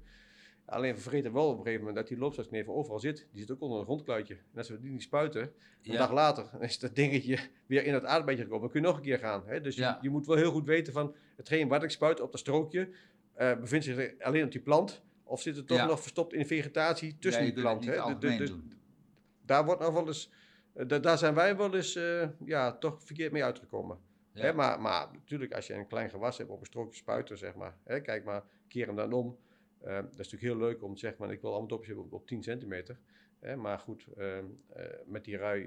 Alleen 0.67 0.95
we 0.95 1.01
vergeten 1.01 1.33
wel 1.33 1.47
op 1.47 1.59
een 1.59 1.63
gegeven 1.65 1.79
moment 1.79 1.97
dat 1.97 2.09
die 2.09 2.19
loopstuitknever 2.19 2.73
overal 2.73 2.99
zit. 2.99 3.29
Die 3.33 3.41
zit 3.41 3.51
ook 3.51 3.61
onder 3.61 3.79
een 3.79 3.85
grondkluitje. 3.85 4.35
En 4.35 4.59
als 4.59 4.69
we 4.69 4.81
die 4.81 4.91
niet 4.91 5.03
spuiten, 5.03 5.53
een 5.83 5.97
dag 5.97 6.13
later 6.13 6.51
is 6.61 6.79
dat 6.79 6.95
dingetje 6.95 7.39
weer 7.67 7.85
in 7.85 7.95
het 7.95 8.05
aardbeidje 8.05 8.45
gekomen. 8.45 8.63
Dan 8.63 8.73
kun 8.73 8.81
je 8.81 8.87
nog 8.87 8.97
een 8.97 9.03
keer 9.03 9.19
gaan. 9.19 9.43
Hè? 9.47 9.61
Dus 9.61 9.77
je, 9.77 9.97
je, 10.01 10.11
moet 10.11 10.27
wel 10.27 10.37
heel 10.37 10.51
goed 10.51 10.67
weten 10.67 10.93
van 10.93 11.15
hetgeen 11.37 11.69
wat 11.69 11.83
ik 11.83 11.91
spuit 11.91 12.21
op 12.21 12.31
dat 12.31 12.41
strookje, 12.41 12.89
uh, 13.39 13.57
bevindt 13.57 13.85
zich 13.85 14.19
alleen 14.21 14.45
op 14.45 14.53
die 14.53 14.61
plant. 14.61 15.03
Of 15.25 15.41
zit 15.41 15.57
het 15.57 15.67
toch 15.67 15.87
nog 15.87 16.01
verstopt 16.01 16.33
in 16.33 16.47
vegetatie 16.47 17.17
tussen 17.19 17.43
die 17.43 17.53
plant. 17.53 17.85
Hè? 17.85 18.19
Dus, 18.19 18.53
daar 19.45 19.65
wordt 19.65 19.81
nog 19.81 19.93
wel 19.93 20.07
eens 20.07 20.31
uh, 20.77 21.03
daar 21.03 21.19
zijn 21.19 21.35
wij 21.35 21.57
wel 21.57 21.75
eens 21.75 21.97
uh, 21.97 22.29
ja, 22.45 22.73
toch 22.73 23.03
verkeerd 23.05 23.33
mee 23.33 23.45
uitgekomen. 23.45 23.99
Hè, 24.33 24.53
maar, 24.53 24.81
maar 24.81 25.09
natuurlijk, 25.13 25.55
als 25.55 25.67
je 25.67 25.75
een 25.75 25.87
klein 25.87 26.11
gewas 26.11 26.39
hebt 26.39 26.51
op 26.51 26.61
een 26.61 26.67
strookje 26.67 26.97
spuiten, 26.97 27.39
zeg 27.39 27.55
maar. 27.55 27.77
Hè, 27.85 28.01
kijk 28.01 28.25
maar, 28.25 28.45
keer 28.69 28.87
hem 28.87 28.97
dan 28.97 29.13
om. 29.13 29.39
Uh, 29.85 29.95
dat 29.95 30.05
is 30.05 30.17
natuurlijk 30.17 30.43
heel 30.43 30.57
leuk 30.57 30.83
om 30.83 30.95
te 30.95 31.01
zeggen, 31.01 31.21
maar 31.25 31.33
ik 31.33 31.41
wil 31.41 31.51
allemaal 31.51 31.69
dopjes 31.69 31.89
hebben 31.89 32.05
op, 32.05 32.13
op 32.13 32.27
10 32.27 32.43
centimeter. 32.43 32.99
Hè, 33.41 33.57
maar 33.57 33.79
goed, 33.79 34.07
met 35.07 35.25
die 35.25 35.37
rui, 35.37 35.65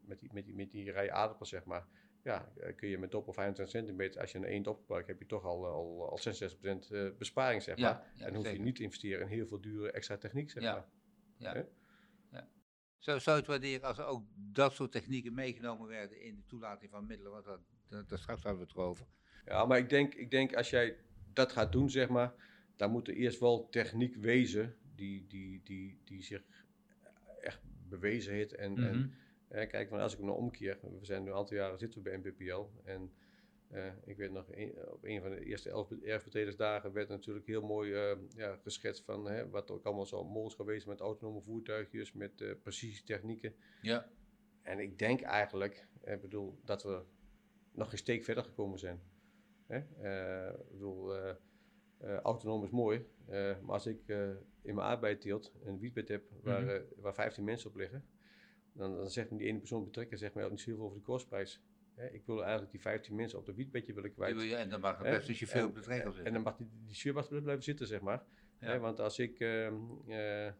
met 0.00 0.20
die, 0.20 0.30
met 0.32 0.44
die, 0.44 0.54
met 0.54 0.70
die 0.70 0.90
rij 0.90 1.12
aardappels, 1.12 1.48
zeg 1.48 1.64
maar. 1.64 1.86
Ja, 2.22 2.48
kun 2.76 2.88
je 2.88 2.98
met 2.98 3.10
dop 3.10 3.28
of 3.28 3.34
25 3.34 3.76
centimeter, 3.76 4.20
als 4.20 4.32
je 4.32 4.38
een 4.38 4.44
één 4.44 4.62
dop 4.62 4.78
gebruikt, 4.78 5.08
heb 5.08 5.18
je 5.18 5.26
toch 5.26 5.44
al, 5.44 5.66
al, 5.66 6.08
al 6.10 6.18
66% 7.12 7.16
besparing, 7.18 7.62
zeg 7.62 7.78
maar. 7.78 8.06
Ja, 8.14 8.26
en 8.26 8.34
hoef 8.34 8.50
je 8.50 8.60
niet 8.60 8.76
te 8.76 8.82
investeren 8.82 9.20
in 9.20 9.28
heel 9.28 9.46
veel 9.46 9.60
dure 9.60 9.90
extra 9.90 10.16
techniek, 10.16 10.50
zeg 10.50 10.62
maar. 10.62 10.86
Ja. 11.36 11.66
Zou, 12.98 13.20
zou 13.20 13.36
het 13.36 13.46
waarderen 13.46 13.88
als 13.88 13.98
er 13.98 14.04
ook 14.04 14.24
dat 14.34 14.74
soort 14.74 14.92
technieken 14.92 15.34
meegenomen 15.34 15.88
werden 15.88 16.20
in 16.20 16.36
de 16.36 16.46
toelating 16.46 16.90
van 16.90 17.06
middelen? 17.06 17.32
Want 17.32 17.44
dat, 17.44 17.60
dat, 17.88 18.08
dat 18.08 18.18
straks 18.18 18.42
hadden 18.42 18.60
we 18.60 18.66
het 18.66 18.76
erover. 18.76 19.06
Ja, 19.44 19.64
maar 19.64 19.78
ik 19.78 19.88
denk, 19.88 20.14
ik 20.14 20.30
denk 20.30 20.54
als 20.54 20.70
jij 20.70 20.96
dat 21.32 21.52
gaat 21.52 21.72
doen, 21.72 21.90
zeg 21.90 22.08
maar, 22.08 22.34
dan 22.76 22.90
moet 22.90 23.08
er 23.08 23.14
eerst 23.14 23.40
wel 23.40 23.68
techniek 23.68 24.16
wezen 24.16 24.76
die, 24.94 25.26
die, 25.26 25.60
die, 25.64 26.00
die 26.04 26.22
zich 26.22 26.42
echt 27.40 27.60
bewezen 27.88 28.32
heeft. 28.32 28.54
En, 28.54 28.70
mm 28.70 28.76
-hmm. 28.76 29.14
en 29.48 29.68
kijk, 29.68 29.88
van 29.88 30.00
als 30.00 30.12
ik 30.12 30.18
me 30.18 30.24
nou 30.24 30.38
omkeer, 30.38 30.78
we 30.82 31.04
zijn 31.04 31.22
nu 31.22 31.30
een 31.30 31.36
aantal 31.36 31.56
jaren 31.56 31.78
zitten 31.78 32.02
we 32.02 32.10
bij 32.10 32.18
NPPL 32.18 32.64
en 32.84 33.12
uh, 33.72 33.92
ik 34.04 34.16
weet 34.16 34.30
nog, 34.30 34.46
op 34.92 35.04
een 35.04 35.20
van 35.20 35.30
de 35.30 35.44
eerste 35.44 35.86
erfbetredersdagen 36.02 36.92
werd 36.92 37.08
natuurlijk 37.08 37.46
heel 37.46 37.62
mooi 37.62 38.10
uh, 38.10 38.16
ja, 38.36 38.56
geschetst 38.56 39.04
van 39.04 39.28
hè, 39.28 39.48
wat 39.48 39.70
ook 39.70 39.84
allemaal 39.84 40.06
zo 40.06 40.24
mogelijk 40.24 40.56
geweest 40.56 40.86
met 40.86 41.00
autonome 41.00 41.40
voertuigjes, 41.40 42.12
met 42.12 42.40
uh, 42.40 42.52
precisietechnieken. 42.62 43.54
Ja. 43.82 44.10
En 44.62 44.78
ik 44.78 44.98
denk 44.98 45.20
eigenlijk, 45.20 45.88
ik 46.04 46.20
bedoel, 46.20 46.58
dat 46.64 46.82
we 46.82 47.02
nog 47.72 47.92
een 47.92 47.98
steek 47.98 48.24
verder 48.24 48.44
gekomen 48.44 48.78
zijn. 48.78 49.00
Hè? 49.66 49.78
ik 50.58 50.70
bedoel, 50.70 51.14
autonoom 52.22 52.64
is 52.64 52.70
mooi, 52.70 53.06
maar 53.26 53.72
als 53.72 53.86
ik 53.86 54.08
in 54.62 54.74
mijn 54.74 54.86
aardbeienteelt 54.86 55.52
een 55.64 55.78
wietbed 55.78 56.08
heb 56.08 56.24
waar, 56.42 56.62
mm 56.62 56.68
-hmm. 56.68 56.84
waar 56.96 57.14
15 57.14 57.44
mensen 57.44 57.70
op 57.70 57.76
liggen, 57.76 58.04
dan, 58.72 58.96
dan 58.96 59.10
zegt 59.10 59.30
me 59.30 59.36
die 59.36 59.46
ene 59.46 59.58
persoon 59.58 59.84
betrekken, 59.84 60.18
zegt 60.18 60.34
mij 60.34 60.44
ook 60.44 60.50
niet 60.50 60.60
zoveel 60.60 60.84
over 60.84 60.96
de 60.96 61.02
kostprijs 61.02 61.62
ik 61.96 62.22
wil 62.26 62.42
eigenlijk 62.42 62.70
die 62.70 62.80
15 62.80 63.14
mensen 63.14 63.38
op 63.38 63.46
de 63.46 63.54
wietbedje 63.54 63.94
willen 63.94 64.12
kwijt. 64.12 64.42
Ja, 64.42 64.58
en 64.58 64.68
dan 64.68 64.80
mag 64.80 64.98
het 64.98 65.26
best 65.26 65.38
je 65.38 65.46
veel 65.46 65.66
op 65.66 65.74
de 65.74 65.80
regel 65.80 66.14
En 66.24 66.32
dan 66.32 66.42
mag 66.42 66.56
die, 66.56 66.68
die 66.86 66.94
chauffeur 66.94 67.42
blijven 67.42 67.64
zitten, 67.64 67.86
zeg 67.86 68.00
maar. 68.00 68.22
want 68.80 69.00
als 69.00 69.18
ik 69.18 69.40
uh, 69.40 69.70
uh, 70.06 70.52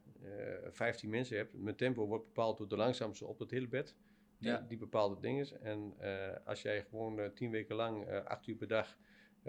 15 0.71 1.11
mensen 1.11 1.37
heb, 1.37 1.53
mijn 1.53 1.77
tempo 1.77 2.07
wordt 2.07 2.25
bepaald 2.25 2.59
door 2.59 2.69
de 2.69 2.77
langzaamste 2.77 3.27
op 3.27 3.39
het 3.39 3.51
hele 3.51 3.69
bed. 3.69 3.97
Ja. 4.39 4.59
Die, 4.59 4.67
die 4.67 4.79
bepaalde 4.79 5.21
dingen. 5.21 5.61
En 5.63 5.95
uh, 6.01 6.47
als 6.47 6.63
jij 6.63 6.83
gewoon 6.83 7.33
10 7.35 7.51
weken 7.51 7.77
lang 7.77 8.09
8 8.09 8.47
uur 8.47 8.57
per 8.57 8.69
dag 8.69 8.97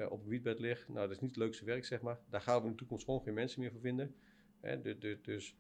op 0.09 0.23
een 0.23 0.29
wietbed 0.29 0.59
ligt, 0.59 0.87
nou 0.87 0.99
dat 0.99 1.15
is 1.15 1.19
niet 1.19 1.29
het 1.29 1.39
leukste 1.39 1.65
werk, 1.65 1.85
zeg 1.85 2.01
maar. 2.01 2.19
Daar 2.29 2.41
gaan 2.41 2.59
we 2.59 2.65
in 2.65 2.71
de 2.71 2.77
toekomst 2.77 3.05
gewoon 3.05 3.21
geen 3.21 3.33
mensen 3.33 3.61
meer 3.61 3.71
voor 3.71 3.81
vinden. 3.81 4.15
De, 4.61 4.97
de, 4.97 5.19
dus 5.21 5.55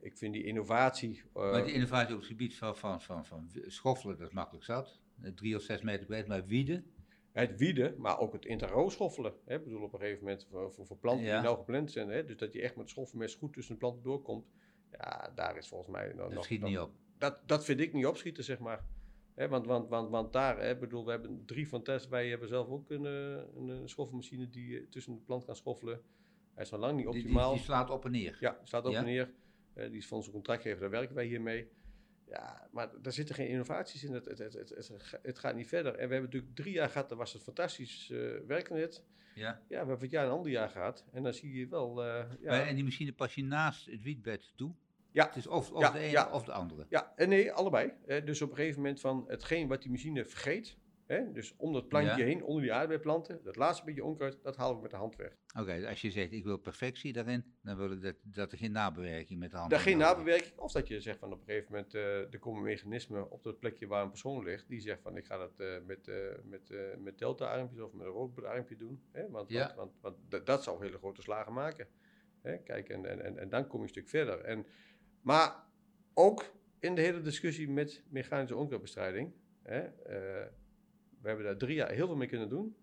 ik 0.00 0.16
vind 0.16 0.32
die 0.32 0.44
innovatie. 0.44 1.22
maar 1.32 1.64
die 1.64 1.74
innovatie 1.74 2.14
op 2.14 2.20
het 2.20 2.28
gebied 2.28 2.56
van, 2.56 2.76
van, 2.76 3.02
van, 3.02 3.26
van 3.26 3.50
schoffelen, 3.66 4.18
dat 4.18 4.28
is 4.28 4.34
makkelijk 4.34 4.64
zat. 4.64 5.02
Eh, 5.24 5.32
drie 5.32 5.56
of 5.56 5.62
zes 5.62 5.82
meter 5.82 6.06
breed, 6.06 6.26
maar 6.26 6.46
wieden. 6.46 6.84
Het 7.32 7.56
wieden, 7.56 7.94
maar 7.98 8.18
ook 8.18 8.32
het 8.32 8.44
interro 8.44 8.88
schoffelen. 8.88 9.34
Hè? 9.44 9.54
Ik 9.54 9.64
bedoel, 9.64 9.82
op 9.82 9.92
een 9.92 9.98
gegeven 9.98 10.24
moment 10.24 10.46
voor, 10.50 10.72
voor, 10.72 10.86
voor 10.86 10.96
planten 10.96 11.24
die 11.24 11.32
nou 11.32 11.56
gepland 11.56 11.92
zijn. 11.92 12.08
Hè? 12.08 12.24
Dus 12.24 12.36
dat 12.36 12.52
je 12.52 12.62
echt 12.62 12.76
met 12.76 12.88
schoffelmes 12.88 13.34
goed 13.34 13.52
tussen 13.52 13.74
de 13.74 13.80
planten 13.80 14.02
doorkomt. 14.02 14.46
Ja, 14.90 15.32
daar 15.34 15.56
is 15.56 15.68
volgens 15.68 15.90
mij 15.90 16.12
nog... 16.12 16.34
Dat 16.34 16.44
schiet 16.44 16.62
niet 16.62 16.78
op. 16.78 16.90
Dat, 17.18 17.40
dat 17.46 17.64
vind 17.64 17.80
ik 17.80 17.92
niet 17.92 18.06
opschieten, 18.06 18.44
zeg 18.44 18.58
maar. 18.58 18.84
Hè? 19.34 19.48
Want, 19.48 19.66
want, 19.66 19.88
want, 19.88 20.10
want 20.10 20.32
daar, 20.32 20.60
hè, 20.60 20.76
bedoel, 20.76 21.04
we 21.04 21.10
hebben 21.10 21.42
drie 21.46 21.68
van 21.68 21.82
test. 21.82 22.08
Wij 22.08 22.28
hebben 22.28 22.48
zelf 22.48 22.68
ook 22.68 22.90
een, 22.90 23.04
een, 23.04 23.68
een 23.68 23.88
schoffelmachine 23.88 24.50
die 24.50 24.78
eh, 24.78 24.86
tussen 24.90 25.14
de 25.14 25.20
plant 25.20 25.44
kan 25.44 25.56
schoffelen. 25.56 26.00
Hij 26.54 26.64
is 26.64 26.70
nog 26.70 26.80
lang 26.80 26.96
niet 26.96 27.06
optimaal. 27.06 27.48
Die, 27.48 27.56
die, 27.56 27.64
slaat 27.64 27.90
op 27.90 28.04
en 28.04 28.10
neer? 28.10 28.36
Ja, 28.40 28.60
slaat 28.62 28.86
op 28.86 28.94
en 28.94 29.04
neer. 29.04 29.32
Uh, 29.74 29.88
die 29.88 29.98
is 29.98 30.06
van 30.06 30.16
onze 30.16 30.30
contractgever, 30.30 30.80
daar 30.80 30.90
werken 30.90 31.14
wij 31.14 31.26
hier 31.26 31.40
mee. 31.40 31.68
Ja, 32.28 32.68
maar 32.70 32.90
daar 33.02 33.12
zitten 33.12 33.34
geen 33.34 33.48
innovaties 33.48 34.04
in. 34.04 34.12
Het, 34.12 34.24
het, 34.24 34.38
het, 34.38 34.54
het, 34.54 35.18
het, 35.22 35.38
gaat 35.38 35.54
niet 35.54 35.68
verder. 35.68 35.92
En 35.92 36.08
we 36.08 36.14
hebben 36.14 36.30
natuurlijk 36.30 36.54
drie 36.54 36.72
jaar 36.72 36.90
gehad, 36.90 37.08
dat 37.08 37.18
was 37.18 37.32
het 37.32 37.42
fantastisch 37.42 38.08
uh, 38.12 38.32
werknet. 38.46 39.02
Ja. 39.34 39.48
ja, 39.48 39.58
we 39.68 39.76
hebben 39.76 40.00
het 40.00 40.10
jaar 40.10 40.24
een 40.24 40.30
ander 40.30 40.50
jaar 40.50 40.68
gehad. 40.68 41.04
En 41.12 41.22
dan 41.22 41.34
zie 41.34 41.58
je 41.58 41.68
wel... 41.68 42.06
Uh, 42.06 42.24
ja. 42.40 42.66
En 42.66 42.74
die 42.74 42.84
machine 42.84 43.12
pas 43.12 43.34
je 43.34 43.44
naast 43.44 43.86
het 43.86 44.02
wietbed 44.02 44.52
toe? 44.56 44.74
Ja. 45.10 45.26
Het 45.26 45.36
is 45.36 45.46
of, 45.46 45.70
de 45.70 45.98
ene 45.98 46.30
of 46.30 46.44
de 46.44 46.52
andere? 46.52 46.86
Ja, 46.88 47.12
en 47.16 47.28
nee, 47.28 47.52
allebei. 47.52 47.92
dus 48.06 48.42
op 48.42 48.50
een 48.50 48.56
gegeven 48.56 48.80
moment 48.80 49.00
van 49.00 49.24
hetgeen 49.28 49.68
wat 49.68 49.82
die 49.82 49.90
machine 49.90 50.24
vergeet... 50.24 50.76
Hè? 51.06 51.32
Dus 51.32 51.54
om 51.56 51.72
dat 51.72 51.88
plantje 51.88 52.16
Ja. 52.16 52.24
heen, 52.24 52.42
onder 52.44 52.62
die 52.62 52.72
aardbeienplanten, 52.72 53.40
dat 53.42 53.56
laatste 53.56 53.84
beetje 53.84 54.04
onkruid, 54.04 54.38
dat 54.42 54.56
halen 54.56 54.76
we 54.76 54.82
met 54.82 54.90
de 54.90 54.96
hand 54.96 55.16
weg. 55.16 55.36
Oké, 55.58 55.76
dus 55.76 55.84
als 55.88 56.00
je 56.00 56.10
zegt 56.10 56.32
ik 56.32 56.44
wil 56.44 56.56
perfectie 56.58 57.12
daarin, 57.12 57.44
dan 57.62 57.76
wil 57.76 57.90
ik 57.92 58.02
dat, 58.02 58.14
dat 58.22 58.52
er 58.52 58.58
geen 58.58 58.72
nabewerking 58.72 59.38
met 59.40 59.50
de 59.50 59.56
hand 59.56 59.70
Daar 59.70 59.80
geen 59.80 59.98
nabewerking, 59.98 60.58
of 60.58 60.72
dat 60.72 60.88
je 60.88 61.00
zegt 61.00 61.18
van 61.18 61.32
op 61.32 61.38
een 61.40 61.44
gegeven 61.46 61.72
moment, 61.72 61.94
eh, 61.94 62.32
er 62.32 62.38
komen 62.38 62.62
mechanismen 62.62 63.30
op 63.30 63.42
dat 63.42 63.58
plekje 63.58 63.86
waar 63.86 64.02
een 64.02 64.08
persoon 64.10 64.44
ligt, 64.44 64.68
die 64.68 64.80
zegt 64.80 65.02
van 65.02 65.16
ik 65.16 65.26
ga 65.26 65.36
dat 65.38 65.60
eh, 65.60 65.76
met, 65.86 66.08
eh, 66.08 66.16
met, 66.44 66.72
met 66.98 67.18
delta-armpjes 67.18 67.80
of 67.80 67.92
met 67.92 68.06
een 68.06 68.12
rookbloedarmpje 68.12 68.76
doen. 68.76 69.02
Hè? 69.12 69.30
Want, 69.30 69.50
Ja. 69.50 69.66
want, 69.66 69.76
want, 69.76 69.92
want 70.00 70.16
dat- 70.28 70.46
dat 70.46 70.62
zou 70.62 70.84
hele 70.84 70.98
grote 70.98 71.22
slagen 71.22 71.52
maken. 71.52 71.86
Hè? 72.42 72.58
Kijk, 72.58 72.88
en, 72.88 73.04
en, 73.06 73.24
en, 73.24 73.38
en 73.38 73.48
dan 73.48 73.66
kom 73.66 73.76
je 73.78 73.82
een 73.82 73.88
stuk 73.90 74.08
verder. 74.08 74.40
En, 74.40 74.66
maar 75.20 75.64
ook 76.14 76.52
in 76.78 76.94
de 76.94 77.00
hele 77.00 77.20
discussie 77.20 77.70
met 77.70 78.02
mechanische 78.08 78.56
onkruidbestrijding, 78.56 79.32
hè? 79.62 79.80
Eh, 81.24 81.30
we 81.30 81.36
hebben 81.36 81.44
daar 81.46 81.56
drie 81.68 81.76
jaar 81.76 81.90
heel 81.90 82.06
veel 82.06 82.16
mee 82.16 82.28
kunnen 82.28 82.48
doen. 82.48 82.76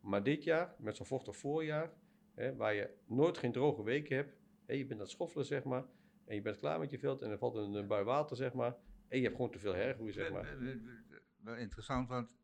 Maar 0.00 0.22
dit 0.22 0.44
jaar, 0.44 0.74
met 0.78 0.96
zo'n 0.96 1.06
vochtig 1.06 1.36
voorjaar, 1.36 1.92
hè, 2.34 2.56
waar 2.56 2.74
je 2.74 2.90
nooit 3.06 3.38
geen 3.38 3.52
droge 3.52 3.82
weken 3.82 4.16
hebt, 4.16 4.36
hè, 4.66 4.74
je 4.74 4.80
bent 4.86 4.92
aan 4.92 5.06
het 5.06 5.10
schoffelen, 5.10 5.46
zeg 5.46 5.64
maar, 5.64 5.84
en 6.24 6.34
je 6.34 6.42
bent 6.42 6.56
klaar 6.56 6.78
met 6.78 6.90
je 6.90 6.98
veld 6.98 7.22
en 7.22 7.30
er 7.30 7.38
valt 7.38 7.54
een, 7.54 7.72
een 7.74 7.86
bui 7.86 8.04
water, 8.04 8.36
zeg 8.36 8.52
maar, 8.52 8.76
en 9.08 9.16
je 9.18 9.22
hebt 9.24 9.36
gewoon 9.36 9.50
te 9.50 9.58
veel 9.58 9.74
hergroei, 9.74 10.12
zeg 10.12 10.30
maar. 10.32 10.42
Wel- 10.42 10.58
wel- 10.58 10.74
wel- 11.08 11.18
Wel 11.36 11.56
interessant, 11.56 12.08
want 12.08 12.36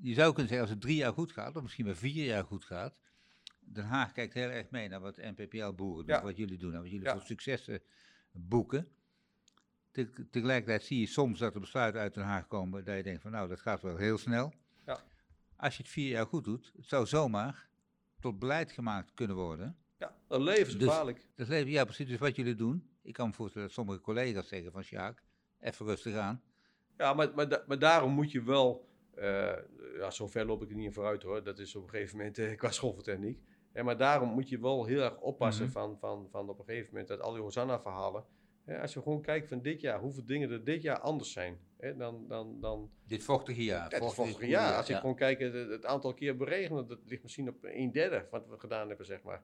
je 0.00 0.14
zou 0.14 0.28
kunnen 0.32 0.48
zeggen 0.48 0.60
als 0.60 0.70
het 0.70 0.80
drie 0.80 0.96
jaar 0.96 1.12
goed 1.12 1.32
gaat, 1.32 1.56
of 1.56 1.62
misschien 1.62 1.84
wel 1.84 1.94
vier 1.94 2.24
jaar 2.24 2.44
goed 2.44 2.64
gaat, 2.64 2.98
Den 3.60 3.84
Haag 3.84 4.12
kijkt 4.12 4.34
heel 4.34 4.48
erg 4.48 4.70
mee 4.70 4.88
naar 4.88 5.00
wat 5.00 5.16
NPPL-boeren 5.16 6.06
Ja. 6.06 6.22
wat 6.22 6.36
jullie 6.36 6.58
doen 6.58 6.74
en 6.74 6.80
wat 6.80 6.90
jullie 6.90 7.04
Ja. 7.06 7.12
voor 7.12 7.22
successen 7.22 7.82
boeken. 8.32 8.88
Te- 9.94 10.26
tegelijkertijd 10.30 10.82
zie 10.82 11.00
je 11.00 11.06
soms 11.06 11.38
dat 11.38 11.54
er 11.54 11.60
besluiten 11.60 12.00
uit 12.00 12.14
Den 12.14 12.24
Haag 12.24 12.46
komen 12.46 12.84
dat 12.84 12.96
je 12.96 13.02
denkt 13.02 13.22
van 13.22 13.30
nou, 13.30 13.48
dat 13.48 13.60
gaat 13.60 13.82
wel 13.82 13.96
heel 13.96 14.18
snel. 14.18 14.52
Ja. 14.86 15.00
Als 15.56 15.76
je 15.76 15.82
het 15.82 15.92
vier 15.92 16.08
jaar 16.08 16.26
goed 16.26 16.44
doet, 16.44 16.72
het 16.76 16.86
zou 16.88 17.06
zomaar 17.06 17.68
tot 18.20 18.38
beleid 18.38 18.72
gemaakt 18.72 19.14
kunnen 19.14 19.36
worden. 19.36 19.76
Ja, 19.98 20.16
dat 20.28 20.40
levensgevaarlijk. 20.40 21.26
Dat 21.34 21.48
leven, 21.48 21.70
ja, 21.70 21.84
precies. 21.84 22.06
Dus 22.08 22.18
wat 22.18 22.36
jullie 22.36 22.54
doen. 22.54 22.88
Ik 23.02 23.12
kan 23.12 23.26
me 23.28 23.32
voorstellen 23.34 23.66
dat 23.66 23.76
sommige 23.76 24.00
collega's 24.00 24.48
zeggen 24.48 24.72
van 24.72 24.82
Sjaak, 24.82 25.22
even 25.60 25.86
rustig 25.86 26.14
aan. 26.14 26.42
Ja, 26.96 27.12
maar, 27.14 27.34
maar, 27.34 27.62
maar 27.66 27.78
daarom 27.78 28.12
moet 28.12 28.30
je 28.32 28.42
wel, 28.42 28.88
eh 29.14 29.52
ja, 29.96 30.10
zover 30.10 30.44
loop 30.46 30.62
ik 30.62 30.70
er 30.70 30.76
niet 30.76 30.84
in 30.86 30.92
vooruit 30.92 31.22
hoor, 31.22 31.44
dat 31.44 31.58
is 31.58 31.76
op 31.76 31.82
een 31.82 31.88
gegeven 31.90 32.16
moment 32.16 32.38
eh, 32.38 32.56
qua 32.58 32.70
schoolvertechniek. 32.70 33.40
Ja, 33.72 33.82
maar 33.82 33.96
daarom 33.96 34.28
moet 34.28 34.48
je 34.48 34.58
wel 34.60 34.84
heel 34.84 35.00
erg 35.02 35.16
oppassen 35.20 35.64
Mhm. 35.64 35.72
van, 35.72 35.98
van, 35.98 36.28
van 36.30 36.48
op 36.48 36.58
een 36.58 36.64
gegeven 36.64 36.88
moment 36.90 37.08
dat 37.08 37.20
al 37.20 37.32
die 37.32 37.42
Hosanna-verhalen. 37.42 38.24
Als 38.66 38.92
je 38.92 39.02
gewoon 39.02 39.22
kijkt 39.22 39.48
van 39.48 39.62
dit 39.62 39.80
jaar, 39.80 40.00
hoeveel 40.00 40.24
dingen 40.24 40.50
er 40.50 40.64
dit 40.64 40.82
jaar 40.82 40.98
anders 40.98 41.32
zijn, 41.32 41.58
hè, 41.76 41.96
dan, 41.96 42.28
dan, 42.28 42.60
dan 42.60 42.90
Dit 43.06 43.24
vochtige 43.24 43.64
jaar. 43.64 43.90
Ja, 43.90 43.98
het 43.98 44.14
vochtige 44.14 44.46
jaar. 44.46 44.76
Als 44.76 44.86
je 44.86 44.92
ja. 44.92 44.98
gewoon 44.98 45.16
kijkt, 45.16 45.40
het, 45.40 45.68
het 45.68 45.86
aantal 45.86 46.14
keer 46.14 46.36
beregenen, 46.36 46.86
dat 46.86 46.98
ligt 47.06 47.22
misschien 47.22 47.48
op 47.48 47.56
een 47.62 47.92
derde 47.92 48.26
van 48.30 48.40
wat 48.40 48.48
we 48.48 48.58
gedaan 48.58 48.88
hebben, 48.88 49.06
zeg 49.06 49.22
maar. 49.22 49.42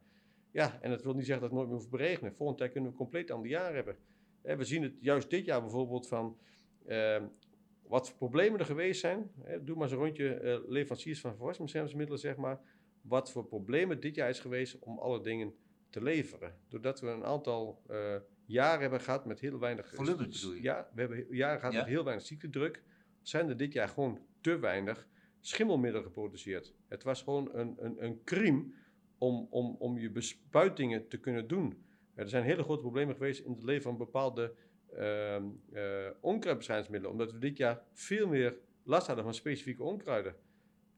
Ja, 0.51 0.79
en 0.81 0.91
dat 0.91 1.03
wil 1.03 1.15
niet 1.15 1.27
zeggen 1.27 1.41
dat 1.43 1.51
het 1.51 1.59
nooit 1.59 1.69
meer 1.69 1.79
hoeft 1.79 1.91
beregenen. 1.91 2.35
Volgend 2.35 2.59
jaar 2.59 2.69
kunnen 2.69 2.91
we 2.91 2.97
een 2.97 3.03
compleet 3.03 3.31
ander 3.31 3.51
jaar 3.51 3.75
hebben. 3.75 3.97
Hè, 4.43 4.57
we 4.57 4.65
zien 4.65 4.83
het 4.83 4.95
juist 5.01 5.31
dit 5.31 5.45
jaar 5.45 5.61
bijvoorbeeld 5.61 6.09
van 6.09 6.39
ehm, 6.87 7.25
wat 7.83 8.09
voor 8.09 8.17
problemen 8.17 8.61
er 8.61 8.67
geweest 8.67 9.01
zijn. 9.01 9.31
Hè, 9.43 9.65
doe 9.65 9.75
maar 9.75 9.85
eens 9.85 9.93
een 9.93 9.99
rondje 9.99 10.35
eh, 10.35 10.59
leveranciers 10.69 11.21
van 11.21 11.31
verwarsingsbeschermingsmiddelen, 11.31 12.21
zeg 12.21 12.37
maar. 12.37 12.61
Wat 13.01 13.31
voor 13.31 13.45
problemen 13.45 14.01
dit 14.01 14.15
jaar 14.15 14.29
is 14.29 14.41
geweest 14.41 14.79
om 14.79 14.99
alle 14.99 15.21
dingen 15.21 15.55
te 15.91 16.03
leveren. 16.03 16.57
Doordat 16.69 17.01
we 17.01 17.07
een 17.07 17.25
aantal 17.25 17.83
eh, 17.89 18.17
jaren 18.51 18.81
hebben 18.81 19.01
gehad 19.01 19.25
met 19.27 19.41
heel 19.41 19.59
weinig... 19.59 19.95
Volumes 19.95 20.41
bedoel 20.41 20.55
je? 20.57 20.63
Ja, 20.63 20.89
we 20.95 21.01
hebben 21.01 21.27
jaren 21.31 21.59
gehad 21.59 21.75
Ja. 21.75 21.81
met 21.81 21.89
heel 21.89 22.05
weinig 22.05 22.27
ziektedruk. 22.27 22.83
Zijn 23.23 23.49
er 23.49 23.57
dit 23.57 23.73
jaar 23.73 23.89
gewoon 23.89 24.19
te 24.41 24.59
weinig 24.59 25.09
schimmelmiddelen 25.41 26.07
geproduceerd. 26.07 26.75
Het 26.89 27.03
was 27.03 27.23
gewoon 27.23 27.55
een, 27.55 27.77
een, 27.79 28.05
een 28.05 28.25
crime 28.25 28.65
om, 29.19 29.47
om, 29.51 29.77
om 29.79 29.99
je 29.99 30.11
bespuitingen 30.11 31.09
te 31.09 31.19
kunnen 31.21 31.49
doen. 31.49 31.85
Er 32.15 32.29
zijn 32.29 32.45
hele 32.45 32.63
grote 32.63 32.81
problemen 32.81 33.15
geweest 33.15 33.45
in 33.45 33.53
het 33.53 33.63
leven 33.63 33.83
van 33.83 33.97
bepaalde 33.97 34.55
onkruidbestrijdingsmiddelen. 36.21 37.11
Omdat 37.11 37.33
we 37.33 37.39
dit 37.39 37.57
jaar 37.57 37.83
veel 37.93 38.29
meer 38.29 38.57
last 38.83 39.07
hadden 39.07 39.25
van 39.25 39.35
specifieke 39.35 39.83
onkruiden. 39.83 40.35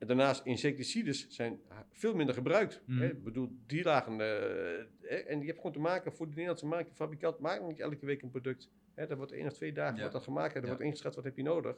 En 0.03 0.09
daarnaast, 0.09 0.45
insecticides 0.45 1.27
zijn 1.29 1.61
veel 1.91 2.15
minder 2.15 2.35
gebruikt. 2.35 2.83
Mhm. 2.87 2.99
Hè? 3.01 3.07
Ik 3.11 3.23
bedoel, 3.25 3.49
die 3.67 3.83
lagen... 3.85 4.13
eh, 4.13 4.85
hè, 5.01 5.17
en 5.17 5.39
je 5.41 5.47
hebt 5.47 5.57
gewoon 5.57 5.73
te 5.73 5.79
maken 5.79 6.13
voor 6.13 6.27
de 6.27 6.31
Nederlandse 6.33 6.67
markt. 6.67 6.89
De 6.89 6.95
fabrikant 6.95 7.39
maakt 7.39 7.67
niet 7.67 7.81
elke 7.81 8.07
week 8.07 8.23
een 8.23 8.31
product. 8.31 8.71
Hè? 8.95 9.07
Dat 9.07 9.17
wordt 9.17 9.33
één 9.33 9.47
of 9.47 9.53
twee 9.53 9.73
dagen 9.73 9.95
Ja. 9.95 9.99
wordt 10.01 10.15
dat 10.15 10.23
gemaakt. 10.23 10.49
En 10.55 10.57
er 10.57 10.63
Ja. 10.63 10.69
wordt 10.69 10.83
ingeschat, 10.83 11.15
wat 11.15 11.25
heb 11.25 11.37
je 11.37 11.43
nodig? 11.43 11.77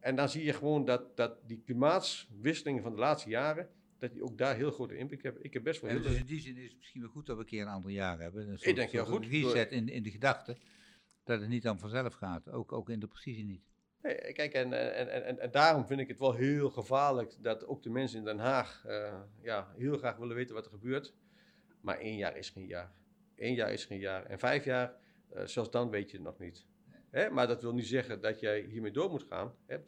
En 0.00 0.16
dan 0.16 0.28
zie 0.28 0.44
je 0.44 0.52
gewoon 0.52 0.84
dat, 0.84 1.16
dat 1.16 1.38
die 1.46 1.62
klimaatswisselingen 1.64 2.82
van 2.82 2.92
de 2.92 2.98
laatste 2.98 3.28
jaren... 3.30 3.68
dat 3.98 4.12
die 4.12 4.22
ook 4.22 4.38
daar 4.38 4.56
heel 4.56 4.70
grote 4.70 4.96
impact 4.96 5.22
hebben. 5.22 5.44
Ik 5.44 5.52
heb 5.52 5.62
best 5.62 5.80
wel 5.80 5.90
heel 5.90 6.02
dus 6.02 6.16
in 6.16 6.26
die 6.26 6.40
zin 6.40 6.56
is 6.56 6.68
het 6.68 6.76
misschien 6.76 7.00
wel 7.00 7.10
goed 7.10 7.26
dat 7.26 7.36
we 7.36 7.42
een 7.42 7.48
keer 7.48 7.62
een 7.62 7.68
ander 7.68 7.90
jaar 7.90 8.18
hebben. 8.20 8.48
Een 8.48 8.58
Ik 8.60 8.74
denk 8.74 8.90
heel 8.90 9.04
goed. 9.06 9.26
reset 9.26 9.70
in, 9.72 9.88
in 9.88 10.02
de 10.02 10.10
gedachte. 10.10 10.56
Dat 11.24 11.40
het 11.40 11.48
niet 11.48 11.62
dan 11.62 11.78
vanzelf 11.78 12.14
gaat. 12.14 12.50
Ook, 12.50 12.72
ook 12.72 12.90
in 12.90 13.00
de 13.00 13.06
precisie 13.06 13.44
niet. 13.44 13.62
Nee, 14.02 14.32
kijk, 14.32 14.52
en, 14.52 14.72
en, 14.72 15.24
en, 15.24 15.38
en, 15.38 15.50
daarom 15.50 15.86
vind 15.86 16.00
ik 16.00 16.08
het 16.08 16.18
wel 16.18 16.34
heel 16.34 16.70
gevaarlijk 16.70 17.34
dat 17.40 17.66
ook 17.66 17.82
de 17.82 17.90
mensen 17.90 18.18
in 18.18 18.24
Den 18.24 18.38
Haag 18.38 18.84
eh, 18.86 19.20
ja, 19.40 19.72
heel 19.76 19.96
graag 19.96 20.16
willen 20.16 20.36
weten 20.36 20.54
wat 20.54 20.64
er 20.64 20.70
gebeurt. 20.70 21.14
Maar 21.80 21.98
één 21.98 22.16
jaar 22.16 22.36
is 22.36 22.50
geen 22.50 22.66
jaar. 22.66 22.92
Eén 23.36 23.54
jaar 23.54 23.72
is 23.72 23.84
geen 23.84 23.98
jaar. 23.98 24.24
En 24.26 24.38
vijf 24.38 24.64
jaar, 24.64 24.94
eh, 25.28 25.44
zelfs 25.44 25.70
dan 25.70 25.90
weet 25.90 26.10
je 26.10 26.16
het 26.16 26.26
nog 26.26 26.38
niet. 26.38 26.66
Hè? 27.10 27.30
Maar 27.30 27.46
dat 27.46 27.62
wil 27.62 27.74
niet 27.74 27.86
zeggen 27.86 28.20
dat 28.20 28.40
jij 28.40 28.60
hiermee 28.60 28.92
door 28.92 29.10
moet 29.10 29.26
gaan. 29.28 29.54
Hè? 29.66 29.78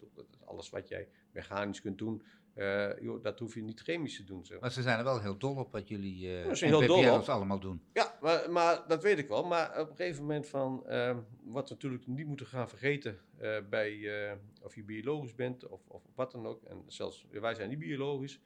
Alles 0.45 0.71
wat 0.71 0.89
jij 0.89 1.09
mechanisch 1.33 1.81
kunt 1.81 1.99
doen, 1.99 2.23
eh, 2.61 3.03
joh, 3.03 3.23
dat 3.23 3.39
hoef 3.39 3.55
je 3.55 3.63
niet 3.63 3.81
chemisch 3.81 4.17
te 4.17 4.25
doen. 4.25 4.45
Zeg. 4.45 4.61
maar. 4.61 4.73
Ze 4.73 4.83
zijn 4.83 4.99
er 4.99 5.05
wel 5.05 5.21
heel 5.21 5.39
dol 5.39 5.57
op 5.57 5.73
wat 5.73 5.89
jullie 5.89 6.19
Ja, 6.19 6.45
uh, 6.45 6.55
zijn 6.55 6.71
heel 6.71 6.87
dol 6.87 7.19
op. 7.19 7.29
allemaal 7.29 7.61
doen. 7.61 7.83
Ja, 7.93 8.19
maar, 8.21 8.51
maar 8.51 8.85
dat 8.89 9.03
weet 9.03 9.19
ik 9.19 9.29
wel. 9.29 9.45
Maar 9.45 9.81
op 9.81 9.91
een 9.91 9.97
gegeven 9.97 10.23
moment 10.23 10.49
van, 10.49 10.87
ehm, 10.87 11.19
wat 11.43 11.69
we 11.69 11.75
natuurlijk 11.75 12.07
niet 12.07 12.27
moeten 12.27 12.47
gaan 12.47 12.69
vergeten 12.69 13.19
eh, 13.39 13.57
bij 13.71 14.39
of 14.63 14.75
je 14.75 14.83
biologisch 14.83 15.35
bent 15.35 15.69
of, 15.69 15.81
of 15.87 16.03
wat 16.15 16.33
dan 16.33 16.47
ook. 16.47 16.63
En 16.63 16.83
zelfs, 16.87 17.27
wij 17.31 17.55
zijn 17.55 17.69
niet 17.69 17.79
biologisch, 17.79 18.41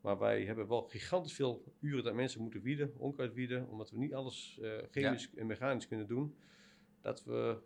maar 0.00 0.18
wij 0.18 0.44
hebben 0.44 0.68
wel 0.68 0.82
gigantisch 0.82 1.34
veel 1.34 1.64
uren 1.80 2.04
dat 2.04 2.14
mensen 2.14 2.40
moeten 2.40 2.62
wieden, 2.62 2.94
onkruid 2.96 3.34
wieden, 3.34 3.68
omdat 3.68 3.90
we 3.90 3.98
niet 3.98 4.14
alles 4.14 4.60
chemisch 4.90 5.30
en 5.34 5.46
mechanisch 5.46 5.88
kunnen 5.88 6.06
doen. 6.06 6.34
Dat 7.00 7.24
we 7.24 7.58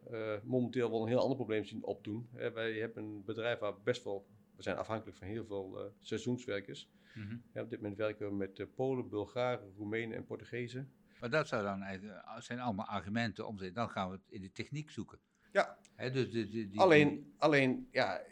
momenteel 0.44 0.90
wel 0.90 1.02
een 1.02 1.08
heel 1.08 1.20
ander 1.20 1.36
probleem 1.36 1.64
zien 1.64 1.84
opdoen. 1.84 2.28
Eh, 2.34 2.50
wij 2.50 2.72
hebben 2.72 3.04
een 3.04 3.24
bedrijf 3.24 3.58
waar 3.58 3.74
best 3.82 4.04
wel, 4.04 4.26
we 4.62 4.68
zijn 4.68 4.80
afhankelijk 4.80 5.16
van 5.18 5.26
heel 5.26 5.44
veel 5.44 5.78
eh, 5.84 5.90
seizoenswerkers. 6.00 6.88
Mhm. 7.14 7.36
Ja, 7.54 7.62
op 7.62 7.70
dit 7.70 7.80
moment 7.80 7.98
werken 7.98 8.28
we 8.28 8.34
met 8.34 8.58
eh, 8.58 8.66
Polen, 8.74 9.08
Bulgaren, 9.08 9.72
Roemenen 9.76 10.16
en 10.16 10.24
Portugezen. 10.24 10.92
Maar 11.20 11.30
dat 11.30 11.48
zou 11.48 11.62
dan 11.62 11.82
eigenlijk, 11.82 12.18
eh, 12.24 12.40
zijn 12.40 12.60
allemaal 12.60 12.86
argumenten 12.86 13.46
om 13.46 13.56
te 13.56 13.72
dan 13.72 13.90
gaan 13.90 14.08
we 14.10 14.14
het 14.14 14.24
in 14.28 14.40
de 14.40 14.52
techniek 14.52 14.90
zoeken. 14.90 15.18
Ja. 15.52 15.78
Hè, 15.94 16.10
dus 16.10 16.30
die, 16.30 16.48
die, 16.48 16.68
die- 16.68 16.80
Alleen, 16.80 17.32
alleen, 17.38 17.88
ja, 17.90 18.22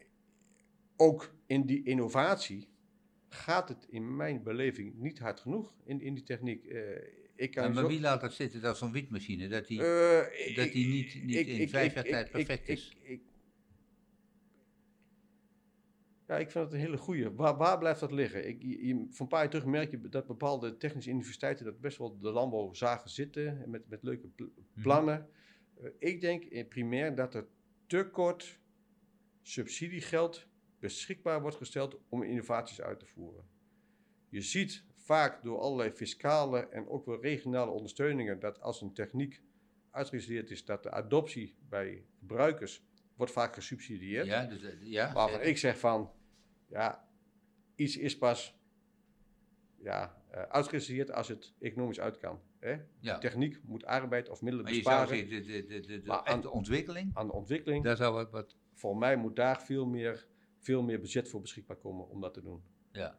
ook 0.97 1.35
in 1.47 1.67
die 1.67 1.83
innovatie 1.85 2.69
gaat 3.29 3.69
het 3.69 3.87
in 3.89 4.17
mijn 4.17 4.43
beleving 4.43 4.95
niet 4.95 5.19
hard 5.19 5.41
genoeg 5.41 5.75
in, 5.85 6.01
in 6.01 6.15
die 6.15 6.25
techniek. 6.25 6.65
Ik 7.35 7.51
kan 7.51 7.63
Ja, 7.65 7.69
maar 7.71 7.83
zo- 7.83 7.89
wie 7.89 8.01
laat 8.01 8.21
dat 8.21 8.33
zitten? 8.33 8.61
Dat 8.61 8.79
zo'n 8.79 8.93
wietmachine. 8.93 9.49
Dat 9.49 9.67
die, 9.67 9.79
dat 10.55 10.73
die 10.73 10.87
niet- 10.87 11.25
niet 11.25 11.47
in 11.47 11.69
vijf 11.69 11.95
jaar 11.95 12.05
tijd 12.05 12.31
perfect 12.31 12.69
ik- 12.69 12.77
is? 12.77 12.89
ik- 13.01 13.09
ik- 13.09 13.23
ja, 16.31 16.39
ik 16.39 16.51
vind 16.51 16.65
het 16.65 16.73
een 16.75 16.81
hele 16.81 16.97
goeie. 16.97 17.31
Waar, 17.31 17.57
waar 17.57 17.79
blijft 17.79 18.01
dat 18.01 18.13
liggen? 18.13 18.49
Ik, 18.49 18.63
je, 18.63 18.95
van 19.11 19.17
een 19.19 19.29
paar 19.29 19.41
jaar 19.41 19.51
terug 19.51 19.67
merk 19.67 19.91
je 19.91 20.09
dat 20.09 20.27
bepaalde 20.27 20.77
technische 20.77 21.11
universiteiten 21.11 21.65
dat 21.65 21.81
best 21.81 21.99
wel 21.99 22.19
de 22.19 22.31
landbouw 22.31 22.73
zagen 22.73 23.11
zitten 23.11 23.65
met, 23.71 23.89
met 23.89 24.03
leuke 24.03 24.29
pl- 24.29 24.43
Mhm. 24.45 24.83
plannen. 24.83 25.29
Eh, 25.81 25.91
ik 25.99 26.21
denk 26.21 26.45
in 26.45 26.69
primair 26.69 27.15
dat 27.15 27.35
er 27.35 27.47
te 27.87 28.09
kort 28.11 28.59
subsidiegeld 29.43 30.47
beschikbaar 30.79 31.41
wordt 31.41 31.57
gesteld 31.57 31.99
om 32.09 32.23
innovaties 32.23 32.81
uit 32.81 32.99
te 32.99 33.07
voeren. 33.07 33.45
Je 34.29 34.41
ziet 34.41 34.85
vaak 34.97 35.43
door 35.43 35.59
allerlei 35.59 35.91
fiscale 35.91 36.69
en 36.69 36.89
ook 36.89 37.07
wel 37.07 37.21
regionale 37.21 37.71
ondersteuningen 37.71 38.41
dat 38.41 38.61
als 38.61 38.81
een 38.81 38.93
techniek 38.93 39.43
uitgerealiseerd 39.91 40.51
is, 40.51 40.65
dat 40.65 40.83
de 40.83 40.91
adoptie 40.91 41.57
bij 41.69 42.05
gebruikers 42.19 42.85
wordt 43.17 43.33
vaak 43.33 43.55
gesubsidieerd. 43.55 44.27
ja, 44.27 44.47
dus, 44.47 44.63
eh, 44.63 44.73
ja, 44.83 45.13
Waarvan 45.13 45.41
ik 45.41 45.59
zeg 45.59 45.79
van, 45.79 46.11
ja, 46.71 47.09
iets 47.75 47.97
is 47.97 48.19
pas 48.19 48.59
ja, 49.83 50.23
eh 50.31 50.43
uitgerealiseerd 50.43 51.13
als 51.13 51.29
het 51.29 51.55
economisch 51.59 52.01
uit 52.01 52.19
kan. 52.19 52.41
Hè? 52.59 52.77
ja. 53.01 53.19
Techniek 53.19 53.61
moet 53.63 53.85
arbeid 53.85 54.29
of 54.29 54.43
middelen 54.43 54.65
Maar 54.65 54.75
je 54.75 54.83
zou 54.83 55.01
besparen 55.09 55.29
de, 55.29 55.41
de, 55.41 55.67
de, 55.67 55.81
de, 55.81 56.01
de 56.01 56.07
Maar 56.09 56.19
aan- 56.25 56.35
echte 56.37 56.51
ontwikkeling, 56.51 57.11
aan 57.15 57.27
de 57.27 57.33
ontwikkeling. 57.33 57.85
daar 57.85 57.97
zou 57.97 58.15
wat, 58.15 58.31
wat 58.31 58.57
Voor 58.75 58.97
mij 58.97 59.17
moet 59.17 59.37
daar 59.37 59.63
veel 59.63 59.87
meer, 59.87 60.27
veel 60.59 60.83
meer 60.83 61.01
budget 61.01 61.29
voor 61.29 61.41
beschikbaar 61.41 61.77
komen 61.77 62.09
om 62.09 62.21
dat 62.21 62.35
te 62.35 62.41
doen. 62.43 62.63
ja. 62.93 63.19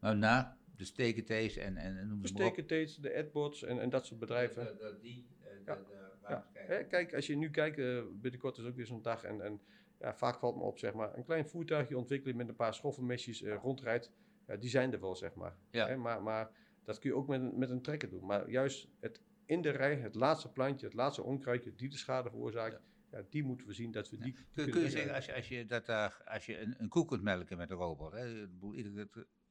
Maar 0.00 0.16
na 0.16 0.58
de 0.76 0.84
stekenthees 0.84 1.56
en, 1.56 1.76
en, 1.76 1.96
en 1.98 2.08
noem 2.08 2.20
De 2.22 2.28
het 2.28 2.36
maar 2.38 2.46
op. 2.46 2.52
Stekenteets, 2.52 2.96
de 2.96 3.16
AdBots 3.16 3.62
en, 3.62 3.80
en 3.80 3.90
dat 3.90 4.06
soort 4.06 4.20
bedrijven. 4.20 4.64
Dat- 4.64 4.80
dat 4.80 5.00
die, 5.00 5.26
eh, 5.40 5.46
Ja. 5.66 5.74
de- 5.74 5.84
de 5.86 6.28
Ja. 6.28 6.46
kijken. 6.52 6.88
kijk, 6.88 7.14
als 7.14 7.26
je 7.26 7.36
nu 7.36 7.50
kijkt, 7.50 7.78
eh, 7.78 8.02
binnenkort 8.12 8.58
is 8.58 8.64
ook 8.64 8.76
weer 8.76 8.86
zo'n 8.86 9.02
dag. 9.02 9.22
En, 9.24 9.40
en 9.40 9.60
ja, 10.00 10.14
vaak 10.14 10.38
valt 10.38 10.56
me 10.56 10.62
op, 10.62 10.78
zeg 10.78 10.92
maar, 10.94 11.16
een 11.16 11.24
klein 11.24 11.46
voertuigje 11.46 11.98
ontwikkelen 11.98 12.36
met 12.36 12.48
een 12.48 12.56
paar 12.56 12.74
schoffelmesjes 12.74 13.42
uh, 13.42 13.54
rondrijdt. 13.62 14.10
Ja, 14.46 14.56
die 14.56 14.70
zijn 14.70 14.92
er 14.92 15.00
wel, 15.00 15.16
zeg 15.16 15.34
maar. 15.34 15.56
Ja. 15.70 15.86
Hè, 15.86 15.96
maar, 15.96 16.22
maar 16.22 16.50
dat 16.84 16.98
kun 16.98 17.10
je 17.10 17.16
ook 17.16 17.26
met, 17.28 17.40
een- 17.40 17.58
met 17.58 17.70
een 17.70 17.82
trekker 17.82 18.10
doen. 18.10 18.26
Maar 18.26 18.50
juist 18.50 18.88
het 19.00 19.20
in 19.46 19.62
de 19.62 19.70
rij, 19.70 19.96
het 19.96 20.14
laatste 20.14 20.52
plantje, 20.52 20.86
het 20.86 20.94
laatste 20.94 21.22
onkruidje, 21.22 21.74
die 21.74 21.88
de 21.88 21.96
schade 21.96 22.30
veroorzaakt, 22.30 22.80
ja. 23.10 23.22
die 23.30 23.44
moeten 23.44 23.66
we 23.66 23.72
zien 23.72 23.90
dat 23.92 24.10
we 24.10 24.16
die. 24.18 24.32
Kun, 24.32 24.44
kunnen 24.52 24.72
kun 24.72 24.82
je 24.82 24.90
zeggen, 24.90 25.14
als 25.14 25.26
je, 25.26 25.34
als 25.34 25.48
je, 25.48 25.66
dat 25.66 25.86
daar, 25.86 26.22
als 26.24 26.46
je 26.46 26.58
een, 26.60 26.74
een 26.78 26.88
koe 26.88 27.04
kunt 27.04 27.22
melken 27.22 27.56
met 27.56 27.70
een 27.70 27.76
robot, 27.76 28.12
hè, 28.12 28.46
iedere 28.74 29.08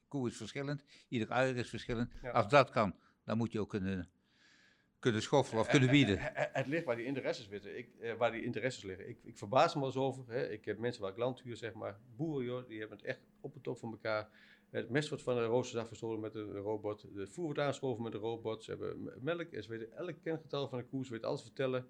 koe 0.07 0.27
is 0.27 0.37
verschillend, 0.37 0.83
ieder 1.09 1.29
uier 1.29 1.55
is 1.57 1.69
verschillend. 1.69 2.11
Ja. 2.21 2.29
Als 2.31 2.47
dat 2.47 2.69
kan, 2.69 2.95
dan 3.23 3.37
moet 3.37 3.51
je 3.51 3.59
ook 3.59 3.69
kunnen, 3.69 4.09
kunnen 4.99 5.21
schoffelen 5.21 5.61
of 5.61 5.67
kunnen 5.67 5.89
bieden. 5.89 6.17
Eh, 6.17 6.43
eh, 6.43 6.53
Het 6.53 6.67
ligt 6.67 6.85
waar 6.85 6.95
die 6.95 7.05
interesses 7.05 7.47
zitten. 7.49 7.77
Ik, 7.77 7.89
eh, 7.99 8.13
waar 8.13 8.31
die 8.31 8.43
interesses 8.43 8.83
liggen. 8.83 9.09
Ik, 9.09 9.19
ik 9.23 9.37
verbaas 9.37 9.73
me 9.73 9.79
wel 9.79 9.89
eens 9.89 9.97
over. 9.97 10.23
Hè. 10.27 10.49
Ik 10.49 10.65
heb 10.65 10.77
mensen 10.77 11.01
waar 11.01 11.11
ik 11.11 11.17
land 11.17 11.41
huur, 11.41 11.57
zeg 11.57 11.73
maar. 11.73 11.99
Boeren, 12.15 12.45
joh, 12.45 12.67
die 12.67 12.79
hebben 12.79 12.97
het 12.97 13.05
echt 13.05 13.19
op 13.41 13.53
het 13.53 13.63
top 13.63 13.77
van 13.77 13.91
elkaar. 13.91 14.29
Het 14.69 14.89
mest 14.89 15.09
wordt 15.09 15.23
van 15.23 15.35
de 15.35 15.43
roosters 15.45 15.81
afgestolen 15.81 16.19
met 16.19 16.35
een 16.35 16.51
robot. 16.51 17.07
De 17.13 17.27
voer 17.27 17.43
wordt 17.43 17.59
aangeschoven 17.59 18.03
met 18.03 18.13
een 18.13 18.19
robot. 18.19 18.63
Ze 18.63 18.69
hebben 18.69 19.13
melk. 19.21 19.51
en 19.51 19.63
Ze 19.63 19.69
weten 19.69 19.97
elk 19.97 20.21
kengetal 20.21 20.67
van 20.67 20.77
de 20.77 20.85
koe. 20.85 21.05
Ze 21.05 21.11
weten 21.11 21.27
alles 21.27 21.41
vertellen. 21.41 21.87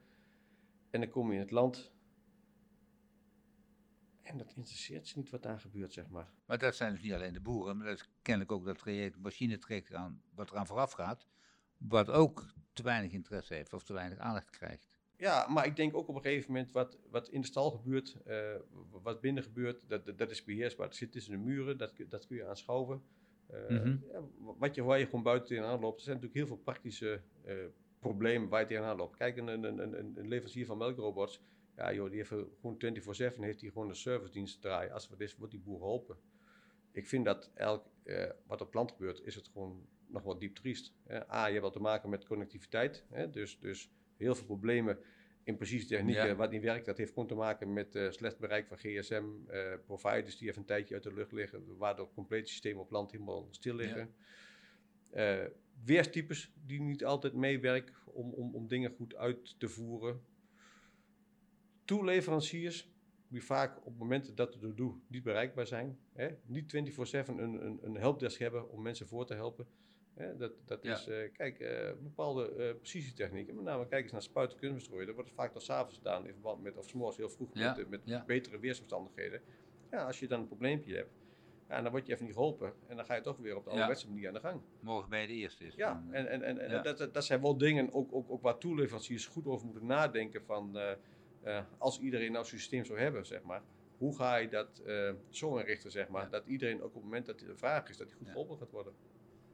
En 0.90 1.00
dan 1.00 1.10
kom 1.10 1.28
je 1.28 1.34
in 1.34 1.40
het 1.40 1.52
land. 1.52 1.92
En 4.22 4.38
dat 4.38 4.54
interesseert 4.56 5.08
ze 5.08 5.18
niet 5.18 5.30
wat 5.30 5.44
daar 5.44 5.60
gebeurt, 5.60 5.94
zeg 5.94 6.10
maar. 6.10 6.34
Maar 6.46 6.58
dat 6.58 6.76
zijn 6.76 6.92
dus 6.92 7.02
niet 7.02 7.14
alleen 7.14 7.34
de 7.34 7.42
boeren, 7.42 7.78
maar 7.78 7.88
dat 7.88 8.00
is 8.00 8.10
kennelijk 8.22 8.52
ook 8.52 8.66
dat 8.66 8.78
traject, 8.78 9.18
machinetraject 9.18 9.94
aan, 9.94 10.22
wat 10.34 10.52
eraan 10.52 10.68
vooraf 10.68 10.92
gaat, 10.92 11.28
wat 11.80 12.10
ook 12.10 12.46
te 12.74 12.84
weinig 12.84 13.12
interesse 13.12 13.54
heeft 13.54 13.74
of 13.74 13.84
te 13.84 13.94
weinig 13.94 14.18
aandacht 14.18 14.50
krijgt. 14.50 14.88
Ja, 15.18 15.48
maar 15.48 15.66
ik 15.66 15.76
denk 15.76 15.96
ook 15.96 16.08
op 16.08 16.16
een 16.16 16.22
gegeven 16.22 16.52
moment 16.52 16.72
wat, 16.72 16.98
wat 17.10 17.30
in 17.30 17.42
de 17.42 17.48
stal 17.48 17.72
gebeurt, 17.72 18.18
eh, 18.26 18.56
wat 19.02 19.22
binnen 19.22 19.44
gebeurt, 19.44 19.90
dat, 19.90 20.18
dat, 20.18 20.32
is 20.32 20.44
beheersbaar. 20.44 20.88
Het 20.88 20.96
zit 20.96 21.12
tussen 21.12 21.32
de 21.32 21.38
muren, 21.38 21.78
dat, 21.78 21.94
kun- 21.94 22.10
dat 22.10 22.28
kun 22.28 22.36
je 22.36 22.46
aanschouwen. 22.48 23.02
Eh, 23.48 23.70
Mhm. 23.70 23.98
ja, 24.12 24.22
wat 24.38 24.76
je, 24.76 24.84
waar 24.84 25.00
je 25.00 25.06
gewoon 25.06 25.24
buiten 25.24 25.48
tegenaan 25.48 25.80
loopt, 25.80 25.98
er 25.98 26.04
zijn 26.04 26.16
natuurlijk 26.16 26.46
heel 26.46 26.56
veel 26.56 26.64
praktische 26.64 27.22
eh, 27.44 27.56
problemen 28.00 28.50
waar 28.50 28.62
je 28.62 28.68
tegenaan 28.68 28.98
loopt. 28.98 29.16
Kijk, 29.18 29.38
een, 29.38 29.48
een, 29.48 29.64
een, 29.64 30.18
een 30.18 30.28
leverancier 30.28 30.66
van 30.66 30.78
melkrobots, 30.78 31.42
ja 31.76 31.94
joh, 31.94 32.08
die 32.10 32.18
heeft 32.18 32.30
gewoon 32.60 32.76
24-7, 32.76 33.40
heeft 33.40 33.62
hij 33.62 33.70
gewoon 33.70 33.90
een 33.90 33.96
servicedienst 33.96 34.62
draaien. 34.62 34.92
Als 34.94 35.04
er 35.04 35.10
wat 35.12 35.20
is, 35.20 35.36
wordt 35.36 35.52
die 35.52 35.62
boer 35.62 35.78
geholpen. 35.78 36.18
Ik 36.92 37.08
vind 37.08 37.26
dat 37.26 37.52
elk, 37.54 37.86
wat 38.48 38.62
op 38.62 38.74
land 38.74 38.92
gebeurt, 38.92 39.22
is 39.26 39.36
het 39.36 39.48
gewoon 39.48 39.88
nog 40.10 40.24
wat 40.24 40.40
diep 40.40 40.56
triest. 40.56 40.94
A, 41.12 41.46
je 41.46 41.52
hebt 41.52 41.64
wat 41.64 41.74
te 41.74 41.80
maken 41.80 42.10
met 42.10 42.26
connectiviteit, 42.26 43.06
hè, 43.10 43.30
dus, 43.30 43.60
dus 43.60 43.90
heel 44.18 44.36
veel 44.36 44.46
problemen 44.46 45.00
in 45.44 45.58
precieze 45.58 45.88
technieken 45.88 46.28
Ja. 46.28 46.36
wat 46.36 46.52
niet 46.52 46.62
werkt. 46.62 46.86
Dat 46.86 46.98
heeft 46.98 47.14
gewoon 47.14 47.28
te 47.28 47.36
maken 47.36 47.74
met 47.74 47.96
eh, 47.96 48.10
slecht 48.10 48.40
bereik 48.40 48.68
van 48.68 48.78
GSM-providers 48.78 50.38
die 50.38 50.48
even 50.48 50.60
een 50.62 50.68
tijdje 50.68 50.94
uit 50.94 51.04
de 51.04 51.14
lucht 51.14 51.32
liggen, 51.32 51.78
waardoor 51.78 52.14
complete 52.14 52.50
systemen 52.50 52.82
op 52.82 52.92
land 52.92 53.12
helemaal 53.12 53.48
stil 53.52 53.76
liggen. 53.76 54.14
Eh, 55.12 55.46
weerstypes 55.84 56.54
die 56.66 56.82
niet 56.82 57.06
altijd 57.06 57.34
meewerken 57.34 57.96
om, 58.06 58.34
om, 58.34 58.56
om 58.56 58.68
dingen 58.68 58.92
goed 58.92 59.16
uit 59.16 59.60
te 59.60 59.70
voeren. 59.70 60.22
Toeleveranciers 61.86 62.92
die 63.28 63.44
vaak 63.44 63.86
op 63.86 63.98
momenten 63.98 64.36
dat 64.36 64.54
het 64.54 64.64
er 64.64 64.76
doe 64.76 64.96
niet 65.08 65.24
bereikbaar 65.24 65.68
zijn. 65.68 66.00
Hè? 66.14 66.30
Niet 66.46 66.76
24-7 66.76 67.28
een, 67.28 67.40
een, 67.40 67.80
een 67.82 67.96
helpdesk 67.96 68.40
hebben 68.40 68.70
om 68.70 68.82
mensen 68.82 69.08
voor 69.08 69.26
te 69.26 69.34
helpen. 69.34 69.68
Hè? 70.20 70.38
Dat, 70.38 70.52
dat 70.66 70.84
Ja. 70.84 70.94
is, 70.94 71.08
eh, 71.08 71.32
kijk, 71.34 71.60
eh, 71.60 71.92
bepaalde 72.02 72.50
eh, 72.56 72.76
precisietechnieken. 72.76 73.56
Met 73.56 73.64
name 73.64 73.88
kijk 73.88 74.04
eens 74.04 74.12
naar 74.12 74.22
spuiten 74.22 74.58
kunstbestrooien. 74.58 75.06
Dat 75.06 75.16
wordt 75.16 75.32
vaak 75.32 75.52
tot 75.52 75.62
s'avonds 75.64 75.96
gedaan 75.98 76.26
in 76.26 76.34
verband 76.34 76.62
met, 76.64 76.78
of 76.78 76.86
's 76.90 76.94
morgens 76.94 77.18
heel 77.18 77.30
vroeg 77.30 77.50
Ja, 77.54 77.76
met, 77.78 77.90
met 77.90 78.02
ja. 78.04 78.24
betere 78.26 78.60
weersomstandigheden. 78.60 79.42
Ja, 79.92 80.06
als 80.06 80.20
je 80.20 80.28
dan 80.28 80.40
een 80.40 80.48
probleempje 80.48 80.96
hebt, 80.96 81.10
ja, 81.70 81.82
dan 81.82 81.92
word 81.92 82.06
je 82.08 82.14
even 82.14 82.26
niet 82.26 82.34
geholpen. 82.34 82.74
En 82.88 82.96
dan 82.96 83.06
ga 83.06 83.16
je 83.16 83.22
toch 83.22 83.38
weer 83.38 83.56
op 83.56 83.64
de 83.64 83.70
ouderwetse 83.70 84.08
manier 84.10 84.28
aan 84.28 84.34
de 84.34 84.40
gang. 84.40 84.62
Morgen 84.80 85.10
bij 85.10 85.28
de 85.28 85.34
eerste 85.34 85.66
is. 85.66 85.76
Ja, 85.76 86.04
en, 86.12 86.28
en, 86.28 86.58
en. 86.60 86.84
Dat, 86.84 86.98
dat, 86.98 87.14
dat 87.14 87.26
zijn 87.26 87.42
wel 87.42 87.58
dingen 87.58 87.94
ook, 87.94 88.14
ook, 88.14 88.30
ook 88.32 88.42
waar 88.42 88.58
toeleveranciers 88.58 89.26
goed 89.26 89.46
over 89.46 89.66
moeten 89.66 89.86
nadenken 89.86 90.44
van 90.44 90.78
als 91.78 92.00
iedereen 92.00 92.32
nou 92.32 92.46
zo'n 92.46 92.60
systeem 92.60 92.86
zou 92.86 93.00
hebben, 93.00 93.26
zeg 93.26 93.44
maar, 93.44 93.62
hoe 93.98 94.16
ga 94.16 94.36
je 94.36 94.50
dat 94.50 94.82
zo 95.30 95.58
inrichten, 95.58 95.92
zeg 95.92 96.08
maar, 96.08 96.24
Ja. 96.24 96.30
dat 96.30 96.46
iedereen 96.46 96.78
ook 96.82 96.88
op 96.88 96.94
het 96.94 97.04
moment 97.04 97.26
dat 97.26 97.42
er 97.42 97.50
een 97.50 97.58
vraag 97.58 97.90
is, 97.90 97.98
dat 97.98 98.08
die 98.08 98.16
goed 98.16 98.26
Ja. 98.26 98.32
geholpen 98.32 98.58
gaat 98.58 98.72
worden. 98.72 98.94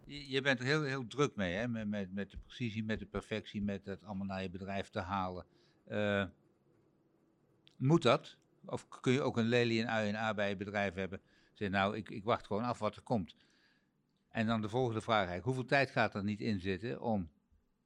Je, 0.06 0.42
bent 0.42 0.60
er 0.60 0.66
heel, 0.66 0.84
heel 0.84 1.08
druk 1.08 1.36
mee, 1.36 1.54
hè? 1.54 1.68
Met, 1.68 1.88
met, 1.88 2.14
met 2.14 2.32
de 2.32 2.38
precisie, 2.38 2.84
met 2.84 3.00
de 3.00 3.06
perfectie, 3.06 3.62
met 3.62 3.86
het 3.86 4.04
allemaal 4.04 4.26
naar 4.26 4.42
je 4.42 4.50
bedrijf 4.50 4.90
te 4.90 5.00
halen. 5.00 5.46
Eh, 5.86 6.26
moet 7.78 8.02
dat? 8.02 8.38
Of 8.66 8.88
kun 8.88 9.14
je 9.14 9.22
ook 9.22 9.38
een 9.38 9.48
lelie, 9.48 9.82
een 9.82 9.90
ui 9.90 10.10
en 10.10 10.16
a 10.16 10.34
bij 10.34 10.50
je 10.50 10.56
bedrijf 10.56 10.94
hebben? 10.94 11.22
Zeg 11.54 11.70
nou, 11.70 11.98
ik, 11.98 12.10
ik 12.10 12.24
wacht 12.24 12.46
gewoon 12.46 12.64
af 12.64 12.80
wat 12.80 12.96
er 12.96 13.02
komt. 13.02 13.36
En 14.30 14.48
dan 14.48 14.62
de 14.62 14.70
volgende 14.70 15.02
vraag 15.02 15.18
eigenlijk. 15.18 15.46
Hoeveel 15.46 15.66
tijd 15.66 15.90
gaat 15.90 16.16
er 16.16 16.24
niet 16.24 16.42
in 16.42 16.60
zitten 16.60 17.02
om 17.02 17.30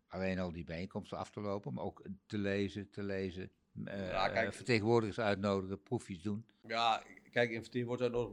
alleen 0.08 0.40
al 0.40 0.52
die 0.52 0.64
bijeenkomsten 0.64 1.18
af 1.18 1.32
te 1.32 1.42
lopen, 1.42 1.74
maar 1.74 1.84
ook 1.84 2.02
te 2.26 2.38
lezen, 2.38 2.90
te 2.90 3.04
lezen, 3.04 3.52
eh, 3.86 4.10
Ja, 4.10 4.30
kijk. 4.30 4.54
vertegenwoordigers 4.54 5.20
uitnodigen, 5.20 5.84
proefjes 5.84 6.22
doen? 6.22 6.46
Ja, 6.68 7.04
kijk, 7.32 7.52
in 7.52 7.62
vertegenwoordiger 7.62 8.30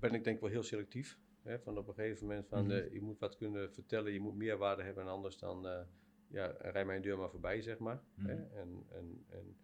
ben 0.00 0.14
ik 0.14 0.24
denk 0.24 0.36
ik 0.36 0.42
wel 0.42 0.50
heel 0.50 0.62
selectief. 0.62 1.18
Hè, 1.44 1.58
van 1.60 1.78
op 1.78 1.88
een 1.88 1.94
gegeven 1.94 2.26
moment 2.26 2.46
van, 2.48 2.64
Mhm. 2.64 2.70
eh, 2.74 2.92
je 2.92 3.00
moet 3.00 3.18
wat 3.18 3.36
kunnen 3.36 3.72
vertellen, 3.72 4.12
je 4.12 4.20
moet 4.20 4.34
meerwaarde 4.34 4.82
hebben 4.82 5.02
en 5.04 5.10
anders 5.10 5.38
dan, 5.38 5.66
eh, 5.66 5.80
ja, 6.28 6.46
rij 6.58 6.84
mijn 6.84 7.02
deur 7.02 7.18
maar 7.18 7.30
voorbij, 7.30 7.62
zeg 7.62 7.78
maar. 7.78 8.02
Hè. 8.14 8.34
Mhm. 8.34 8.54
En, 8.54 8.86
en, 8.90 9.24
en 9.28 9.56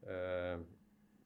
eh, 0.00 0.58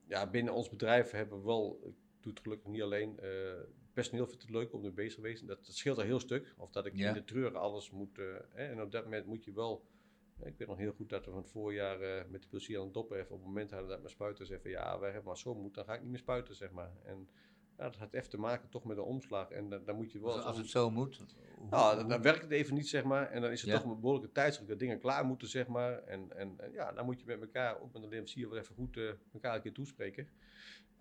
ja, 0.06 0.30
binnen 0.30 0.54
ons 0.54 0.68
bedrijf 0.68 1.10
hebben 1.10 1.38
we 1.38 1.44
wel, 1.44 1.80
ik 1.84 1.94
doe 2.20 2.32
het 2.32 2.40
gelukkig 2.42 2.68
niet 2.68 2.82
alleen, 2.82 3.18
eh 3.18 3.60
personeel 3.92 4.26
vindt 4.26 4.42
het 4.42 4.50
leuk 4.50 4.72
om 4.72 4.84
er 4.84 4.94
bezig 4.94 5.14
te 5.14 5.20
wezen. 5.20 5.46
Dat, 5.46 5.66
dat 5.66 5.74
scheelt 5.74 5.98
een 5.98 6.04
heel 6.06 6.20
stuk. 6.20 6.54
Of 6.56 6.70
dat 6.70 6.86
ik 6.86 6.96
Ja. 6.96 7.08
in 7.08 7.14
de 7.14 7.24
treur 7.24 7.56
alles 7.56 7.90
moet, 7.90 8.16
hè, 8.16 8.66
en 8.66 8.82
op 8.82 8.90
dat 8.92 9.04
moment 9.04 9.26
moet 9.26 9.44
je 9.44 9.52
wel, 9.52 9.84
ik 10.42 10.56
weet 10.58 10.68
nog 10.68 10.78
heel 10.78 10.92
goed 10.92 11.08
dat 11.08 11.24
we 11.24 11.30
van 11.30 11.40
het 11.40 11.50
voorjaar 11.50 12.26
met 12.30 12.42
de 12.42 12.48
plezier 12.48 12.78
aan 12.78 12.84
het 12.84 12.94
doppen 12.94 13.16
even 13.18 13.30
op 13.30 13.38
het 13.38 13.46
moment 13.46 13.70
hadden 13.70 13.88
dat 13.88 13.98
mijn 13.98 14.10
spuiter 14.10 14.46
zei 14.46 14.60
van 14.60 14.70
ja, 14.70 14.98
wij 14.98 15.08
hebben 15.10 15.28
maar 15.28 15.38
zo 15.38 15.54
moet, 15.54 15.74
dan 15.74 15.84
ga 15.84 15.94
ik 15.94 16.00
niet 16.00 16.10
meer 16.10 16.18
spuiten, 16.18 16.54
zeg 16.54 16.70
maar. 16.70 16.92
En 17.04 17.28
ja, 17.78 17.84
dat 17.84 17.96
had 17.96 18.12
even 18.12 18.30
te 18.30 18.38
maken 18.38 18.68
toch 18.68 18.84
met 18.84 18.96
een 18.96 19.02
omslag 19.02 19.50
en 19.50 19.68
dan, 19.84 19.96
moet 19.96 20.12
je 20.12 20.20
wel... 20.20 20.32
Als, 20.32 20.44
als 20.44 20.56
het 20.58 20.68
zo 20.68 20.90
moet. 20.90 21.16
hoe- 21.56 21.68
Nou, 21.70 22.08
dan, 22.08 22.22
werkt 22.22 22.42
het 22.42 22.50
even 22.50 22.74
niet, 22.74 22.88
zeg 22.88 23.04
maar. 23.04 23.30
En 23.30 23.40
dan 23.42 23.50
is 23.50 23.60
het 23.60 23.70
Ja. 23.70 23.76
toch 23.80 23.90
een 23.90 24.00
behoorlijke 24.00 24.32
tijdsdruk 24.32 24.68
dat 24.68 24.78
dingen 24.78 24.98
klaar 25.00 25.24
moeten, 25.24 25.48
zeg 25.48 25.66
maar. 25.66 25.98
En, 26.02 26.36
en, 26.36 26.54
en 26.58 26.72
ja, 26.72 26.92
dan 26.92 27.04
moet 27.04 27.20
je 27.20 27.26
met 27.26 27.40
elkaar, 27.40 27.74
ook 27.80 27.92
met 27.92 28.02
de 28.02 28.08
leverancier, 28.08 28.48
wel 28.48 28.58
even 28.58 28.74
goed 28.74 28.96
eh, 28.96 29.10
elkaar 29.32 29.54
een 29.54 29.62
keer 29.62 29.72
toespreken. 29.72 30.28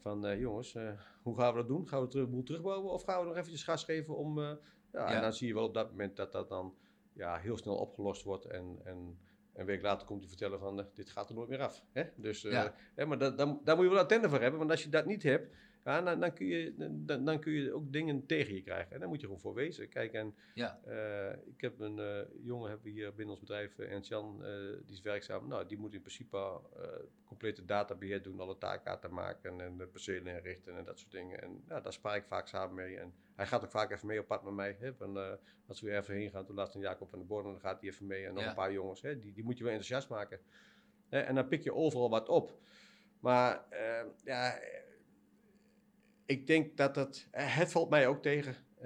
Van 0.01 0.25
eh, 0.25 0.39
jongens, 0.39 0.75
eh, 0.75 0.89
hoe 1.21 1.35
gaan 1.37 1.51
we 1.53 1.57
dat 1.59 1.67
doen? 1.67 1.87
Gaan 1.87 2.01
we 2.01 2.07
de 2.07 2.27
boel 2.27 2.43
terugbouwen 2.43 2.91
of 2.91 3.03
gaan 3.03 3.19
we 3.19 3.25
nog 3.27 3.35
eventjes 3.35 3.63
gas 3.63 3.83
geven 3.83 4.17
om... 4.17 4.39
ja, 4.39 4.57
Ja. 4.91 5.05
En 5.07 5.21
dan 5.21 5.33
zie 5.33 5.47
je 5.47 5.53
wel 5.53 5.63
op 5.65 5.73
dat 5.73 5.89
moment 5.89 6.15
dat 6.15 6.31
dat 6.31 6.49
dan 6.49 6.75
ja, 7.13 7.37
heel 7.37 7.57
snel 7.57 7.75
opgelost 7.75 8.23
wordt. 8.23 8.45
En, 8.45 8.79
en 8.83 9.17
een 9.53 9.65
week 9.65 9.81
later 9.81 10.07
komt 10.07 10.19
hij 10.19 10.29
vertellen 10.29 10.59
van, 10.59 10.87
dit 10.93 11.09
gaat 11.09 11.29
er 11.29 11.35
nooit 11.35 11.49
meer 11.49 11.61
af. 11.61 11.83
Hè? 11.91 12.03
Dus, 12.15 12.41
Ja. 12.41 12.73
hè, 12.95 13.05
maar 13.05 13.17
dat, 13.17 13.37
dan, 13.37 13.61
daar 13.63 13.75
moet 13.75 13.85
je 13.85 13.91
wel 13.91 13.99
attenten 14.01 14.29
voor 14.29 14.39
hebben. 14.39 14.59
Want 14.59 14.71
als 14.71 14.83
je 14.83 14.89
dat 14.89 15.05
niet 15.05 15.23
hebt, 15.23 15.55
ja, 15.83 16.01
dan, 16.01 16.19
dan, 16.19 16.33
kun 16.33 16.45
je, 16.45 16.73
dan, 17.05 17.25
dan 17.25 17.39
kun 17.39 17.51
je 17.51 17.73
ook 17.73 17.93
dingen 17.93 18.25
tegen 18.25 18.53
je 18.53 18.61
krijgen. 18.61 18.91
En 18.93 18.99
daar 18.99 19.07
moet 19.07 19.19
je 19.19 19.25
gewoon 19.25 19.41
voor 19.41 19.53
wezen. 19.53 19.89
Kijk, 19.89 20.13
en 20.13 20.35
Ja, 20.53 20.79
eh, 20.83 21.37
ik 21.47 21.61
heb 21.61 21.79
een 21.79 21.99
eh, 21.99 22.21
jongen 22.43 22.69
hebben 22.69 22.85
we 22.87 22.91
hier 22.93 23.13
binnen 23.13 23.29
ons 23.29 23.39
bedrijf, 23.39 23.77
uh, 23.77 24.01
Jan, 24.01 24.45
eh, 24.45 24.51
die 24.85 24.93
is 24.93 25.01
werkzaam. 25.01 25.47
Nou, 25.47 25.67
die 25.67 25.77
moet 25.77 25.93
in 25.93 25.99
principe 26.01 26.59
complete 27.25 27.65
databeheer 27.65 28.21
doen, 28.21 28.39
alle 28.39 28.57
taakkaarten 28.57 29.13
maken 29.13 29.61
en 29.61 29.77
de 29.77 29.87
percelen 29.87 30.35
inrichten 30.35 30.77
en 30.77 30.83
dat 30.83 30.99
soort 30.99 31.11
dingen. 31.11 31.41
En 31.41 31.63
ja, 31.67 31.79
daar 31.81 31.93
spaar 31.93 32.15
ik 32.15 32.25
vaak 32.25 32.47
samen 32.47 32.75
mee. 32.75 32.97
En 32.97 33.13
hij 33.35 33.47
gaat 33.47 33.63
ook 33.63 33.71
vaak 33.71 33.91
even 33.91 34.07
mee 34.07 34.19
op 34.19 34.27
pad 34.27 34.43
met 34.43 34.53
mij. 34.53 34.75
Hè, 34.79 34.93
van, 34.93 35.37
als 35.67 35.81
we 35.81 35.97
even 35.97 36.13
heen 36.15 36.29
gaan, 36.29 36.45
toen 36.45 36.55
laatst 36.55 36.75
een 36.75 36.81
Jacob 36.81 37.09
van 37.09 37.19
de 37.19 37.25
Born, 37.25 37.43
dan 37.43 37.59
gaat 37.59 37.79
hij 37.81 37.89
even 37.89 38.07
mee. 38.07 38.25
En 38.25 38.33
nog 38.33 38.43
Ja. 38.43 38.49
een 38.49 38.55
paar 38.55 38.71
jongens, 38.71 39.01
hè, 39.01 39.19
die, 39.19 39.33
die 39.33 39.43
moet 39.43 39.57
je 39.57 39.63
wel 39.63 39.73
enthousiast 39.73 40.09
maken. 40.09 40.39
Hè, 41.09 41.19
en 41.19 41.35
dan 41.35 41.47
pik 41.47 41.63
je 41.63 41.73
overal 41.73 42.09
wat 42.09 42.29
op. 42.29 42.57
Maar 43.19 43.65
ja, 44.23 44.59
ik 46.25 46.47
denk 46.47 46.77
dat 46.77 46.95
het, 46.95 47.27
eh, 47.31 47.57
het 47.57 47.71
valt 47.71 47.89
mij 47.89 48.07
ook 48.07 48.21
tegen, 48.21 48.55
eh, 48.75 48.83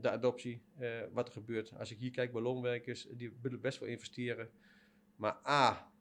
de 0.00 0.10
adoptie, 0.10 0.62
eh, 0.78 1.00
wat 1.12 1.26
er 1.26 1.32
gebeurt. 1.32 1.78
Als 1.78 1.90
ik 1.90 1.98
hier 1.98 2.10
kijk 2.10 2.32
bij 2.32 2.42
loonwerkers, 2.42 3.08
die 3.10 3.32
willen 3.40 3.60
best 3.60 3.78
wel 3.78 3.88
investeren. 3.88 4.50
Maar 5.16 5.40
A, 5.46 5.92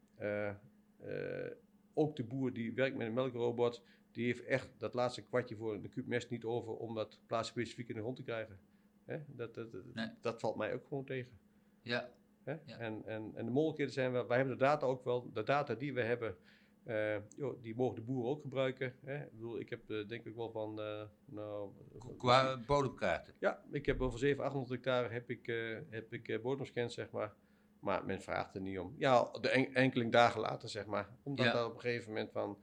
ook 1.93 2.15
de 2.15 2.23
boer 2.23 2.53
die 2.53 2.73
werkt 2.73 2.97
met 2.97 3.07
een 3.07 3.13
melkrobot, 3.13 3.83
die 4.11 4.25
heeft 4.25 4.43
echt 4.43 4.69
dat 4.77 4.93
laatste 4.93 5.21
kwartje 5.21 5.55
voor 5.55 5.73
een 5.73 5.89
kuub 5.89 6.05
mest 6.05 6.29
niet 6.29 6.43
over 6.43 6.73
om 6.73 6.95
dat 6.95 7.19
plaatsspecifiek 7.25 7.89
in 7.89 7.95
de 7.95 8.01
grond 8.01 8.15
te 8.15 8.23
krijgen. 8.23 8.59
Hè? 9.05 9.19
Dat, 9.27 9.55
dat, 9.55 9.71
dat, 9.71 9.83
Nee. 9.93 10.09
dat 10.21 10.39
valt 10.39 10.55
mij 10.55 10.73
ook 10.73 10.87
gewoon 10.87 11.05
tegen. 11.05 11.39
ja, 11.81 12.09
Hè? 12.43 12.55
Ja. 12.65 12.77
En, 12.77 13.05
en, 13.05 13.31
en 13.35 13.45
de 13.45 13.51
mogelijkheden 13.51 13.93
zijn, 13.93 14.11
we, 14.11 14.25
wij 14.25 14.37
hebben 14.37 14.57
de 14.57 14.63
data 14.63 14.85
ook 14.85 15.03
wel, 15.03 15.31
de 15.33 15.43
data 15.43 15.75
die 15.75 15.93
we 15.93 16.01
hebben, 16.01 16.37
eh, 16.83 17.17
joh, 17.35 17.61
die 17.61 17.75
mogen 17.75 17.95
de 17.95 18.01
boeren 18.01 18.29
ook 18.29 18.41
gebruiken. 18.41 18.95
Hè? 19.05 19.23
Ik 19.23 19.31
bedoel, 19.31 19.59
ik 19.59 19.69
heb 19.69 19.89
eh, 19.89 20.07
denk 20.07 20.25
ik 20.25 20.35
wel 20.35 20.51
van, 20.51 20.81
eh, 20.81 21.03
nou... 21.25 21.71
qua 22.17 22.57
bodemkaarten. 22.65 23.33
Ja, 23.39 23.63
ik 23.71 23.85
heb 23.85 24.01
over 24.01 24.19
700, 24.19 24.47
800 24.55 24.83
hectare 24.83 25.13
heb 25.13 25.29
ik, 25.29 25.45
heb 25.89 26.13
ik 26.13 26.41
bodemscans, 26.41 26.93
zeg 26.93 27.11
maar. 27.11 27.33
Maar 27.79 28.05
men 28.05 28.21
vraagt 28.21 28.55
er 28.55 28.61
niet 28.61 28.79
om. 28.79 28.95
Ja, 28.97 29.31
de 29.41 29.49
en, 29.49 29.73
enkeling 29.73 30.11
dagen 30.11 30.41
later, 30.41 30.69
zeg 30.69 30.85
maar. 30.85 31.09
Omdat 31.23 31.45
Ja. 31.45 31.53
daar 31.53 31.65
op 31.65 31.73
een 31.73 31.79
gegeven 31.79 32.07
moment 32.07 32.31
van, 32.31 32.57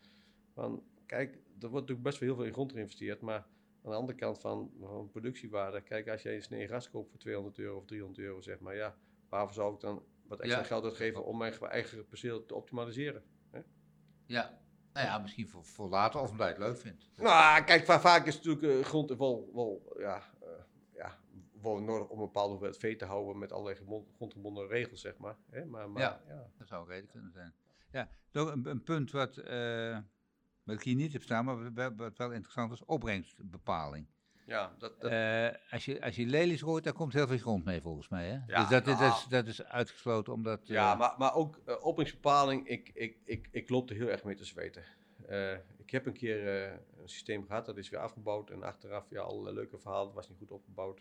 van... 0.53 0.83
Kijk, 1.07 1.39
wordt 1.59 1.73
natuurlijk 1.73 2.03
best 2.03 2.19
wel 2.19 2.29
heel 2.29 2.39
veel 2.39 2.47
in 2.47 2.53
grond 2.53 2.73
geïnvesteerd, 2.73 3.21
maar 3.21 3.47
aan 3.83 3.91
de 3.93 3.99
andere 3.99 4.19
kant 4.19 4.41
van, 4.41 4.71
van 4.81 5.11
productiewaarde, 5.11 5.81
kijk, 5.81 6.09
als 6.09 6.23
jij 6.23 6.35
een 6.35 6.43
snee 6.43 6.67
gras 6.67 6.91
koopt 6.91 7.11
voor 7.11 7.19
200 7.19 7.59
euro 7.59 7.77
of 7.77 7.85
300 7.85 8.21
euro, 8.27 8.41
zeg 8.41 8.59
maar, 8.59 8.77
ja, 8.77 8.97
waarvoor 9.29 9.55
zou 9.55 9.75
ik 9.75 9.81
dan 9.81 10.03
wat 10.27 10.41
extra 10.41 10.61
Ja. 10.61 10.67
geld 10.67 10.85
uitgeven 10.85 11.25
om 11.25 11.39
mijn 11.39 11.55
eigen 11.61 12.07
perceel 12.07 12.47
te 12.47 12.55
optimaliseren? 12.55 13.23
Ja. 14.27 14.59
Nou 14.93 15.07
ja, 15.07 15.19
misschien 15.19 15.49
voor, 15.49 15.65
voor 15.65 15.89
later 15.89 16.21
of 16.21 16.31
omdat 16.31 16.47
je 16.47 16.53
het 16.55 16.63
leuk 16.63 16.79
vindt. 16.79 17.11
Nou, 17.17 17.65
kijk, 17.65 17.85
va- 17.85 18.01
vaak 18.01 18.27
is 18.27 18.37
natuurlijk 18.43 18.79
eh, 18.79 18.85
grond 18.85 19.11
wel, 19.17 19.51
wel, 19.55 19.95
ja, 19.99 20.23
eh, 20.43 20.49
ja, 20.95 21.19
wel 21.63 21.81
nodig 21.81 22.09
om 22.09 22.19
een 22.19 22.25
bepaalde 22.25 22.49
hoeveelheid 22.51 22.81
vee 22.81 22.97
te 22.97 23.05
houden 23.05 23.39
met 23.39 23.53
allerlei 23.53 24.05
grondgebonden 24.17 24.67
regels, 24.69 25.01
zeg 25.01 25.17
maar. 25.19 25.37
Hè? 25.51 25.65
Maar, 25.65 25.91
maar 25.91 26.03
Ja. 26.03 26.23
ja. 26.29 26.51
Dat 26.59 26.69
zou 26.69 26.83
een 26.83 26.89
reden 26.89 27.09
kunnen 27.11 27.33
zijn. 27.33 27.55
Ja, 27.91 28.09
een, 28.33 28.67
een 28.71 28.83
punt 28.83 29.11
wat, 29.11 29.37
eh, 29.37 29.99
wat 30.63 30.75
ik 30.75 30.83
hier 30.83 30.95
niet 30.95 31.13
heb 31.13 31.23
staan, 31.23 31.45
maar 31.45 31.73
wat, 31.75 31.93
wat 31.97 32.17
wel 32.19 32.33
interessant 32.33 32.73
is, 32.73 32.85
opbrengstbepaling. 32.85 34.07
Ja, 34.47 34.75
dat, 34.79 35.01
dat, 35.01 35.11
Eh, 35.11 35.49
als, 35.71 35.85
je, 35.85 36.03
als 36.03 36.17
je 36.17 36.27
lelies 36.27 36.63
gooit, 36.63 36.85
daar 36.85 36.93
komt 36.93 37.13
heel 37.13 37.27
veel 37.27 37.39
grond 37.39 37.65
mee 37.65 37.81
volgens 37.81 38.09
mij. 38.09 38.27
Hè? 38.29 38.39
Ja, 38.47 38.61
dus 38.61 38.69
dat, 38.69 38.87
is- 38.87 38.93
dat, 38.93 38.99
nou. 38.99 39.13
is, 39.13 39.27
dat 39.29 39.47
is 39.47 39.63
uitgesloten 39.65 40.33
omdat... 40.33 40.61
eh, 40.61 40.67
Ja, 40.67 40.95
maar, 40.95 41.15
maar 41.19 41.35
ook 41.35 41.61
uh, 41.69 41.75
opbrengstbepaling, 41.85 42.69
ik, 42.69 42.91
ik, 42.95 43.17
ik, 43.25 43.49
ik 43.51 43.69
loop 43.69 43.91
er 43.91 43.97
heel 43.97 44.09
erg 44.09 44.25
mee 44.25 44.35
te 44.35 44.45
zweten. 44.45 44.85
Eh, 45.27 45.53
ik 45.77 45.91
heb 45.91 46.07
een 46.07 46.13
keer 46.13 46.65
eh, 46.65 46.71
een 47.03 47.09
systeem 47.09 47.47
gehad, 47.47 47.67
dat 47.67 47.77
is 47.77 47.89
weer 47.89 48.01
afgebouwd. 48.01 48.51
En 48.51 48.63
achteraf, 48.63 49.07
ja, 49.11 49.21
allerlei 49.21 49.55
leuke 49.55 49.79
verhalen, 49.79 50.15
was 50.15 50.29
niet 50.29 50.39
goed 50.39 50.51
opgebouwd. 50.51 51.01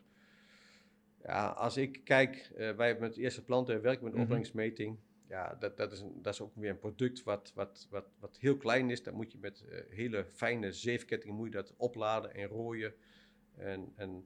Ja, 1.23 1.47
als 1.47 1.77
ik 1.77 2.01
kijk, 2.03 2.35
eh, 2.55 2.71
wij 2.71 2.87
hebben 2.87 3.03
met 3.07 3.13
de 3.15 3.21
eerste 3.21 3.43
planten 3.43 3.81
werken 3.81 4.03
met 4.03 4.13
Mhm. 4.13 4.21
opbrengstmeting. 4.21 4.97
Ja, 5.27 5.55
dat, 5.59 5.77
dat, 5.77 5.91
is 5.91 5.99
een, 5.99 6.21
dat 6.21 6.33
is 6.33 6.41
ook 6.41 6.55
weer 6.55 6.69
een 6.69 6.79
product 6.79 7.23
wat, 7.23 7.51
wat, 7.55 7.87
wat, 7.89 8.05
wat 8.19 8.37
heel 8.39 8.57
klein 8.57 8.89
is. 8.89 9.03
Dan 9.03 9.13
moet 9.13 9.31
je 9.31 9.37
met 9.41 9.65
eh, 9.69 9.79
hele 9.89 10.25
fijne 10.25 10.71
zeefkettingen 10.71 11.35
moet 11.35 11.45
je 11.47 11.51
dat 11.53 11.73
opladen 11.77 12.33
en 12.35 12.47
rooien. 12.47 12.93
En, 13.57 13.93
en 13.95 14.25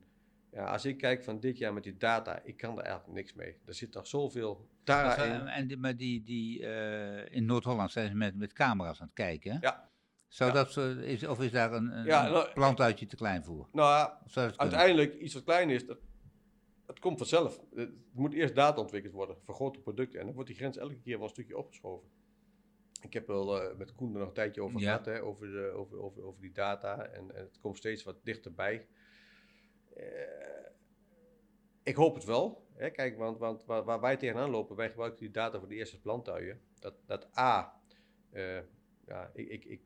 ja, 0.51 0.65
als 0.65 0.85
ik 0.85 0.97
kijk 0.97 1.23
van 1.23 1.39
dit 1.39 1.57
jaar 1.57 1.73
met 1.73 1.83
die 1.83 1.97
data, 1.97 2.41
ik 2.43 2.57
kan 2.57 2.77
er 2.77 2.83
eigenlijk 2.83 3.13
niks 3.15 3.33
mee. 3.33 3.55
Er 3.65 3.73
zit 3.73 3.93
nog 3.93 4.07
zoveel 4.07 4.69
dat 4.83 4.95
data 4.97 5.23
in. 5.23 5.47
en 5.47 5.67
die, 5.67 5.77
maar 5.77 5.95
die, 5.97 6.23
die 6.23 6.65
eh, 6.67 7.35
in 7.35 7.45
Noord-Holland 7.45 7.91
zijn 7.91 8.09
ze 8.09 8.15
met, 8.15 8.35
met 8.35 8.53
camera's 8.53 8.99
aan 9.01 9.05
het 9.05 9.15
kijken. 9.15 9.51
Hè? 9.51 9.57
Ja. 9.61 9.89
Zou 10.27 10.53
Ja. 10.53 10.63
dat 10.63 10.77
is, 11.03 11.27
of 11.27 11.41
is 11.41 11.51
daar 11.51 11.73
een, 11.73 11.97
een, 11.97 12.05
Ja, 12.05 12.25
een 12.25 12.31
nou, 12.31 12.53
plantuitje 12.53 13.05
te 13.05 13.15
klein 13.15 13.43
voor? 13.43 13.67
Nou 13.71 13.89
ja, 13.89 14.21
uiteindelijk 14.55 15.15
iets 15.15 15.33
wat 15.33 15.43
klein 15.43 15.69
is, 15.69 15.85
dat, 15.85 15.97
dat 16.85 16.99
komt 16.99 17.17
vanzelf. 17.17 17.59
Het 17.75 17.89
moet 18.11 18.33
eerst 18.33 18.55
data 18.55 18.81
ontwikkeld 18.81 19.13
worden 19.13 19.35
voor 19.43 19.55
grote 19.55 19.79
producten. 19.79 20.19
En 20.19 20.25
dan 20.25 20.33
wordt 20.35 20.49
die 20.49 20.57
grens 20.57 20.77
elke 20.77 20.99
keer 20.99 21.15
wel 21.15 21.23
een 21.23 21.29
stukje 21.33 21.57
opgeschoven. 21.57 22.09
Ik 23.01 23.13
heb 23.13 23.27
wel 23.27 23.61
eh, 23.61 23.77
met 23.77 23.93
Koen 23.95 24.13
er 24.13 24.19
nog 24.19 24.27
een 24.27 24.33
tijdje 24.33 24.61
over 24.61 24.79
Ja. 24.79 24.85
gehad, 24.85 25.05
hè, 25.05 25.21
over, 25.23 25.47
de, 25.51 25.71
over, 25.75 25.99
over, 26.01 26.23
over 26.23 26.41
die 26.41 26.51
data. 26.51 27.03
En, 27.05 27.35
en 27.35 27.43
het 27.43 27.59
komt 27.59 27.77
steeds 27.77 28.03
wat 28.03 28.19
dichterbij. 28.23 28.87
Eh, 29.99 30.71
ik 31.83 31.95
hoop 31.95 32.15
het 32.15 32.25
wel. 32.25 32.67
Hè, 32.73 32.89
kijk, 32.89 33.17
want, 33.17 33.37
want 33.37 33.65
waar, 33.65 33.83
waar 33.83 33.99
wij 33.99 34.17
tegenaan 34.17 34.49
lopen, 34.49 34.75
wij 34.75 34.89
gebruiken 34.89 35.19
die 35.19 35.31
data 35.31 35.59
voor 35.59 35.67
de 35.67 35.75
eerste 35.75 35.99
plantuien. 35.99 36.61
Dat, 36.79 36.93
dat 37.05 37.37
A, 37.37 37.81
eh, 38.29 38.59
ja, 39.05 39.31
ik, 39.33 39.49
ik, 39.49 39.65
ik, 39.65 39.81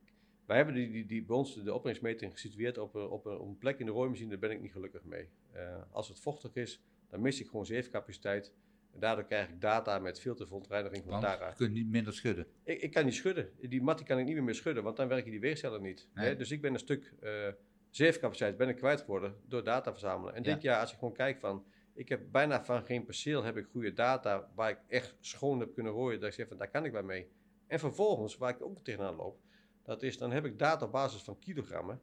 wij 0.46 0.58
hebben 0.58 0.76
die, 0.76 0.92
die, 0.92 1.06
die, 1.06 1.26
bij 1.26 1.36
ons 1.36 1.64
de 1.64 1.74
opbrengstmeting 1.74 2.32
gesitueerd 2.32 2.78
op 2.78 2.96
een, 2.96 3.08
op, 3.08 3.26
een, 3.26 3.38
op 3.38 3.48
een 3.48 3.58
plek 3.58 3.80
in 3.80 3.86
de 3.86 3.92
rooimachine, 3.92 4.30
daar 4.30 4.40
ben 4.40 4.52
ik 4.52 4.62
niet 4.62 4.72
gelukkig 4.72 5.04
mee. 5.04 5.30
Eh, 5.52 5.82
als 5.92 6.08
het 6.08 6.20
vochtig 6.20 6.56
is, 6.56 6.84
dan 7.10 7.22
mis 7.22 7.42
ik 7.42 7.48
gewoon 7.48 7.66
zeefcapaciteit. 7.66 8.54
En 8.92 9.00
daardoor 9.00 9.26
krijg 9.26 9.50
ik 9.50 9.62
data 9.62 10.00
met 10.00 10.20
veel 10.20 10.36
te 10.36 10.46
verontreiniging 10.46 11.04
van 11.08 11.22
data. 11.22 11.48
je 11.48 11.56
kunt 11.56 11.74
niet 11.74 11.88
minder 11.88 12.14
schudden. 12.14 12.48
Ik, 12.64 12.82
ik 12.82 12.92
kan 12.92 13.06
niet 13.06 13.14
schudden. 13.14 13.50
Die 13.60 13.82
mat 13.82 14.04
kan 14.04 14.20
ik 14.20 14.26
niet 14.26 14.34
meer, 14.34 14.44
meer 14.44 14.56
schudden, 14.56 14.84
want 14.84 14.98
dan 14.98 15.08
werken 15.08 15.32
die 15.32 15.40
weercellen 15.40 15.82
niet. 15.82 16.10
Nee. 16.14 16.26
Hè? 16.26 16.36
Dus 16.36 16.52
ik 16.52 16.62
ben 16.62 16.74
een 16.74 16.80
stuk 16.80 17.14
eh 17.20 17.48
zeefcapaciteit 17.96 18.58
ben 18.58 18.70
ik 18.70 18.76
kwijt 18.76 19.00
geworden 19.00 19.36
door 19.48 19.64
data 19.64 19.92
verzamelen. 19.92 20.34
En 20.36 20.44
Ja. 20.44 20.54
dit 20.54 20.62
jaar, 20.62 20.80
als 20.80 20.92
ik 20.92 20.98
gewoon 20.98 21.14
kijk 21.14 21.40
van, 21.40 21.66
ik 21.94 22.10
heb 22.10 22.22
bijna 22.32 22.64
van 22.64 22.84
geen 22.86 23.06
perceel 23.06 23.44
heb 23.44 23.58
ik 23.58 23.68
goede 23.72 23.94
data 23.94 24.50
waar 24.56 24.70
ik 24.70 24.80
echt 24.88 25.16
schoon 25.20 25.60
heb 25.60 25.74
kunnen 25.74 25.92
rooien, 25.92 26.20
dat 26.20 26.30
ik 26.30 26.36
zeg 26.36 26.48
van, 26.48 26.58
daar 26.58 26.70
kan 26.70 26.86
ik 26.86 26.92
bij 26.92 27.04
mee. 27.04 27.32
En 27.68 27.80
vervolgens, 27.80 28.38
waar 28.38 28.50
ik 28.50 28.62
ook 28.62 28.84
tegenaan 28.84 29.16
loop, 29.16 29.40
dat 29.84 30.04
is, 30.04 30.18
dan 30.18 30.32
heb 30.32 30.46
ik 30.46 30.60
data 30.60 30.86
op 30.86 30.92
basis 30.92 31.22
van 31.22 31.40
kilogrammen. 31.40 32.02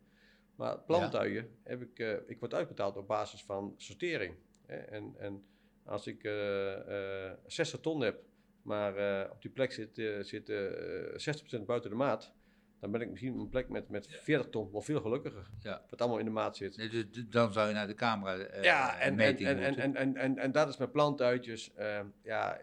Maar 0.57 0.79
plantuien 0.79 1.57
heb 1.63 1.83
ik, 1.83 1.99
eh, 1.99 2.17
ik 2.27 2.39
word 2.39 2.55
uitbetaald 2.55 2.97
op 2.97 3.07
basis 3.07 3.43
van 3.43 3.75
sortering. 3.77 4.35
Hè? 4.67 4.77
En, 4.77 5.15
en 5.19 5.45
als 5.85 6.07
ik 6.07 6.25
eh, 6.25 7.27
eh, 7.31 7.37
60 7.47 7.81
ton 7.81 8.01
heb, 8.01 8.23
maar 8.63 8.97
eh, 8.97 9.31
op 9.31 9.43
die 9.43 9.51
plek 9.51 9.73
zit, 9.73 9.99
eh, 9.99 10.21
zit 10.21 10.49
eh 10.49 11.17
60% 11.17 11.67
buiten 11.67 11.91
de 11.91 11.97
maat, 11.97 12.33
dan 12.81 12.91
ben 12.91 13.01
ik 13.01 13.11
misschien 13.11 13.33
op 13.35 13.39
een 13.41 13.49
plek 13.49 13.69
met, 13.69 13.89
met 13.89 14.07
40 14.11 14.51
ton 14.51 14.73
wel 14.73 14.81
veel 14.81 15.01
gelukkiger. 15.01 15.51
Ja. 15.63 15.85
Wat 15.91 16.01
allemaal 16.01 16.19
in 16.19 16.25
de 16.25 16.31
maat 16.31 16.57
zit. 16.57 16.77
Nee, 16.77 16.89
dus 16.89 17.05
dan 17.29 17.53
zou 17.53 17.69
je 17.69 17.75
naar 17.75 17.87
de 17.87 17.95
camera 17.95 18.37
eh 18.37 18.63
ja, 18.63 18.99
en, 18.99 19.19
en, 19.19 19.37
en, 19.37 19.59
en, 19.59 19.77
en, 19.79 19.97
en, 19.97 20.17
en, 20.17 20.39
en 20.39 20.53
dat 20.53 20.69
is 20.69 20.77
met 20.77 20.93
plantuitjes. 20.93 21.75
eh, 21.75 22.01
ja, 22.23 22.61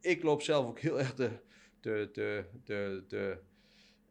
ik 0.00 0.22
loop 0.22 0.42
zelf 0.42 0.66
ook 0.66 0.78
heel 0.78 0.98
erg 0.98 1.14
de, 1.14 1.30
de, 1.80 2.08
de, 2.12 2.44
de, 2.64 3.04
de... 3.08 3.38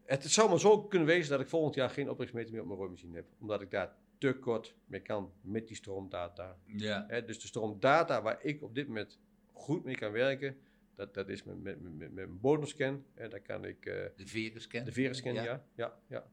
Het 0.06 0.24
zou 0.24 0.50
maar 0.50 0.60
zo 0.60 0.84
kunnen 0.84 1.08
wezen 1.08 1.32
dat 1.32 1.40
ik 1.40 1.48
volgend 1.48 1.76
jaar 1.76 1.90
geen 1.90 2.10
opbrengstmeter 2.10 2.52
meer 2.52 2.62
op 2.62 2.68
mijn 2.68 2.80
rooimachine 2.80 3.16
heb. 3.16 3.26
Omdat 3.40 3.62
ik 3.62 3.72
daar 3.72 3.96
te 4.18 4.34
kort 4.34 4.76
mee 4.86 5.02
kan 5.02 5.32
met 5.42 5.68
die 5.68 5.76
stroomdata. 5.76 6.58
ja. 6.66 7.22
Dus 7.26 7.40
de 7.42 7.48
stroomdata 7.48 8.22
waar 8.22 8.38
ik 8.42 8.64
op 8.64 8.76
dit 8.76 8.88
moment 8.88 9.20
goed 9.54 9.84
mee 9.84 9.96
kan 9.96 10.12
werken, 10.12 10.58
dat, 10.98 11.14
dat 11.14 11.30
is 11.30 11.44
met, 11.44 11.62
met, 11.62 11.82
met, 11.98 12.14
met 12.14 12.42
bodemscan. 12.42 13.04
Hè, 13.14 13.28
daar 13.28 13.42
kan 13.42 13.66
ik, 13.66 13.86
eh, 13.86 13.94
De 14.16 14.28
viruscan. 14.28 14.84
de 14.86 14.92
verenscan, 14.92 15.34
ja. 15.34 15.44
Ja. 15.44 15.64
ja, 15.76 16.00
ja, 16.08 16.28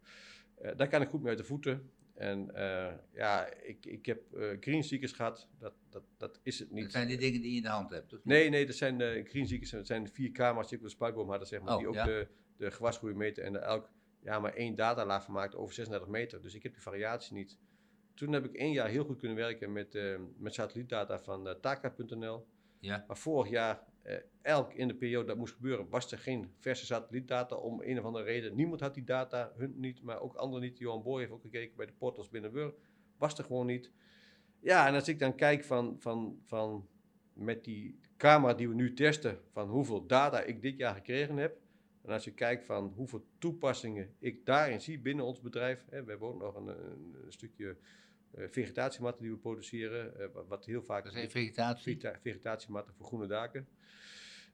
Eh, 0.55 0.77
daar 0.77 0.89
kan 0.89 1.03
ik 1.03 1.09
goed 1.09 1.21
mee 1.21 1.29
uit 1.29 1.39
de 1.39 1.45
voeten. 1.45 1.91
En 2.15 2.55
eh, 2.55 2.93
ja, 3.13 3.53
ik, 3.53 3.87
ik 3.87 4.07
heb 4.07 4.33
eh 4.33 4.49
green 4.61 4.85
seekers 4.85 5.13
gehad, 5.13 5.49
dat, 5.59 5.75
dat, 5.91 6.03
dat 6.17 6.41
is 6.43 6.59
het 6.59 6.69
Dat 6.69 6.79
niet. 6.79 6.93
zijn 6.93 7.09
die 7.09 7.19
dingen 7.19 7.41
die 7.41 7.51
je 7.51 7.57
in 7.57 7.63
de 7.63 7.69
hand 7.69 7.91
hebt. 7.91 8.13
of? 8.13 8.25
Nee, 8.25 8.49
nee, 8.49 8.67
dat 8.67 8.75
zijn 8.75 9.01
eh 9.01 9.27
green 9.27 9.47
seekers, 9.47 9.71
dat 9.71 9.87
zijn 9.87 10.09
vier 10.09 10.31
camera's 10.33 10.69
die 10.69 10.77
ik 10.79 10.83
op 10.85 10.89
de 10.91 10.95
spuitboom 10.95 11.29
hadden, 11.29 11.49
zeg 11.49 11.61
maar, 11.61 11.73
Oh, 11.73 11.79
die 11.79 11.89
ook 11.89 11.95
ja. 11.95 12.05
de, 12.05 12.29
de 12.57 12.71
gewasgroei 12.71 13.15
meten 13.15 13.45
en 13.45 13.63
elk 13.63 13.91
ja, 14.23 14.39
maar 14.41 14.55
één 14.55 14.75
datalaag 14.75 15.25
van 15.25 15.35
maakt 15.35 15.55
over 15.55 15.75
36 15.75 16.09
meter. 16.09 16.43
Dus 16.43 16.55
ik 16.55 16.63
heb 16.63 16.73
die 16.73 16.83
variatie 16.83 17.35
niet. 17.35 17.59
Toen 18.15 18.33
heb 18.33 18.45
ik 18.45 18.55
één 18.55 18.73
jaar 18.73 18.89
heel 18.89 19.05
goed 19.05 19.19
kunnen 19.19 19.37
werken 19.37 19.73
met, 19.73 19.95
eh, 19.95 20.17
met 20.37 20.55
satellietdata 20.55 21.19
van 21.21 21.57
Taka.nl. 21.61 22.47
Ja. 22.81 23.05
Maar 23.07 23.17
vorig 23.17 23.51
jaar, 23.51 23.85
eh, 24.05 24.17
elk 24.43 24.73
in 24.73 24.89
de 24.89 24.95
periode 24.95 25.27
dat 25.27 25.37
moest 25.37 25.55
gebeuren, 25.55 25.89
was 25.89 26.13
er 26.13 26.19
geen 26.19 26.53
verse 26.59 26.87
satellietdata 26.87 27.57
om 27.57 27.83
een 27.83 27.99
of 27.99 28.05
andere 28.05 28.25
reden. 28.25 28.55
Niemand 28.55 28.81
had 28.81 28.95
die 28.95 29.05
data, 29.05 29.53
hun 29.57 29.75
niet, 29.77 30.03
maar 30.03 30.21
ook 30.21 30.35
anderen 30.35 30.65
niet. 30.65 30.79
Johan 30.79 31.03
Boy 31.03 31.21
heeft 31.21 31.33
ook 31.33 31.43
gekeken 31.43 31.77
bij 31.77 31.87
de 31.87 31.93
portals 31.93 32.29
binnen 32.29 32.53
Wur, 32.53 32.75
was 33.17 33.39
er 33.39 33.45
gewoon 33.45 33.67
niet. 33.67 33.91
Ja, 34.61 34.87
en 34.87 34.95
als 34.95 35.09
ik 35.09 35.19
dan 35.19 35.35
kijk 35.35 35.65
van, 35.65 35.97
van, 35.99 36.39
van 36.45 36.89
met 37.33 37.65
die 37.65 37.99
camera 38.17 38.55
die 38.55 38.69
we 38.69 38.75
nu 38.75 38.95
testen, 38.95 39.39
van 39.53 39.69
hoeveel 39.69 40.07
data 40.07 40.41
ik 40.41 40.63
dit 40.63 40.77
jaar 40.77 40.95
gekregen 40.95 41.37
heb. 41.37 41.59
En 42.03 42.13
als 42.13 42.25
je 42.25 42.35
kijkt 42.35 42.65
van 42.65 42.93
hoeveel 42.97 43.27
toepassingen 43.39 44.15
ik 44.19 44.47
daarin 44.47 44.81
zie 44.81 44.99
binnen 44.99 45.25
ons 45.25 45.41
bedrijf. 45.41 45.85
Hè, 45.91 46.05
we 46.05 46.11
hebben 46.11 46.29
ook 46.29 46.41
nog 46.41 46.55
een, 46.55 46.67
een, 46.67 47.33
stukje 47.33 47.77
vegetatiematten 48.37 49.23
die 49.23 49.33
we 49.33 49.39
produceren, 49.39 50.21
eh, 50.21 50.27
wat- 50.49 50.65
heel 50.65 50.83
vaak... 50.83 51.05
Dat 51.05 51.15
is 51.15 51.33
vegetatie. 51.33 51.99
Vegeta- 51.99 52.19
vegetatiematten 52.23 52.95
voor 52.95 53.07
groene 53.07 53.27
daken. 53.27 53.69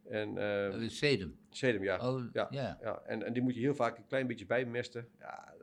En 0.09 0.39
eh 0.39 0.81
Uh, 0.83 0.89
sedum. 0.89 1.37
sedum, 1.51 1.83
ja. 1.83 2.09
Oh, 2.11 2.25
ja. 2.33 2.49
ja. 2.51 2.79
ja. 2.83 3.03
En, 3.07 3.23
en 3.23 3.33
die 3.33 3.43
moet 3.43 3.55
je 3.55 3.61
heel 3.61 3.75
vaak 3.75 3.97
een 3.99 4.07
klein 4.07 4.27
beetje 4.27 4.47
bijmesten. 4.47 5.09
Ja, 5.19 5.55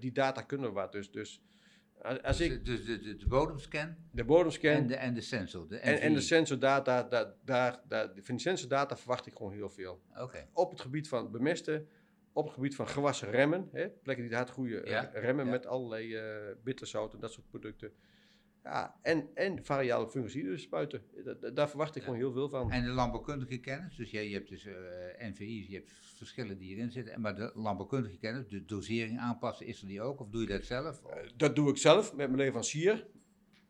die 0.00 0.12
data 0.12 0.42
kunnen 0.42 0.68
we 0.68 0.74
wat. 0.74 0.92
Dus, 0.92 1.10
dus 1.10 1.42
als, 2.02 2.38
dus, 2.38 2.40
ik 2.40 2.64
dus 2.64 2.84
de, 2.84 2.98
de, 2.98 3.16
de 3.16 3.26
bodemscan 3.26 3.96
de 4.12 4.24
bodemscan 4.24 4.72
en 4.72 4.86
de, 4.86 4.96
en 4.96 5.14
de 5.14 5.20
sensor. 5.20 5.68
De 5.68 5.78
en, 5.78 6.00
en 6.00 6.12
de 6.14 6.20
sensordata, 6.20 7.02
daar, 7.02 7.32
daar, 7.44 7.80
daar, 7.88 8.06
van 8.14 8.34
die 8.34 8.38
sensordata 8.38 8.96
verwacht 8.96 9.26
ik 9.26 9.34
gewoon 9.36 9.52
heel 9.52 9.70
veel. 9.70 10.02
Oké. 10.16 10.48
Op 10.52 10.70
het 10.70 10.80
gebied 10.80 11.08
van 11.08 11.30
bemesten, 11.30 11.88
op 12.32 12.44
het 12.44 12.54
gebied 12.54 12.74
van 12.74 12.88
gewassen 12.88 13.30
remmen, 13.30 13.68
hè, 13.72 13.88
plekken 13.88 14.26
die 14.26 14.36
hard 14.36 14.50
groeien, 14.50 14.84
eh, 14.84 14.90
Ja, 14.90 15.10
remmen 15.14 15.44
ja. 15.44 15.50
met 15.50 15.66
allerlei 15.66 16.14
eh 16.14 16.54
bitterzout 16.64 17.14
en 17.14 17.20
dat 17.20 17.32
soort 17.32 17.48
producten. 17.48 17.92
Ja, 18.64 18.98
en, 19.02 19.28
en 19.34 19.64
variabele 19.64 20.10
fungiciden 20.10 20.60
spuiten. 20.60 21.02
Da- 21.24 21.34
da- 21.34 21.50
daar 21.50 21.68
verwacht 21.68 21.90
ik 21.96 22.02
Ja. 22.02 22.04
gewoon 22.04 22.18
heel 22.18 22.32
veel 22.32 22.48
van. 22.48 22.70
En 22.70 22.84
de 22.84 22.90
landbouwkundige 22.90 23.58
kennis, 23.58 23.96
dus 23.96 24.10
je, 24.10 24.28
je 24.28 24.34
hebt 24.34 24.48
dus 24.48 24.64
eh, 24.66 24.74
NVI's, 25.28 25.66
je 25.68 25.74
hebt 25.74 25.92
verschillen 26.16 26.58
die 26.58 26.68
hierin 26.68 26.90
zitten, 26.90 27.14
en 27.14 27.20
maar 27.20 27.36
de 27.36 27.50
landbouwkundige 27.54 28.18
kennis, 28.18 28.48
de 28.48 28.64
dosering 28.64 29.18
aanpassen, 29.18 29.66
is 29.66 29.80
er 29.82 29.86
die 29.88 30.02
ook? 30.02 30.20
Of 30.20 30.28
doe 30.28 30.40
je 30.40 30.46
dat 30.46 30.64
zelf? 30.64 31.02
Eh, 31.04 31.16
Dat 31.36 31.56
doe 31.56 31.70
ik 31.70 31.76
zelf 31.76 32.08
met 32.16 32.26
mijn 32.26 32.38
leverancier. 32.40 33.06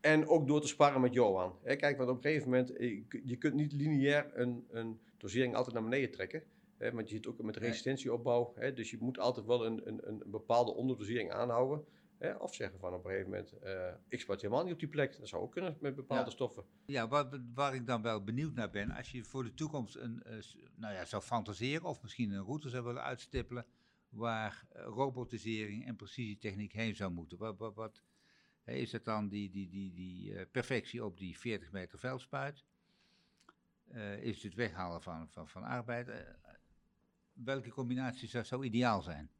En 0.01 0.27
ook 0.27 0.47
door 0.47 0.61
te 0.61 0.67
sparren 0.67 1.01
met 1.01 1.13
Johan. 1.13 1.55
Hè, 1.63 1.75
kijk, 1.75 1.97
want 1.97 2.09
op 2.09 2.15
een 2.15 2.21
gegeven 2.21 2.49
moment, 2.49 2.75
eh, 2.75 3.01
je 3.23 3.35
kunt 3.35 3.53
niet 3.53 3.71
lineair 3.73 4.29
een, 4.33 4.65
een 4.71 4.99
dosering 5.17 5.55
altijd 5.55 5.73
naar 5.73 5.83
beneden 5.83 6.11
trekken. 6.11 6.43
Hè, 6.81 6.91
want 6.91 7.09
je 7.09 7.15
zit 7.15 7.27
ook 7.27 7.41
met 7.41 7.57
resistentieopbouw. 7.57 8.53
Hè, 8.55 8.73
dus 8.73 8.89
je 8.89 8.97
moet 8.99 9.19
altijd 9.19 9.45
wel 9.45 9.65
een, 9.65 9.87
een, 9.87 10.07
een 10.07 10.23
bepaalde 10.25 10.71
onderdosering 10.73 11.31
aanhouden. 11.31 11.85
Hè, 12.17 12.33
of 12.33 12.53
zeggen 12.55 12.79
van 12.79 12.93
op 12.93 13.03
een 13.05 13.09
gegeven 13.11 13.29
moment, 13.29 13.51
eh, 13.51 13.93
ik 14.07 14.19
spuit 14.19 14.41
helemaal 14.41 14.63
niet 14.63 14.73
op 14.73 14.79
die 14.79 14.87
plek. 14.87 15.17
Dat 15.17 15.27
zou 15.27 15.41
ook 15.41 15.51
kunnen 15.51 15.77
met 15.79 15.95
bepaalde 15.95 16.23
Ja. 16.23 16.29
stoffen. 16.29 16.63
Ja, 16.85 17.07
waar, 17.07 17.29
waar 17.53 17.75
ik 17.75 17.87
dan 17.87 18.01
wel 18.01 18.23
benieuwd 18.23 18.53
naar 18.53 18.69
ben, 18.69 18.91
als 18.91 19.11
je 19.11 19.23
voor 19.23 19.43
de 19.43 19.53
toekomst 19.53 19.95
een, 19.95 20.23
eh, 20.23 20.33
nou 20.75 20.93
ja, 20.93 21.05
zou 21.05 21.21
fantaseren 21.21 21.83
of 21.85 22.01
misschien 22.01 22.31
een 22.31 22.43
route 22.43 22.69
zou 22.69 22.83
willen 22.83 23.03
uitstippelen, 23.03 23.65
waar 24.09 24.65
robotisering 24.71 25.85
en 25.85 25.95
precisietechniek 25.95 26.73
heen 26.73 26.95
zou 26.95 27.11
moeten? 27.11 27.37
Wat, 27.37 27.57
wat, 27.57 27.75
wat 27.75 28.03
is 28.65 28.91
het 28.91 29.05
dan 29.05 29.27
die, 29.29 29.49
die, 29.49 29.69
die, 29.69 29.93
die 29.93 30.45
perfectie 30.45 31.05
op 31.05 31.17
die 31.17 31.37
40 31.37 31.71
meter 31.71 31.99
veldspuit? 31.99 32.65
is 34.19 34.43
het 34.43 34.53
weghalen 34.53 35.01
van, 35.01 35.29
van, 35.29 35.49
van 35.49 35.63
arbeid? 35.63 36.07
Welke 37.43 37.69
combinatie 37.69 38.43
zou, 38.43 38.65
ideaal 38.65 39.01
zijn? 39.01 39.31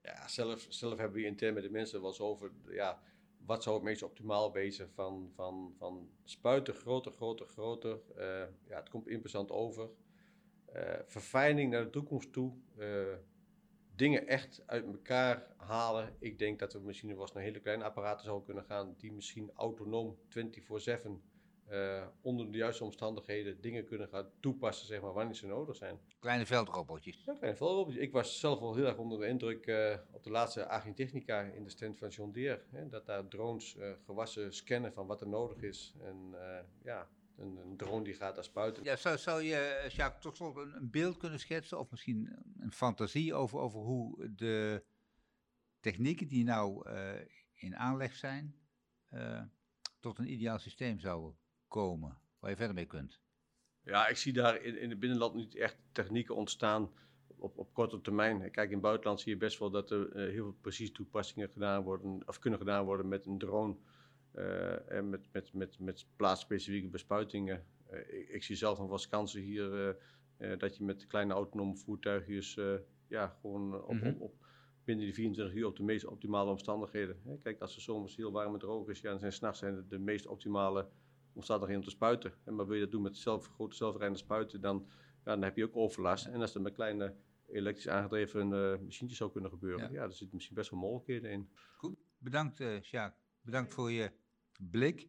Ja, 0.00 0.28
zelf, 0.28 0.66
zelf 0.68 0.98
hebben 0.98 1.20
we 1.20 1.26
intern 1.26 1.54
met 1.54 1.62
de 1.62 1.70
mensen 1.70 2.00
wel 2.00 2.08
eens 2.10 2.20
over, 2.20 2.50
ja, 2.68 3.02
wat 3.46 3.62
zou 3.62 3.74
het 3.76 3.84
meest 3.84 4.02
optimaal 4.02 4.52
wezen 4.52 4.90
van, 4.90 5.30
van, 5.34 5.74
van 5.78 6.10
spuiten, 6.24 6.74
groter, 6.74 7.12
groter, 7.12 7.46
groter. 7.46 8.00
Uh, 8.16 8.24
ja, 8.68 8.76
het 8.76 8.88
komt 8.88 9.08
interessant 9.08 9.50
over. 9.50 9.90
Uh, 10.74 10.94
verfijning 11.04 11.70
naar 11.70 11.84
de 11.84 11.90
toekomst 11.90 12.32
toe. 12.32 12.52
Uh, 12.78 13.14
dingen 13.94 14.26
echt 14.26 14.62
uit 14.66 14.84
elkaar 14.84 15.54
halen. 15.56 16.16
Ik 16.18 16.38
denk 16.38 16.58
dat 16.58 16.72
we 16.72 16.78
misschien 16.78 17.08
wel 17.08 17.20
eens 17.20 17.32
naar 17.32 17.42
hele 17.42 17.60
kleine 17.60 17.84
apparaten 17.84 18.24
zouden 18.24 18.46
kunnen 18.46 18.64
gaan, 18.64 18.94
die 18.98 19.12
misschien 19.12 19.50
autonoom 19.54 20.18
24-7 20.28 21.08
uh, 21.70 22.06
onder 22.20 22.52
de 22.52 22.58
juiste 22.58 22.84
omstandigheden 22.84 23.60
dingen 23.60 23.84
kunnen 23.84 24.08
gaan 24.08 24.30
toepassen, 24.40 24.86
zeg 24.86 25.00
maar, 25.00 25.12
wanneer 25.12 25.34
ze 25.34 25.46
nodig 25.46 25.76
zijn. 25.76 26.00
Kleine 26.18 26.46
veldrobotjes. 26.46 27.22
Ja, 27.24 27.34
kleine 27.34 27.56
veldrobotjes. 27.56 28.02
Ik 28.02 28.12
was 28.12 28.40
zelf 28.40 28.58
wel 28.58 28.74
heel 28.74 28.86
erg 28.86 28.96
onder 28.96 29.18
de 29.18 29.26
indruk 29.26 29.66
uh, 29.66 29.96
op 30.10 30.22
de 30.22 30.30
laatste 30.30 30.68
Agritechnica 30.68 31.40
in 31.40 31.64
de 31.64 31.70
stand 31.70 31.98
van 31.98 32.08
John 32.08 32.30
Deere. 32.30 32.62
Hè, 32.70 32.88
dat 32.88 33.06
daar 33.06 33.28
drones 33.28 33.76
uh, 33.76 33.90
gewassen 34.04 34.54
scannen 34.54 34.92
van 34.92 35.06
wat 35.06 35.20
er 35.20 35.28
nodig 35.28 35.62
is. 35.62 35.94
En 36.00 36.34
ja, 36.82 37.08
een, 37.36 37.56
een, 37.56 37.76
drone 37.76 38.04
die 38.04 38.14
gaat 38.14 38.34
daar 38.34 38.44
spuiten. 38.44 38.84
Ja, 38.84 38.96
zou, 38.96 39.18
zou 39.18 39.42
je, 39.42 39.86
Jacques, 39.88 40.22
tot 40.22 40.36
slot 40.36 40.56
een, 40.56 40.76
een, 40.76 40.90
beeld 40.90 41.16
kunnen 41.16 41.40
schetsen 41.40 41.78
of 41.78 41.90
misschien 41.90 42.36
een 42.58 42.72
fantasie 42.72 43.34
over, 43.34 43.58
over 43.58 43.80
hoe 43.80 44.34
de 44.34 44.84
technieken 45.80 46.28
die 46.28 46.44
nou 46.44 46.90
in 47.54 47.76
aanleg 47.76 48.14
zijn, 48.14 48.54
tot 49.98 50.18
een 50.18 50.32
ideaal 50.32 50.58
systeem 50.58 50.98
zouden 50.98 51.36
komen 51.68 52.18
waar 52.38 52.50
je 52.50 52.56
verder 52.56 52.74
mee 52.74 52.86
kunt? 52.86 53.20
Ja, 53.82 54.08
ik 54.08 54.16
zie 54.16 54.32
daar 54.32 54.62
in, 54.62 54.78
in 54.78 54.90
het 54.90 54.98
binnenland 54.98 55.34
niet 55.34 55.54
echt 55.54 55.76
technieken 55.92 56.34
ontstaan 56.34 56.90
op, 57.38 57.58
op 57.58 57.74
korte 57.74 58.00
termijn. 58.00 58.50
Kijk, 58.50 58.66
in 58.66 58.72
het 58.72 58.82
buitenland 58.82 59.20
zie 59.20 59.32
je 59.32 59.38
best 59.38 59.58
wel 59.58 59.70
dat 59.70 59.90
er 59.90 60.06
uh, 60.06 60.14
heel 60.14 60.44
veel 60.44 60.56
precieze 60.60 60.92
toepassingen 60.92 61.48
gedaan 61.48 61.82
worden, 61.82 62.22
of 62.26 62.38
kunnen 62.38 62.58
gedaan 62.58 62.84
worden 62.84 63.08
met 63.08 63.26
een 63.26 63.38
drone 63.38 63.76
uh, 64.34 64.90
en 64.90 65.08
met, 65.08 65.28
met, 65.32 65.52
met, 65.52 65.78
met 65.78 66.06
plaatsspecifieke 66.16 66.88
bespuitingen. 66.88 67.64
Uh, 67.92 67.98
ik, 67.98 68.28
ik, 68.28 68.42
zie 68.42 68.56
zelf 68.56 68.78
nog 68.78 68.86
wel 68.86 68.96
eens 68.96 69.08
kansen 69.08 69.40
hier 69.40 69.96
dat 70.58 70.76
je 70.76 70.84
met 70.84 71.06
kleine 71.06 71.32
autonome 71.32 71.76
voertuigjes 71.76 72.58
ja, 73.08 73.36
gewoon 73.40 73.82
op, 73.82 73.92
mm 73.92 73.98
-hmm. 73.98 74.08
op, 74.08 74.20
op, 74.20 74.46
binnen 74.84 75.04
die 75.04 75.14
24 75.14 75.54
uur 75.54 75.66
op 75.66 75.76
de 75.76 75.82
meest 75.82 76.06
optimale 76.06 76.50
omstandigheden. 76.50 77.40
Kijk, 77.42 77.60
als 77.60 77.76
er 77.76 77.82
zomers 77.82 78.16
heel 78.16 78.32
warm 78.32 78.52
en 78.52 78.58
droog 78.58 78.88
is, 78.88 79.00
ja, 79.00 79.10
dan 79.10 79.18
zijn 79.18 79.32
s'nachts 79.32 79.58
zijn 79.58 79.84
de 79.88 79.98
meest 79.98 80.26
optimale 80.26 80.88
omstandigheden 81.38 81.82
om 81.82 81.88
te 81.88 81.94
spuiten. 81.96 82.32
En 82.44 82.54
maar 82.54 82.66
wil 82.66 82.74
je 82.74 82.82
dat 82.82 82.90
doen 82.90 83.02
met 83.02 83.16
zelf, 83.16 83.46
grote 83.46 83.76
zelfrijdende 83.76 84.18
spuiten, 84.18 84.60
dan, 84.60 84.86
ja, 85.24 85.30
dan 85.30 85.42
heb 85.42 85.56
je 85.56 85.64
ook 85.64 85.76
overlast. 85.76 86.26
En 86.26 86.40
als 86.40 86.52
dat 86.52 86.62
met 86.62 86.74
kleine 86.74 87.14
elektrisch 87.46 87.88
aangedreven 87.88 88.46
uh, 88.46 88.78
machientjes 88.84 89.16
zou 89.16 89.32
kunnen 89.32 89.50
gebeuren, 89.50 89.92
ja. 89.92 89.92
ja, 89.92 90.02
er 90.02 90.12
zitten 90.12 90.34
misschien 90.36 90.56
best 90.56 90.70
wel 90.70 90.80
mogelijkheden 90.80 91.30
in. 91.30 91.50
Goed, 91.76 91.96
bedankt 92.18 92.60
uh. 92.60 93.06
Bedankt 93.40 93.74
voor 93.74 93.92
je 93.92 94.12
blik 94.70 95.08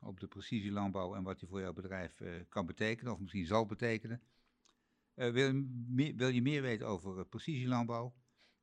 op 0.00 0.20
de 0.20 0.26
precisielandbouw 0.26 1.14
en 1.14 1.22
wat 1.22 1.38
die 1.38 1.48
voor 1.48 1.60
jouw 1.60 1.72
bedrijf 1.72 2.20
uh, 2.20 2.34
kan 2.48 2.66
betekenen, 2.66 3.12
of 3.12 3.20
misschien 3.20 3.46
zal 3.46 3.66
betekenen. 3.66 4.22
wil, 5.14 5.62
wil, 6.16 6.28
je 6.28 6.42
meer 6.42 6.62
weten 6.62 6.86
over 6.86 7.26
precisielandbouw? 7.26 8.14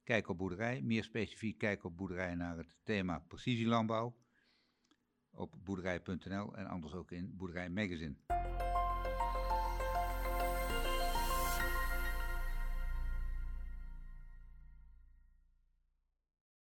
Kijk 0.04 0.28
op 0.28 0.38
boerderij. 0.38 0.82
Meer 0.82 1.04
specifiek, 1.04 1.58
kijk 1.58 1.84
op 1.84 1.98
boerderij 1.98 2.36
naar 2.36 2.58
het 2.58 2.76
thema 2.84 3.20
precisielandbouw 3.28 4.16
op 5.32 5.54
boerderij.nl 5.64 6.56
en 6.56 6.68
anders 6.68 6.94
ook 6.94 7.12
in 7.12 7.34
Boerderij 7.38 7.70
Magazine. 7.70 8.16